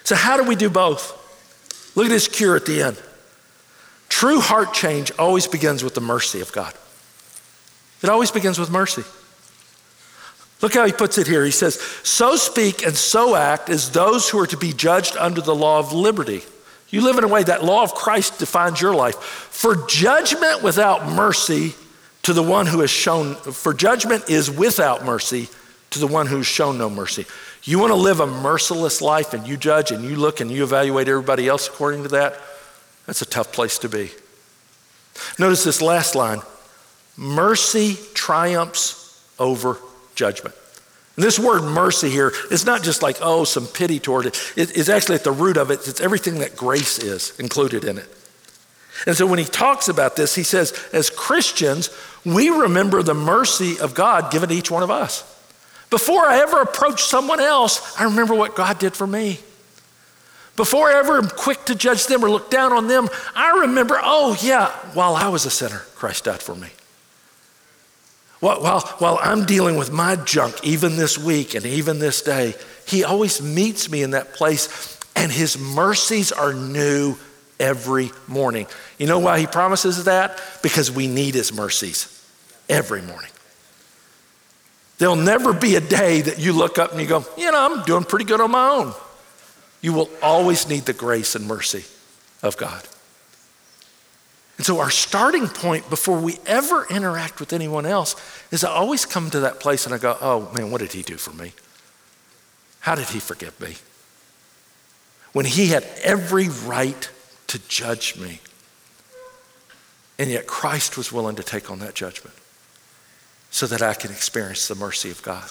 So, 0.04 0.16
how 0.16 0.36
do 0.36 0.44
we 0.44 0.56
do 0.58 0.70
both? 0.70 1.22
Look 1.96 2.06
at 2.06 2.12
his 2.12 2.28
cure 2.28 2.56
at 2.56 2.66
the 2.66 2.84
end. 2.84 3.02
True 4.10 4.40
heart 4.40 4.74
change 4.74 5.12
always 5.18 5.48
begins 5.48 5.84
with 5.84 5.96
the 5.96 6.02
mercy 6.02 6.42
of 6.42 6.52
God. 6.52 6.74
It 8.02 8.10
always 8.10 8.32
begins 8.32 8.60
with 8.60 8.70
mercy. 8.70 9.04
Look 10.62 10.74
how 10.74 10.86
he 10.86 10.94
puts 10.94 11.18
it 11.18 11.28
here. 11.28 11.44
He 11.44 11.52
says, 11.52 11.76
So 12.04 12.36
speak 12.36 12.86
and 12.86 12.96
so 12.96 13.36
act 13.36 13.70
as 13.70 13.92
those 13.92 14.30
who 14.30 14.40
are 14.40 14.48
to 14.48 14.58
be 14.58 14.74
judged 14.74 15.18
under 15.18 15.42
the 15.42 15.56
law 15.56 15.80
of 15.80 15.92
liberty. 15.92 16.44
You 16.90 17.02
live 17.02 17.18
in 17.18 17.24
a 17.24 17.28
way 17.28 17.44
that 17.44 17.64
law 17.64 17.84
of 17.84 17.94
Christ 17.94 18.40
defines 18.40 18.80
your 18.80 18.96
life. 18.96 19.16
For 19.16 19.76
judgment 19.88 20.64
without 20.64 21.08
mercy 21.08 21.74
to 22.24 22.34
the 22.34 22.44
one 22.44 22.68
who 22.68 22.80
has 22.80 22.90
shown, 22.90 23.36
for 23.36 23.74
judgment 23.74 24.30
is 24.30 24.50
without 24.50 25.04
mercy 25.04 25.50
to 25.92 26.00
the 26.00 26.08
one 26.08 26.28
who's 26.28 26.48
shown 26.48 26.78
no 26.78 26.90
mercy. 26.90 27.26
You 27.68 27.80
want 27.80 27.90
to 27.92 27.96
live 27.96 28.20
a 28.20 28.28
merciless 28.28 29.02
life 29.02 29.34
and 29.34 29.48
you 29.48 29.58
judge 29.58 29.92
and 29.92 30.06
you 30.06 30.16
look 30.16 30.40
and 30.40 30.52
you 30.52 30.64
evaluate 30.64 31.08
everybody 31.08 31.48
else 31.48 31.68
according 31.68 32.04
to 32.04 32.10
that? 32.10 32.40
That's 33.08 33.24
a 33.24 33.26
tough 33.26 33.52
place 33.52 33.80
to 33.80 33.90
be. 33.90 34.12
Notice 35.40 35.64
this 35.64 35.82
last 35.82 36.16
line 36.16 36.42
mercy 37.18 37.98
triumphs 38.14 39.24
over 39.40 39.80
judgment. 40.14 40.54
And 41.16 41.24
this 41.24 41.40
word 41.40 41.64
mercy 41.64 42.10
here 42.10 42.34
is 42.52 42.66
not 42.66 42.84
just 42.84 43.02
like, 43.02 43.18
oh, 43.22 43.46
some 43.46 43.68
pity 43.68 44.00
toward 44.00 44.26
it. 44.28 44.54
It's 44.56 44.90
actually 44.90 45.16
at 45.16 45.24
the 45.24 45.32
root 45.32 45.58
of 45.58 45.72
it, 45.72 45.88
it's 45.88 46.02
everything 46.02 46.40
that 46.40 46.56
grace 46.56 47.00
is 47.00 47.38
included 47.40 47.84
in 47.84 47.98
it. 47.98 48.10
And 49.08 49.16
so 49.16 49.26
when 49.26 49.40
he 49.40 49.46
talks 49.46 49.88
about 49.88 50.16
this, 50.16 50.36
he 50.36 50.44
says, 50.44 50.74
as 50.94 51.10
Christians, 51.10 51.90
we 52.26 52.50
remember 52.50 53.02
the 53.02 53.14
mercy 53.14 53.80
of 53.80 53.94
God 53.94 54.32
given 54.32 54.50
to 54.50 54.56
each 54.56 54.72
one 54.72 54.84
of 54.84 54.92
us. 54.92 55.35
Before 55.90 56.26
I 56.26 56.40
ever 56.40 56.62
approach 56.62 57.04
someone 57.04 57.40
else, 57.40 58.00
I 58.00 58.06
remember 58.06 58.36
what 58.36 58.56
God 58.56 58.80
did 58.80 58.96
for 58.96 59.08
me. 59.08 59.40
Before 60.56 60.90
I 60.90 61.00
ever 61.00 61.18
am 61.18 61.28
quick 61.28 61.66
to 61.66 61.76
judge 61.76 62.08
them 62.08 62.24
or 62.24 62.30
look 62.30 62.50
down 62.50 62.72
on 62.72 62.88
them, 62.88 63.10
I 63.36 63.60
remember, 63.62 64.00
oh, 64.02 64.38
yeah, 64.42 64.72
while 64.94 65.16
I 65.16 65.28
was 65.28 65.46
a 65.46 65.50
sinner, 65.50 65.80
Christ 65.96 66.26
died 66.26 66.42
for 66.42 66.56
me. 66.56 66.70
While, 68.40 68.62
while, 68.62 68.82
while 69.00 69.20
I'm 69.22 69.46
dealing 69.46 69.76
with 69.76 69.92
my 69.92 70.16
junk, 70.16 70.56
even 70.64 70.96
this 70.96 71.18
week 71.18 71.56
and 71.56 71.66
even 71.66 72.00
this 72.00 72.22
day, 72.22 72.56
He 72.88 73.04
always 73.04 73.42
meets 73.42 73.90
me 73.90 74.02
in 74.02 74.12
that 74.12 74.34
place, 74.34 74.98
and 75.16 75.32
His 75.32 75.58
mercies 75.58 76.32
are 76.32 76.54
new 76.54 77.18
every 77.60 78.12
morning. 78.28 78.68
You 78.98 79.08
know 79.08 79.20
why 79.20 79.40
He 79.40 79.48
promises 79.48 80.06
that? 80.06 80.42
Because 80.64 80.90
we 80.90 81.08
need 81.08 81.36
His 81.36 81.52
mercies 81.52 82.12
every 82.70 83.02
morning. 83.02 83.32
There'll 84.98 85.16
never 85.16 85.54
be 85.54 85.76
a 85.76 85.82
day 85.82 86.22
that 86.22 86.40
you 86.40 86.54
look 86.54 86.80
up 86.80 86.92
and 86.92 87.02
you 87.02 87.08
go, 87.08 87.26
you 87.38 87.52
know, 87.52 87.60
I'm 87.60 87.84
doing 87.84 88.04
pretty 88.04 88.26
good 88.26 88.40
on 88.40 88.52
my 88.52 88.70
own. 88.70 88.94
You 89.82 89.94
will 89.94 90.10
always 90.22 90.70
need 90.70 90.86
the 90.86 90.94
grace 90.94 91.36
and 91.36 91.46
mercy 91.46 91.84
of 92.42 92.56
God. 92.58 92.88
And 94.58 94.66
so, 94.66 94.80
our 94.80 94.90
starting 94.90 95.48
point 95.48 95.90
before 95.90 96.18
we 96.18 96.38
ever 96.46 96.88
interact 96.90 97.42
with 97.42 97.52
anyone 97.52 97.86
else 97.86 98.16
is 98.52 98.64
I 98.64 98.70
always 98.70 99.06
come 99.06 99.30
to 99.32 99.42
that 99.42 99.60
place 99.60 99.86
and 99.86 99.94
I 99.94 99.98
go, 99.98 100.18
oh 100.22 100.50
man, 100.54 100.72
what 100.72 100.80
did 100.80 100.94
he 100.94 101.02
do 101.02 101.18
for 101.18 101.34
me? 101.34 101.52
How 102.80 102.96
did 102.96 103.08
he 103.08 103.20
forgive 103.20 103.60
me? 103.60 103.76
When 105.34 105.46
he 105.46 105.68
had 105.68 105.84
every 106.04 106.48
right 106.48 107.10
to 107.48 107.60
judge 107.68 108.16
me. 108.18 108.40
And 110.18 110.30
yet, 110.30 110.48
Christ 110.48 110.98
was 110.98 111.12
willing 111.12 111.36
to 111.36 111.44
take 111.44 111.70
on 111.70 111.80
that 111.80 111.94
judgment 111.94 112.35
so 113.56 113.66
that 113.66 113.82
I 113.82 113.94
can 113.94 114.12
experience 114.12 114.68
the 114.68 114.76
mercy 114.76 115.10
of 115.10 115.24
God. 115.24 115.50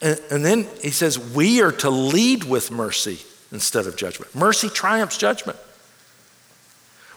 And, 0.00 0.20
and 0.30 0.44
then 0.44 0.68
he 0.80 0.90
says, 0.90 1.18
we 1.18 1.60
are 1.60 1.72
to 1.72 1.90
lead 1.90 2.44
with 2.44 2.70
mercy 2.70 3.18
instead 3.50 3.88
of 3.88 3.96
judgment. 3.96 4.32
Mercy 4.32 4.68
triumphs 4.68 5.18
judgment. 5.18 5.58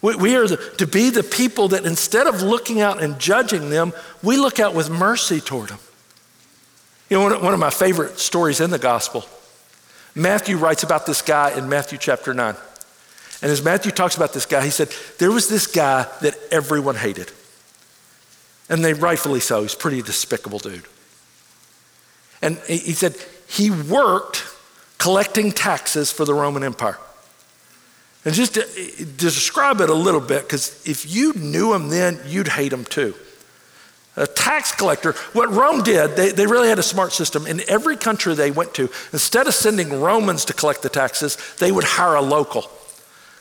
We, 0.01 0.15
we 0.15 0.35
are 0.35 0.47
the, 0.47 0.57
to 0.79 0.87
be 0.87 1.11
the 1.11 1.21
people 1.21 1.67
that 1.67 1.85
instead 1.85 2.25
of 2.25 2.41
looking 2.41 2.81
out 2.81 3.03
and 3.03 3.19
judging 3.19 3.69
them, 3.69 3.93
we 4.23 4.35
look 4.35 4.59
out 4.59 4.73
with 4.73 4.89
mercy 4.89 5.39
toward 5.39 5.69
them. 5.69 5.79
You 7.07 7.19
know, 7.19 7.23
one, 7.25 7.43
one 7.43 7.53
of 7.53 7.59
my 7.59 7.69
favorite 7.69 8.17
stories 8.17 8.61
in 8.61 8.71
the 8.71 8.79
gospel, 8.79 9.25
Matthew 10.15 10.57
writes 10.57 10.81
about 10.81 11.05
this 11.05 11.21
guy 11.21 11.51
in 11.51 11.69
Matthew 11.69 11.99
chapter 11.99 12.33
9. 12.33 12.55
And 13.43 13.51
as 13.51 13.63
Matthew 13.63 13.91
talks 13.91 14.15
about 14.15 14.33
this 14.33 14.47
guy, 14.47 14.65
he 14.65 14.71
said, 14.71 14.91
There 15.19 15.31
was 15.31 15.49
this 15.49 15.67
guy 15.67 16.07
that 16.21 16.35
everyone 16.49 16.95
hated. 16.95 17.31
And 18.69 18.85
they 18.85 18.93
rightfully 18.93 19.39
so. 19.39 19.63
He's 19.63 19.75
pretty 19.75 20.01
despicable 20.01 20.59
dude. 20.59 20.85
And 22.41 22.57
he 22.67 22.93
said 22.93 23.15
he 23.47 23.71
worked 23.71 24.45
collecting 24.97 25.51
taxes 25.51 26.11
for 26.11 26.23
the 26.23 26.33
Roman 26.33 26.63
Empire. 26.63 26.97
And 28.25 28.35
just 28.35 28.53
to, 28.55 28.61
to 28.61 29.05
describe 29.05 29.81
it 29.81 29.89
a 29.89 29.93
little 29.93 30.21
bit, 30.21 30.43
because 30.43 30.85
if 30.85 31.09
you 31.09 31.33
knew 31.33 31.73
him 31.73 31.89
then, 31.89 32.19
you'd 32.25 32.49
hate 32.49 32.71
him 32.71 32.85
too. 32.85 33.15
A 34.15 34.27
tax 34.27 34.75
collector, 34.75 35.13
what 35.31 35.49
Rome 35.49 35.81
did, 35.81 36.17
they, 36.17 36.31
they 36.31 36.45
really 36.45 36.67
had 36.67 36.79
a 36.79 36.83
smart 36.83 37.13
system. 37.13 37.47
In 37.47 37.61
every 37.69 37.95
country 37.95 38.33
they 38.33 38.51
went 38.51 38.73
to, 38.73 38.89
instead 39.13 39.47
of 39.47 39.53
sending 39.53 40.01
Romans 40.01 40.43
to 40.45 40.53
collect 40.53 40.81
the 40.81 40.89
taxes, 40.89 41.37
they 41.57 41.71
would 41.71 41.85
hire 41.85 42.15
a 42.15 42.21
local. 42.21 42.69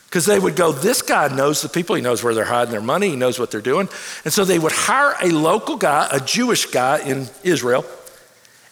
Because 0.08 0.24
they 0.24 0.38
would 0.38 0.56
go, 0.56 0.72
this 0.72 1.02
guy 1.02 1.28
knows 1.28 1.60
the 1.60 1.68
people, 1.68 1.94
he 1.94 2.00
knows 2.00 2.24
where 2.24 2.34
they're 2.34 2.44
hiding 2.44 2.72
their 2.72 2.80
money, 2.80 3.10
he 3.10 3.16
knows 3.16 3.38
what 3.38 3.50
they're 3.50 3.60
doing. 3.60 3.90
And 4.24 4.32
so 4.32 4.44
they 4.44 4.58
would 4.58 4.72
hire 4.72 5.14
a 5.22 5.30
local 5.30 5.76
guy, 5.76 6.08
a 6.10 6.18
Jewish 6.18 6.64
guy 6.66 7.00
in 7.00 7.26
Israel, 7.42 7.84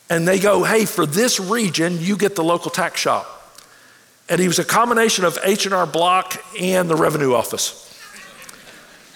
and 0.08 0.26
they 0.26 0.38
go, 0.38 0.64
hey, 0.64 0.86
for 0.86 1.04
this 1.04 1.38
region, 1.38 1.98
you 2.00 2.16
get 2.16 2.36
the 2.36 2.44
local 2.44 2.70
tax 2.70 3.00
shop. 3.00 3.26
And 4.28 4.40
he 4.40 4.48
was 4.48 4.58
a 4.58 4.64
combination 4.64 5.24
of 5.24 5.38
H&R 5.44 5.86
Block 5.86 6.42
and 6.58 6.88
the 6.88 6.96
revenue 6.96 7.34
office. 7.34 7.82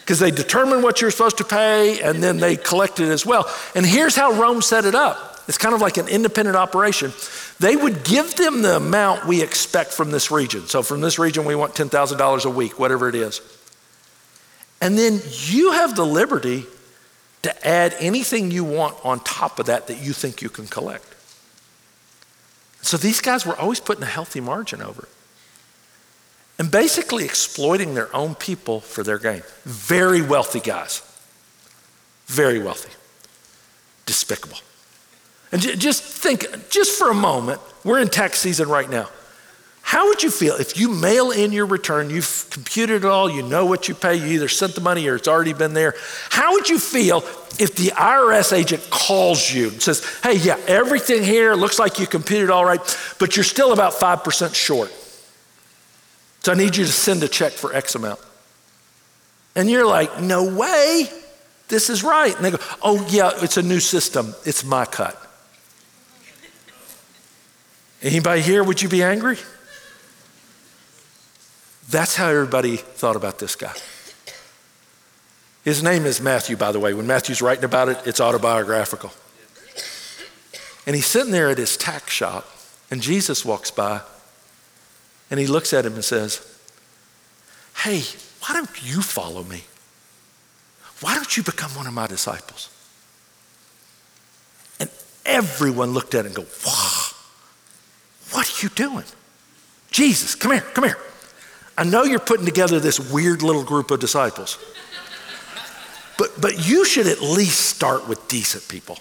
Because 0.00 0.18
they 0.18 0.30
determine 0.30 0.82
what 0.82 1.00
you're 1.00 1.10
supposed 1.10 1.38
to 1.38 1.44
pay 1.44 2.00
and 2.02 2.22
then 2.22 2.38
they 2.38 2.56
collect 2.56 3.00
it 3.00 3.08
as 3.08 3.24
well. 3.24 3.48
And 3.74 3.86
here's 3.86 4.14
how 4.14 4.32
Rome 4.32 4.60
set 4.60 4.84
it 4.84 4.94
up. 4.94 5.42
It's 5.48 5.58
kind 5.58 5.74
of 5.74 5.80
like 5.80 5.96
an 5.96 6.08
independent 6.08 6.56
operation. 6.56 7.12
They 7.60 7.76
would 7.76 8.04
give 8.04 8.36
them 8.36 8.62
the 8.62 8.76
amount 8.76 9.26
we 9.26 9.42
expect 9.42 9.92
from 9.92 10.10
this 10.10 10.30
region. 10.30 10.66
So 10.66 10.82
from 10.82 11.02
this 11.02 11.18
region, 11.18 11.44
we 11.44 11.54
want 11.54 11.74
$10,000 11.74 12.44
a 12.44 12.50
week, 12.50 12.78
whatever 12.78 13.06
it 13.06 13.14
is. 13.14 13.42
And 14.80 14.98
then 14.98 15.20
you 15.44 15.72
have 15.72 15.94
the 15.94 16.06
liberty 16.06 16.64
to 17.42 17.66
add 17.66 17.94
anything 17.98 18.50
you 18.50 18.64
want 18.64 18.96
on 19.04 19.20
top 19.20 19.58
of 19.58 19.66
that 19.66 19.88
that 19.88 20.02
you 20.02 20.14
think 20.14 20.40
you 20.40 20.48
can 20.48 20.66
collect. 20.66 21.04
So 22.80 22.96
these 22.96 23.20
guys 23.20 23.44
were 23.44 23.56
always 23.56 23.78
putting 23.78 24.02
a 24.02 24.06
healthy 24.06 24.40
margin 24.40 24.80
over 24.80 25.02
it 25.02 25.08
and 26.58 26.70
basically 26.70 27.24
exploiting 27.24 27.92
their 27.92 28.14
own 28.16 28.34
people 28.36 28.80
for 28.80 29.02
their 29.02 29.18
gain. 29.18 29.42
Very 29.64 30.22
wealthy 30.22 30.60
guys. 30.60 31.02
Very 32.26 32.58
wealthy. 32.58 32.92
Despicable. 34.06 34.58
And 35.52 35.60
just 35.60 36.02
think, 36.02 36.70
just 36.70 36.98
for 36.98 37.10
a 37.10 37.14
moment, 37.14 37.60
we're 37.84 38.00
in 38.00 38.08
tax 38.08 38.38
season 38.38 38.68
right 38.68 38.88
now. 38.88 39.08
How 39.82 40.06
would 40.06 40.22
you 40.22 40.30
feel 40.30 40.54
if 40.54 40.78
you 40.78 40.88
mail 40.88 41.32
in 41.32 41.50
your 41.50 41.66
return, 41.66 42.10
you've 42.10 42.46
computed 42.50 43.04
it 43.04 43.04
all, 43.04 43.28
you 43.28 43.42
know 43.42 43.66
what 43.66 43.88
you 43.88 43.94
pay, 43.96 44.14
you 44.14 44.26
either 44.26 44.46
sent 44.46 44.76
the 44.76 44.80
money 44.80 45.08
or 45.08 45.16
it's 45.16 45.26
already 45.26 45.52
been 45.52 45.74
there? 45.74 45.96
How 46.28 46.52
would 46.52 46.68
you 46.68 46.78
feel 46.78 47.24
if 47.58 47.74
the 47.74 47.88
IRS 47.96 48.52
agent 48.52 48.88
calls 48.90 49.52
you 49.52 49.70
and 49.70 49.82
says, 49.82 50.04
hey, 50.22 50.36
yeah, 50.36 50.60
everything 50.68 51.24
here 51.24 51.54
looks 51.54 51.80
like 51.80 51.98
you 51.98 52.06
computed 52.06 52.50
all 52.50 52.64
right, 52.64 52.80
but 53.18 53.34
you're 53.36 53.42
still 53.42 53.72
about 53.72 53.94
5% 53.94 54.54
short. 54.54 54.92
So 56.42 56.52
I 56.52 56.54
need 56.54 56.76
you 56.76 56.84
to 56.84 56.92
send 56.92 57.24
a 57.24 57.28
check 57.28 57.52
for 57.52 57.74
X 57.74 57.96
amount. 57.96 58.20
And 59.56 59.68
you're 59.68 59.86
like, 59.86 60.22
no 60.22 60.54
way, 60.56 61.08
this 61.66 61.90
is 61.90 62.04
right. 62.04 62.32
And 62.36 62.44
they 62.44 62.52
go, 62.52 62.58
oh, 62.80 63.04
yeah, 63.10 63.32
it's 63.36 63.56
a 63.56 63.62
new 63.62 63.80
system, 63.80 64.36
it's 64.46 64.64
my 64.64 64.84
cut. 64.84 65.20
Anybody 68.02 68.40
here, 68.40 68.64
would 68.64 68.80
you 68.80 68.88
be 68.88 69.02
angry? 69.02 69.36
That's 71.90 72.16
how 72.16 72.28
everybody 72.28 72.76
thought 72.76 73.16
about 73.16 73.38
this 73.38 73.56
guy. 73.56 73.74
His 75.64 75.82
name 75.82 76.06
is 76.06 76.20
Matthew, 76.20 76.56
by 76.56 76.72
the 76.72 76.80
way. 76.80 76.94
When 76.94 77.06
Matthew's 77.06 77.42
writing 77.42 77.64
about 77.64 77.88
it, 77.88 77.98
it's 78.06 78.20
autobiographical. 78.20 79.12
And 80.86 80.96
he's 80.96 81.06
sitting 81.06 81.32
there 81.32 81.50
at 81.50 81.58
his 81.58 81.76
tax 81.76 82.12
shop, 82.12 82.48
and 82.90 83.02
Jesus 83.02 83.44
walks 83.44 83.70
by, 83.70 84.00
and 85.30 85.38
he 85.38 85.46
looks 85.46 85.72
at 85.72 85.84
him 85.84 85.94
and 85.94 86.04
says, 86.04 86.46
Hey, 87.76 88.02
why 88.40 88.54
don't 88.54 88.82
you 88.82 89.02
follow 89.02 89.44
me? 89.44 89.64
Why 91.00 91.14
don't 91.14 91.36
you 91.36 91.42
become 91.42 91.70
one 91.72 91.86
of 91.86 91.92
my 91.92 92.06
disciples? 92.06 92.70
And 94.78 94.88
everyone 95.26 95.92
looked 95.92 96.14
at 96.14 96.24
it 96.24 96.28
and 96.28 96.34
go, 96.34 96.46
Wow, 96.66 97.02
what 98.32 98.48
are 98.48 98.62
you 98.62 98.68
doing? 98.70 99.04
Jesus, 99.90 100.34
come 100.34 100.52
here, 100.52 100.60
come 100.60 100.84
here. 100.84 100.98
I 101.76 101.84
know 101.84 102.04
you're 102.04 102.18
putting 102.18 102.46
together 102.46 102.78
this 102.78 103.00
weird 103.00 103.42
little 103.42 103.64
group 103.64 103.90
of 103.90 104.00
disciples, 104.00 104.58
but, 106.18 106.40
but 106.40 106.68
you 106.68 106.84
should 106.84 107.06
at 107.06 107.20
least 107.20 107.60
start 107.60 108.08
with 108.08 108.28
decent 108.28 108.68
people. 108.68 108.98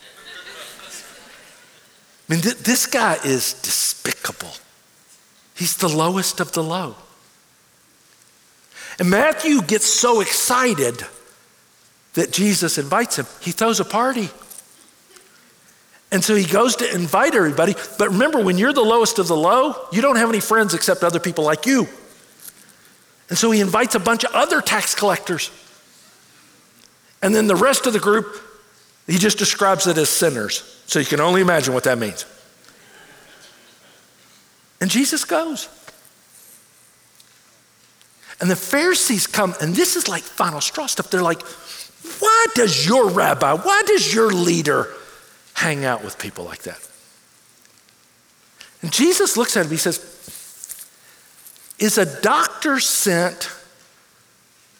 I 2.29 2.33
mean, 2.33 2.41
th- 2.41 2.57
this 2.57 2.85
guy 2.85 3.17
is 3.25 3.53
despicable. 3.53 4.53
He's 5.55 5.75
the 5.77 5.89
lowest 5.89 6.39
of 6.39 6.53
the 6.53 6.63
low. 6.63 6.95
And 8.99 9.09
Matthew 9.09 9.61
gets 9.61 9.85
so 9.85 10.21
excited 10.21 11.05
that 12.13 12.31
Jesus 12.31 12.77
invites 12.77 13.17
him. 13.17 13.25
He 13.41 13.51
throws 13.51 13.79
a 13.79 13.85
party. 13.85 14.29
And 16.11 16.23
so 16.23 16.33
he 16.33 16.43
goes 16.43 16.75
to 16.77 16.93
invite 16.93 17.35
everybody. 17.35 17.75
But 17.97 18.09
remember, 18.09 18.43
when 18.43 18.57
you're 18.57 18.73
the 18.73 18.81
lowest 18.81 19.19
of 19.19 19.27
the 19.27 19.35
low, 19.35 19.75
you 19.91 20.01
don't 20.01 20.15
have 20.15 20.29
any 20.29 20.39
friends 20.39 20.73
except 20.73 21.03
other 21.03 21.19
people 21.19 21.43
like 21.43 21.65
you. 21.65 21.87
And 23.29 23.37
so 23.37 23.51
he 23.51 23.59
invites 23.59 23.93
a 23.93 23.99
bunch 23.99 24.23
of 24.23 24.33
other 24.33 24.59
tax 24.59 24.95
collectors. 24.95 25.51
And 27.21 27.35
then 27.35 27.47
the 27.47 27.55
rest 27.55 27.85
of 27.85 27.93
the 27.93 27.99
group, 27.99 28.41
he 29.05 29.17
just 29.17 29.37
describes 29.37 29.85
it 29.85 29.97
as 29.97 30.09
sinners. 30.09 30.83
So 30.87 30.99
you 30.99 31.05
can 31.05 31.19
only 31.19 31.41
imagine 31.41 31.73
what 31.75 31.83
that 31.83 31.99
means. 31.99 32.25
And 34.81 34.89
Jesus 34.89 35.25
goes. 35.25 35.67
And 38.41 38.49
the 38.49 38.55
Pharisees 38.55 39.27
come, 39.27 39.53
and 39.61 39.75
this 39.75 39.95
is 39.95 40.07
like 40.07 40.23
final 40.23 40.61
straw 40.61 40.87
stuff. 40.87 41.11
They're 41.11 41.21
like, 41.21 41.41
why 42.19 42.45
does 42.55 42.87
your 42.87 43.09
rabbi, 43.09 43.53
why 43.53 43.83
does 43.85 44.13
your 44.13 44.31
leader 44.31 44.87
hang 45.59 45.83
out 45.83 46.03
with 46.05 46.17
people 46.17 46.45
like 46.45 46.63
that? 46.63 46.79
And 48.81 48.93
Jesus 48.93 49.35
looks 49.35 49.57
at 49.57 49.65
him, 49.65 49.71
he 49.71 49.77
says, 49.77 49.99
Is 51.79 51.97
a 51.97 52.21
doctor 52.21 52.79
sent 52.79 53.51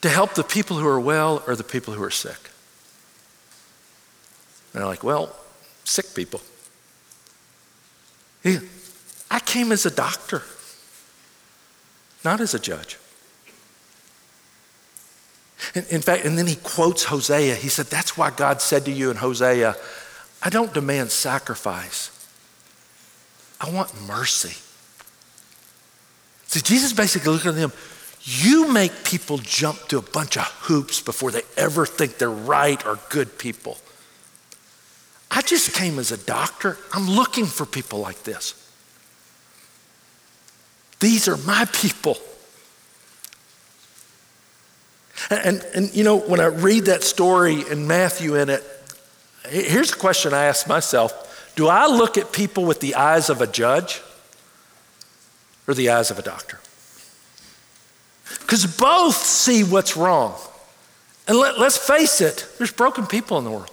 to 0.02 0.10
help 0.10 0.36
the 0.36 0.44
people 0.44 0.78
who 0.78 0.88
are 0.88 1.00
well 1.00 1.44
or 1.46 1.58
the 1.58 1.66
people 1.66 1.94
who 1.94 2.02
are 2.02 2.10
sick? 2.10 2.50
And 4.74 4.82
they're 4.82 4.86
like, 4.86 5.04
Well, 5.04 5.36
sick 5.84 6.16
people. 6.16 6.42
He, 8.42 8.60
I 9.30 9.42
came 9.42 9.74
as 9.74 9.86
a 9.86 9.92
doctor, 9.92 10.44
not 12.24 12.40
as 12.40 12.54
a 12.54 12.60
judge. 12.60 12.98
In, 15.76 15.84
in 15.90 16.02
fact, 16.02 16.24
and 16.24 16.38
then 16.38 16.48
he 16.48 16.56
quotes 16.56 17.04
Hosea. 17.04 17.56
He 17.56 17.68
said, 17.68 17.88
That's 17.88 18.18
why 18.18 18.32
God 18.32 18.62
said 18.62 18.86
to 18.86 18.92
you 18.92 19.12
in 19.12 19.18
Hosea, 19.18 19.76
I 20.42 20.50
don't 20.50 20.74
demand 20.74 21.12
sacrifice, 21.12 22.12
I 23.60 23.70
want 23.72 23.94
mercy. 24.08 24.56
See, 26.48 26.62
Jesus 26.62 26.94
basically 26.94 27.34
looking 27.34 27.52
at 27.52 27.56
them, 27.56 27.74
you 28.24 28.72
make 28.72 29.04
people 29.04 29.38
jump 29.38 29.88
to 29.90 29.98
a 29.98 30.02
bunch 30.02 30.36
of 30.38 30.44
hoops 30.44 31.02
before 31.02 31.32
they 31.32 31.44
ever 31.58 31.86
think 31.86 32.18
they're 32.18 32.30
right 32.30 32.84
or 32.86 33.00
good 33.10 33.38
people. 33.38 33.78
I 35.32 35.42
just 35.42 35.74
came 35.74 36.00
as 36.00 36.12
a 36.12 36.18
doctor. 36.18 36.78
I'm 36.92 37.08
looking 37.08 37.46
for 37.46 37.66
people 37.66 38.00
like 38.00 38.24
this. 38.24 38.56
These 41.00 41.28
are 41.28 41.38
my 41.38 41.66
people. 41.72 42.18
And, 45.30 45.40
and, 45.46 45.66
and, 45.76 45.96
you 45.96 46.04
know, 46.04 46.18
when 46.18 46.40
I 46.40 46.46
read 46.46 46.86
that 46.86 47.04
story 47.04 47.64
and 47.70 47.88
Matthew 47.88 48.36
in 48.36 48.50
it, 48.50 48.64
here's 49.48 49.92
a 49.92 49.96
question 49.96 50.34
I 50.34 50.46
ask 50.46 50.68
myself 50.68 51.52
Do 51.56 51.68
I 51.68 51.88
look 51.88 52.18
at 52.18 52.32
people 52.32 52.66
with 52.66 52.80
the 52.80 52.96
eyes 52.96 53.30
of 53.30 53.42
a 53.42 53.48
judge 53.48 54.02
or 55.68 55.74
the 55.74 55.90
eyes 55.90 56.12
of 56.12 56.20
a 56.20 56.24
doctor? 56.24 56.60
Because 58.42 58.66
both 58.66 59.16
see 59.16 59.64
what's 59.64 59.96
wrong. 59.96 60.36
And 61.28 61.38
let, 61.38 61.60
let's 61.60 61.78
face 61.78 62.22
it, 62.22 62.48
there's 62.58 62.72
broken 62.72 63.06
people 63.06 63.38
in 63.38 63.44
the 63.44 63.52
world. 63.52 63.72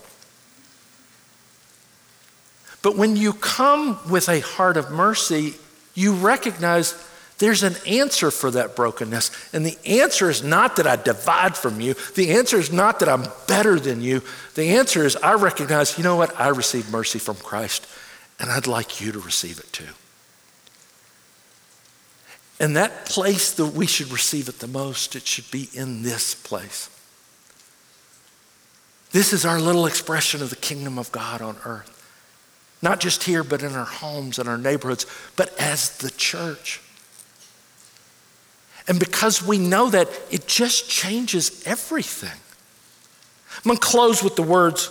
But 2.82 2.96
when 2.96 3.16
you 3.16 3.32
come 3.32 3.98
with 4.10 4.28
a 4.28 4.40
heart 4.40 4.76
of 4.76 4.90
mercy, 4.90 5.54
you 5.94 6.12
recognize 6.12 6.92
there's 7.38 7.62
an 7.62 7.76
answer 7.86 8.30
for 8.30 8.50
that 8.52 8.74
brokenness. 8.74 9.30
And 9.52 9.64
the 9.64 9.76
answer 9.84 10.30
is 10.30 10.42
not 10.42 10.76
that 10.76 10.86
I 10.86 10.96
divide 10.96 11.56
from 11.56 11.80
you. 11.80 11.94
The 12.14 12.32
answer 12.32 12.56
is 12.56 12.72
not 12.72 13.00
that 13.00 13.10
I'm 13.10 13.26
better 13.46 13.78
than 13.78 14.00
you. 14.00 14.22
The 14.54 14.76
answer 14.76 15.04
is 15.04 15.16
I 15.16 15.34
recognize, 15.34 15.98
you 15.98 16.04
know 16.04 16.16
what? 16.16 16.38
I 16.40 16.48
received 16.48 16.90
mercy 16.90 17.18
from 17.18 17.36
Christ, 17.36 17.86
and 18.40 18.50
I'd 18.50 18.66
like 18.66 19.02
you 19.02 19.12
to 19.12 19.18
receive 19.18 19.58
it 19.58 19.70
too. 19.72 19.92
And 22.58 22.74
that 22.76 23.04
place 23.04 23.52
that 23.52 23.66
we 23.66 23.86
should 23.86 24.10
receive 24.10 24.48
it 24.48 24.60
the 24.60 24.66
most, 24.66 25.14
it 25.14 25.26
should 25.26 25.50
be 25.50 25.68
in 25.74 26.02
this 26.02 26.34
place. 26.34 26.88
This 29.12 29.34
is 29.34 29.44
our 29.44 29.60
little 29.60 29.84
expression 29.84 30.40
of 30.40 30.48
the 30.48 30.56
kingdom 30.56 30.98
of 30.98 31.12
God 31.12 31.42
on 31.42 31.56
earth. 31.66 31.92
Not 32.80 32.98
just 32.98 33.24
here, 33.24 33.44
but 33.44 33.62
in 33.62 33.74
our 33.74 33.84
homes 33.84 34.38
and 34.38 34.48
our 34.48 34.56
neighborhoods, 34.56 35.04
but 35.36 35.54
as 35.60 35.98
the 35.98 36.10
church. 36.10 36.80
And 38.88 39.00
because 39.00 39.42
we 39.42 39.58
know 39.58 39.90
that, 39.90 40.08
it 40.30 40.46
just 40.46 40.88
changes 40.88 41.66
everything. 41.66 42.38
I'm 43.56 43.62
going 43.64 43.78
to 43.78 43.84
close 43.84 44.22
with 44.22 44.36
the 44.36 44.42
words 44.42 44.90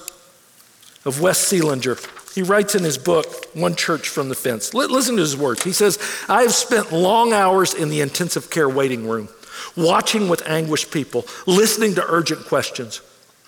of 1.06 1.22
Wes 1.22 1.52
Seeliger. 1.52 1.98
He 2.34 2.44
writes 2.44 2.76
in 2.76 2.84
his 2.84 2.98
book, 2.98 3.26
One 3.54 3.72
Inch 3.72 4.10
from 4.10 4.28
the 4.28 4.36
Fence. 4.36 4.74
Listen 4.74 5.16
to 5.16 5.22
his 5.22 5.38
words. 5.38 5.64
He 5.64 5.72
says, 5.72 5.98
I 6.28 6.42
have 6.42 6.54
spent 6.54 6.92
long 6.92 7.32
hours 7.32 7.74
in 7.74 7.90
the 7.90 8.02
intensive 8.02 8.50
care 8.50 8.68
waiting 8.68 9.08
room, 9.08 9.30
watching 9.78 10.28
with 10.28 10.46
anguished 10.46 10.92
people, 10.92 11.26
listening 11.46 11.96
to 11.96 12.06
urgent 12.06 12.46
questions. 12.48 13.02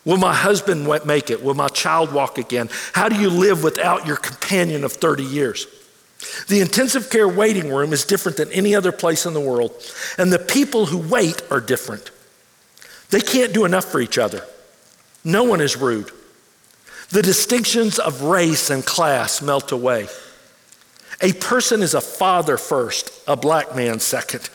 Will 0.05 0.15
my 0.15 0.33
husband 0.33 0.87
make 1.05 1.29
it? 1.29 1.43
Will 1.43 1.55
my 1.55 1.67
child 1.67 2.13
walk 2.13 2.37
again? 2.37 2.69
How 2.93 3.09
do 3.09 3.19
you 3.19 3.29
live 3.29 3.61
without 3.61 4.07
your 4.07 4.15
companion 4.15 4.85
of 4.85 4.93
30 4.93 5.23
years? 5.23 5.67
The 6.47 6.61
intensive 6.61 7.09
care 7.09 7.27
waiting 7.27 7.73
room 7.73 7.93
is 7.93 8.03
different 8.03 8.37
than 8.37 8.51
any 8.51 8.73
other 8.75 8.91
place 8.91 9.25
in 9.25 9.33
the 9.33 9.41
world, 9.41 9.71
and 10.17 10.31
the 10.31 10.39
people 10.39 10.87
who 10.87 10.97
wait 10.97 11.41
are 11.51 11.61
different. 11.61 12.11
They 13.09 13.21
can't 13.21 13.53
do 13.53 13.65
enough 13.65 13.85
for 13.85 14.01
each 14.01 14.17
other. 14.17 14.43
No 15.23 15.43
one 15.43 15.61
is 15.61 15.77
rude. 15.77 16.11
The 17.09 17.21
distinctions 17.21 17.99
of 17.99 18.23
race 18.23 18.69
and 18.69 18.85
class 18.85 19.41
melt 19.41 19.71
away. 19.71 20.07
A 21.21 21.33
person 21.33 21.81
is 21.81 21.93
a 21.93 22.01
father 22.01 22.57
first, 22.57 23.11
a 23.27 23.35
black 23.35 23.75
man 23.75 23.99
second. 23.99 24.49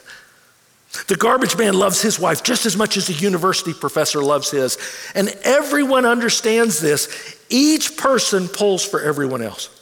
The 1.09 1.17
garbage 1.17 1.57
man 1.57 1.75
loves 1.75 2.03
his 2.03 2.19
wife 2.19 2.43
just 2.43 2.67
as 2.67 2.77
much 2.77 2.97
as 2.97 3.07
the 3.07 3.15
university 3.15 3.73
professor 3.73 4.23
loves 4.23 4.51
his. 4.51 4.77
And 5.15 5.29
everyone 5.43 6.05
understands 6.05 6.81
this. 6.81 7.39
Each 7.49 7.97
person 7.97 8.49
pulls 8.49 8.85
for 8.85 9.01
everyone 9.01 9.43
else. 9.43 9.82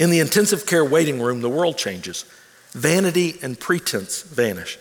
In 0.00 0.08
the 0.08 0.18
intensive 0.18 0.64
care 0.64 0.84
waiting 0.84 1.20
room, 1.20 1.42
the 1.42 1.50
world 1.50 1.76
changes. 1.76 2.24
Vanity 2.72 3.38
and 3.42 3.60
pretense 3.60 4.22
vanish. 4.22 4.78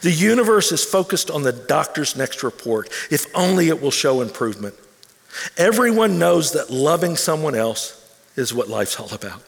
The 0.00 0.10
universe 0.10 0.72
is 0.72 0.82
focused 0.82 1.30
on 1.30 1.42
the 1.42 1.52
doctor's 1.52 2.16
next 2.16 2.42
report, 2.42 2.88
if 3.10 3.26
only 3.36 3.68
it 3.68 3.82
will 3.82 3.90
show 3.90 4.22
improvement. 4.22 4.74
Everyone 5.58 6.18
knows 6.18 6.52
that 6.52 6.70
loving 6.70 7.16
someone 7.16 7.54
else 7.54 7.98
is 8.34 8.54
what 8.54 8.68
life's 8.68 8.98
all 8.98 9.12
about. 9.12 9.42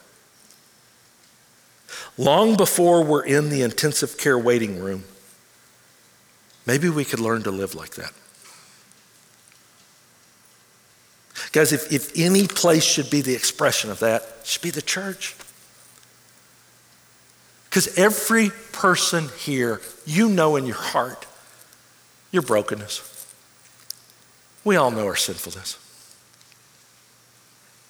Long 2.19 2.57
before 2.57 3.03
we're 3.03 3.25
in 3.25 3.49
the 3.49 3.63
intensive 3.63 4.19
care 4.19 4.39
waiting 4.39 4.79
room, 4.79 5.05
maybe 6.67 6.91
we 6.91 7.05
could 7.05 7.21
learn 7.21 7.43
to 7.45 7.51
live 7.51 7.75
like 7.75 7.95
that. 7.95 8.13
Guys, 11.55 11.73
if, 11.73 11.93
if 11.93 12.11
any 12.17 12.49
place 12.49 12.83
should 12.83 13.09
be 13.11 13.21
the 13.21 13.33
expression 13.33 13.89
of 13.89 14.01
that, 14.01 14.23
it 14.41 14.47
should 14.47 14.61
be 14.61 14.71
the 14.71 14.83
church. 14.83 15.37
Because 17.71 17.97
every 17.97 18.51
person 18.73 19.29
here, 19.39 19.81
you 20.05 20.29
know 20.29 20.57
in 20.57 20.67
your 20.67 20.75
heart 20.75 21.27
your 22.33 22.43
brokenness. 22.43 23.33
We 24.65 24.75
all 24.75 24.91
know 24.91 25.07
our 25.07 25.15
sinfulness. 25.15 25.79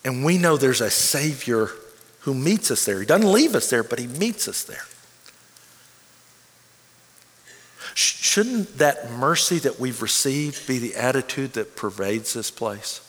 And 0.05 0.27
we 0.27 0.37
know 0.37 0.59
there's 0.59 0.83
a 0.83 0.91
Savior 0.91 1.71
who 2.21 2.35
meets 2.35 2.71
us 2.71 2.85
there. 2.85 3.01
He 3.01 3.07
doesn't 3.07 3.33
leave 3.33 3.55
us 3.55 3.71
there, 3.71 3.83
but 3.83 3.99
He 3.99 4.07
meets 4.07 4.47
us 4.47 4.63
there. 4.63 4.85
Shouldn't 7.95 8.77
that 8.77 9.11
mercy 9.11 9.59
that 9.61 9.81
we've 9.81 10.03
received 10.03 10.67
be 10.67 10.79
the 10.79 10.97
attitude 10.97 11.55
that 11.55 11.77
pervades 11.77 12.35
this 12.35 12.51
place? 12.51 13.01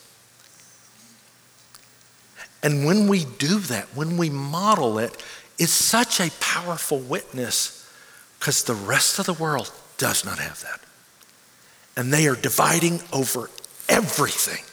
And 2.66 2.86
when 2.86 3.08
we 3.08 3.24
do 3.24 3.60
that, 3.60 3.96
when 3.96 4.18
we 4.18 4.30
model 4.30 4.98
it, 5.00 5.24
it's 5.58 5.72
such 5.72 6.20
a 6.20 6.32
powerful 6.42 7.00
witness 7.00 7.88
because 8.40 8.64
the 8.64 8.74
rest 8.74 9.20
of 9.20 9.28
the 9.28 9.34
world 9.34 9.72
does 9.98 10.26
not 10.26 10.40
have 10.40 10.62
that. 10.64 10.82
and 11.98 12.12
they 12.12 12.28
are 12.28 12.36
dividing 12.36 13.02
over 13.14 13.50
everything. 13.88 14.64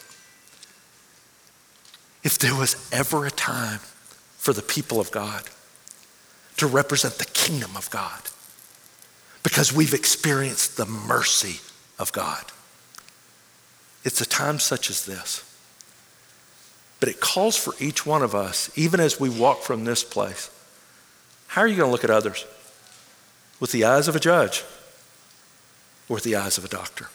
If 2.23 2.37
there 2.37 2.55
was 2.55 2.89
ever 2.91 3.25
a 3.25 3.31
time 3.31 3.79
for 4.37 4.53
the 4.53 4.61
people 4.61 4.99
of 4.99 5.11
God 5.11 5.43
to 6.57 6.67
represent 6.67 7.15
the 7.15 7.25
kingdom 7.25 7.77
of 7.77 7.89
God, 7.89 8.23
because 9.41 9.73
we've 9.73 9.93
experienced 9.93 10.77
the 10.77 10.85
mercy 10.85 11.61
of 11.99 12.11
God, 12.11 12.45
it's 14.03 14.21
a 14.21 14.25
time 14.25 14.59
such 14.59 14.89
as 14.89 15.05
this. 15.05 15.43
But 17.03 17.09
it 17.09 17.19
calls 17.19 17.57
for 17.57 17.73
each 17.81 18.05
one 18.05 18.21
of 18.21 18.33
us, 18.33 18.71
even 18.77 19.01
as 19.01 19.19
we 19.19 19.29
walk 19.29 19.63
from 19.63 19.83
this 19.83 20.05
place. 20.05 20.49
How 21.47 21.59
are 21.59 21.67
you 21.67 21.75
going 21.75 21.89
to 21.89 21.91
look 21.91 22.05
at 22.05 22.09
others? 22.09 22.45
With 23.59 23.73
the 23.73 23.83
eyes 23.83 24.07
of 24.07 24.15
a 24.15 24.21
judge 24.21 24.63
or 26.07 26.13
with 26.13 26.23
the 26.23 26.37
eyes 26.37 26.57
of 26.57 26.63
a 26.63 26.69
doctor? 26.69 27.09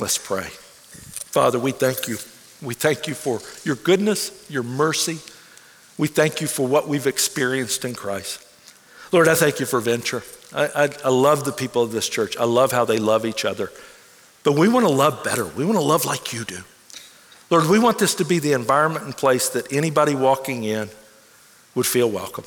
Let's 0.00 0.16
pray. 0.16 0.44
Father, 0.44 1.58
we 1.58 1.72
thank 1.72 2.08
you. 2.08 2.16
We 2.62 2.72
thank 2.72 3.06
you 3.06 3.12
for 3.12 3.42
your 3.64 3.76
goodness, 3.76 4.46
your 4.48 4.62
mercy. 4.62 5.18
We 5.98 6.08
thank 6.08 6.40
you 6.40 6.46
for 6.46 6.66
what 6.66 6.88
we've 6.88 7.06
experienced 7.06 7.84
in 7.84 7.94
Christ. 7.94 8.42
Lord, 9.12 9.28
I 9.28 9.34
thank 9.34 9.60
you 9.60 9.66
for 9.66 9.78
Venture. 9.78 10.22
I, 10.54 10.68
I, 10.84 10.88
I 11.04 11.10
love 11.10 11.44
the 11.44 11.52
people 11.52 11.82
of 11.82 11.92
this 11.92 12.08
church. 12.08 12.34
I 12.38 12.44
love 12.44 12.72
how 12.72 12.86
they 12.86 12.96
love 12.96 13.26
each 13.26 13.44
other. 13.44 13.70
But 14.42 14.54
we 14.54 14.68
want 14.68 14.86
to 14.86 14.90
love 14.90 15.22
better. 15.22 15.44
We 15.44 15.66
want 15.66 15.76
to 15.76 15.84
love 15.84 16.06
like 16.06 16.32
you 16.32 16.44
do. 16.46 16.64
Lord, 17.50 17.66
we 17.66 17.80
want 17.80 17.98
this 17.98 18.14
to 18.16 18.24
be 18.24 18.38
the 18.38 18.52
environment 18.52 19.04
and 19.04 19.16
place 19.16 19.48
that 19.50 19.72
anybody 19.72 20.14
walking 20.14 20.62
in 20.62 20.88
would 21.74 21.86
feel 21.86 22.08
welcome. 22.08 22.44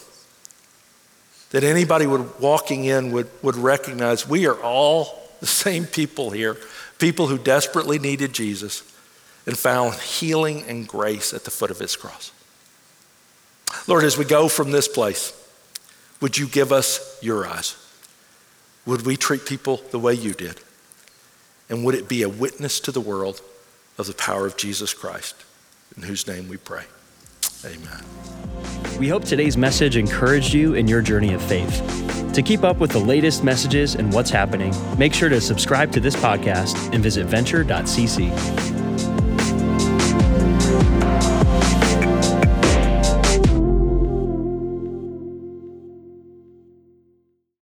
That 1.52 1.66
anybody 1.66 2.08
would 2.08 2.40
walking 2.40 2.86
in 2.86 3.12
would, 3.12 3.30
would 3.42 3.56
recognize 3.56 4.28
we 4.28 4.48
are 4.48 4.60
all 4.62 5.30
the 5.42 5.46
same 5.46 5.86
people 5.86 6.32
here, 6.32 6.58
people 7.00 7.28
who 7.28 7.38
desperately 7.38 8.00
needed 8.00 8.32
Jesus 8.32 8.82
and 9.46 9.58
found 9.58 9.96
healing 9.96 10.64
and 10.70 10.88
grace 10.88 11.34
at 11.34 11.44
the 11.44 11.52
foot 11.52 11.70
of 11.70 11.80
his 11.80 11.98
cross. 11.98 12.32
Lord, 13.88 14.06
as 14.06 14.18
we 14.18 14.24
go 14.24 14.48
from 14.48 14.72
this 14.72 14.88
place, 14.88 15.34
would 16.22 16.38
you 16.38 16.48
give 16.48 16.72
us 16.72 17.20
your 17.22 17.46
eyes? 17.46 17.76
Would 18.86 19.06
we 19.06 19.18
treat 19.18 19.46
people 19.46 19.82
the 19.92 20.00
way 20.00 20.14
you 20.14 20.34
did? 20.34 20.62
And 21.70 21.84
would 21.84 21.96
it 21.96 22.08
be 22.08 22.22
a 22.22 22.30
witness 22.30 22.80
to 22.82 22.92
the 22.94 23.02
world 23.02 23.42
of 23.98 24.08
the 24.08 24.14
power 24.14 24.46
of 24.46 24.58
Jesus 24.58 24.94
Christ, 24.94 25.36
in 25.96 26.04
whose 26.04 26.28
name 26.28 26.48
we 26.48 26.58
pray? 26.58 26.84
Amen. 27.66 28.04
We 29.00 29.08
hope 29.08 29.24
today's 29.24 29.58
message 29.58 29.96
encouraged 29.98 30.54
you 30.54 30.74
in 30.74 30.88
your 30.88 31.02
journey 31.02 31.34
of 31.34 31.42
faith. 31.42 31.82
To 32.34 32.42
keep 32.42 32.64
up 32.64 32.78
with 32.78 32.92
the 32.92 33.00
latest 33.00 33.44
messages 33.44 33.96
and 33.96 34.12
what's 34.12 34.30
happening, 34.30 34.74
make 34.98 35.14
sure 35.14 35.30
to 35.30 35.40
subscribe 35.40 35.92
to 35.94 36.00
this 36.00 36.16
podcast 36.16 36.94
and 36.94 37.02
visit 37.02 37.26
venture.cc. 37.28 38.83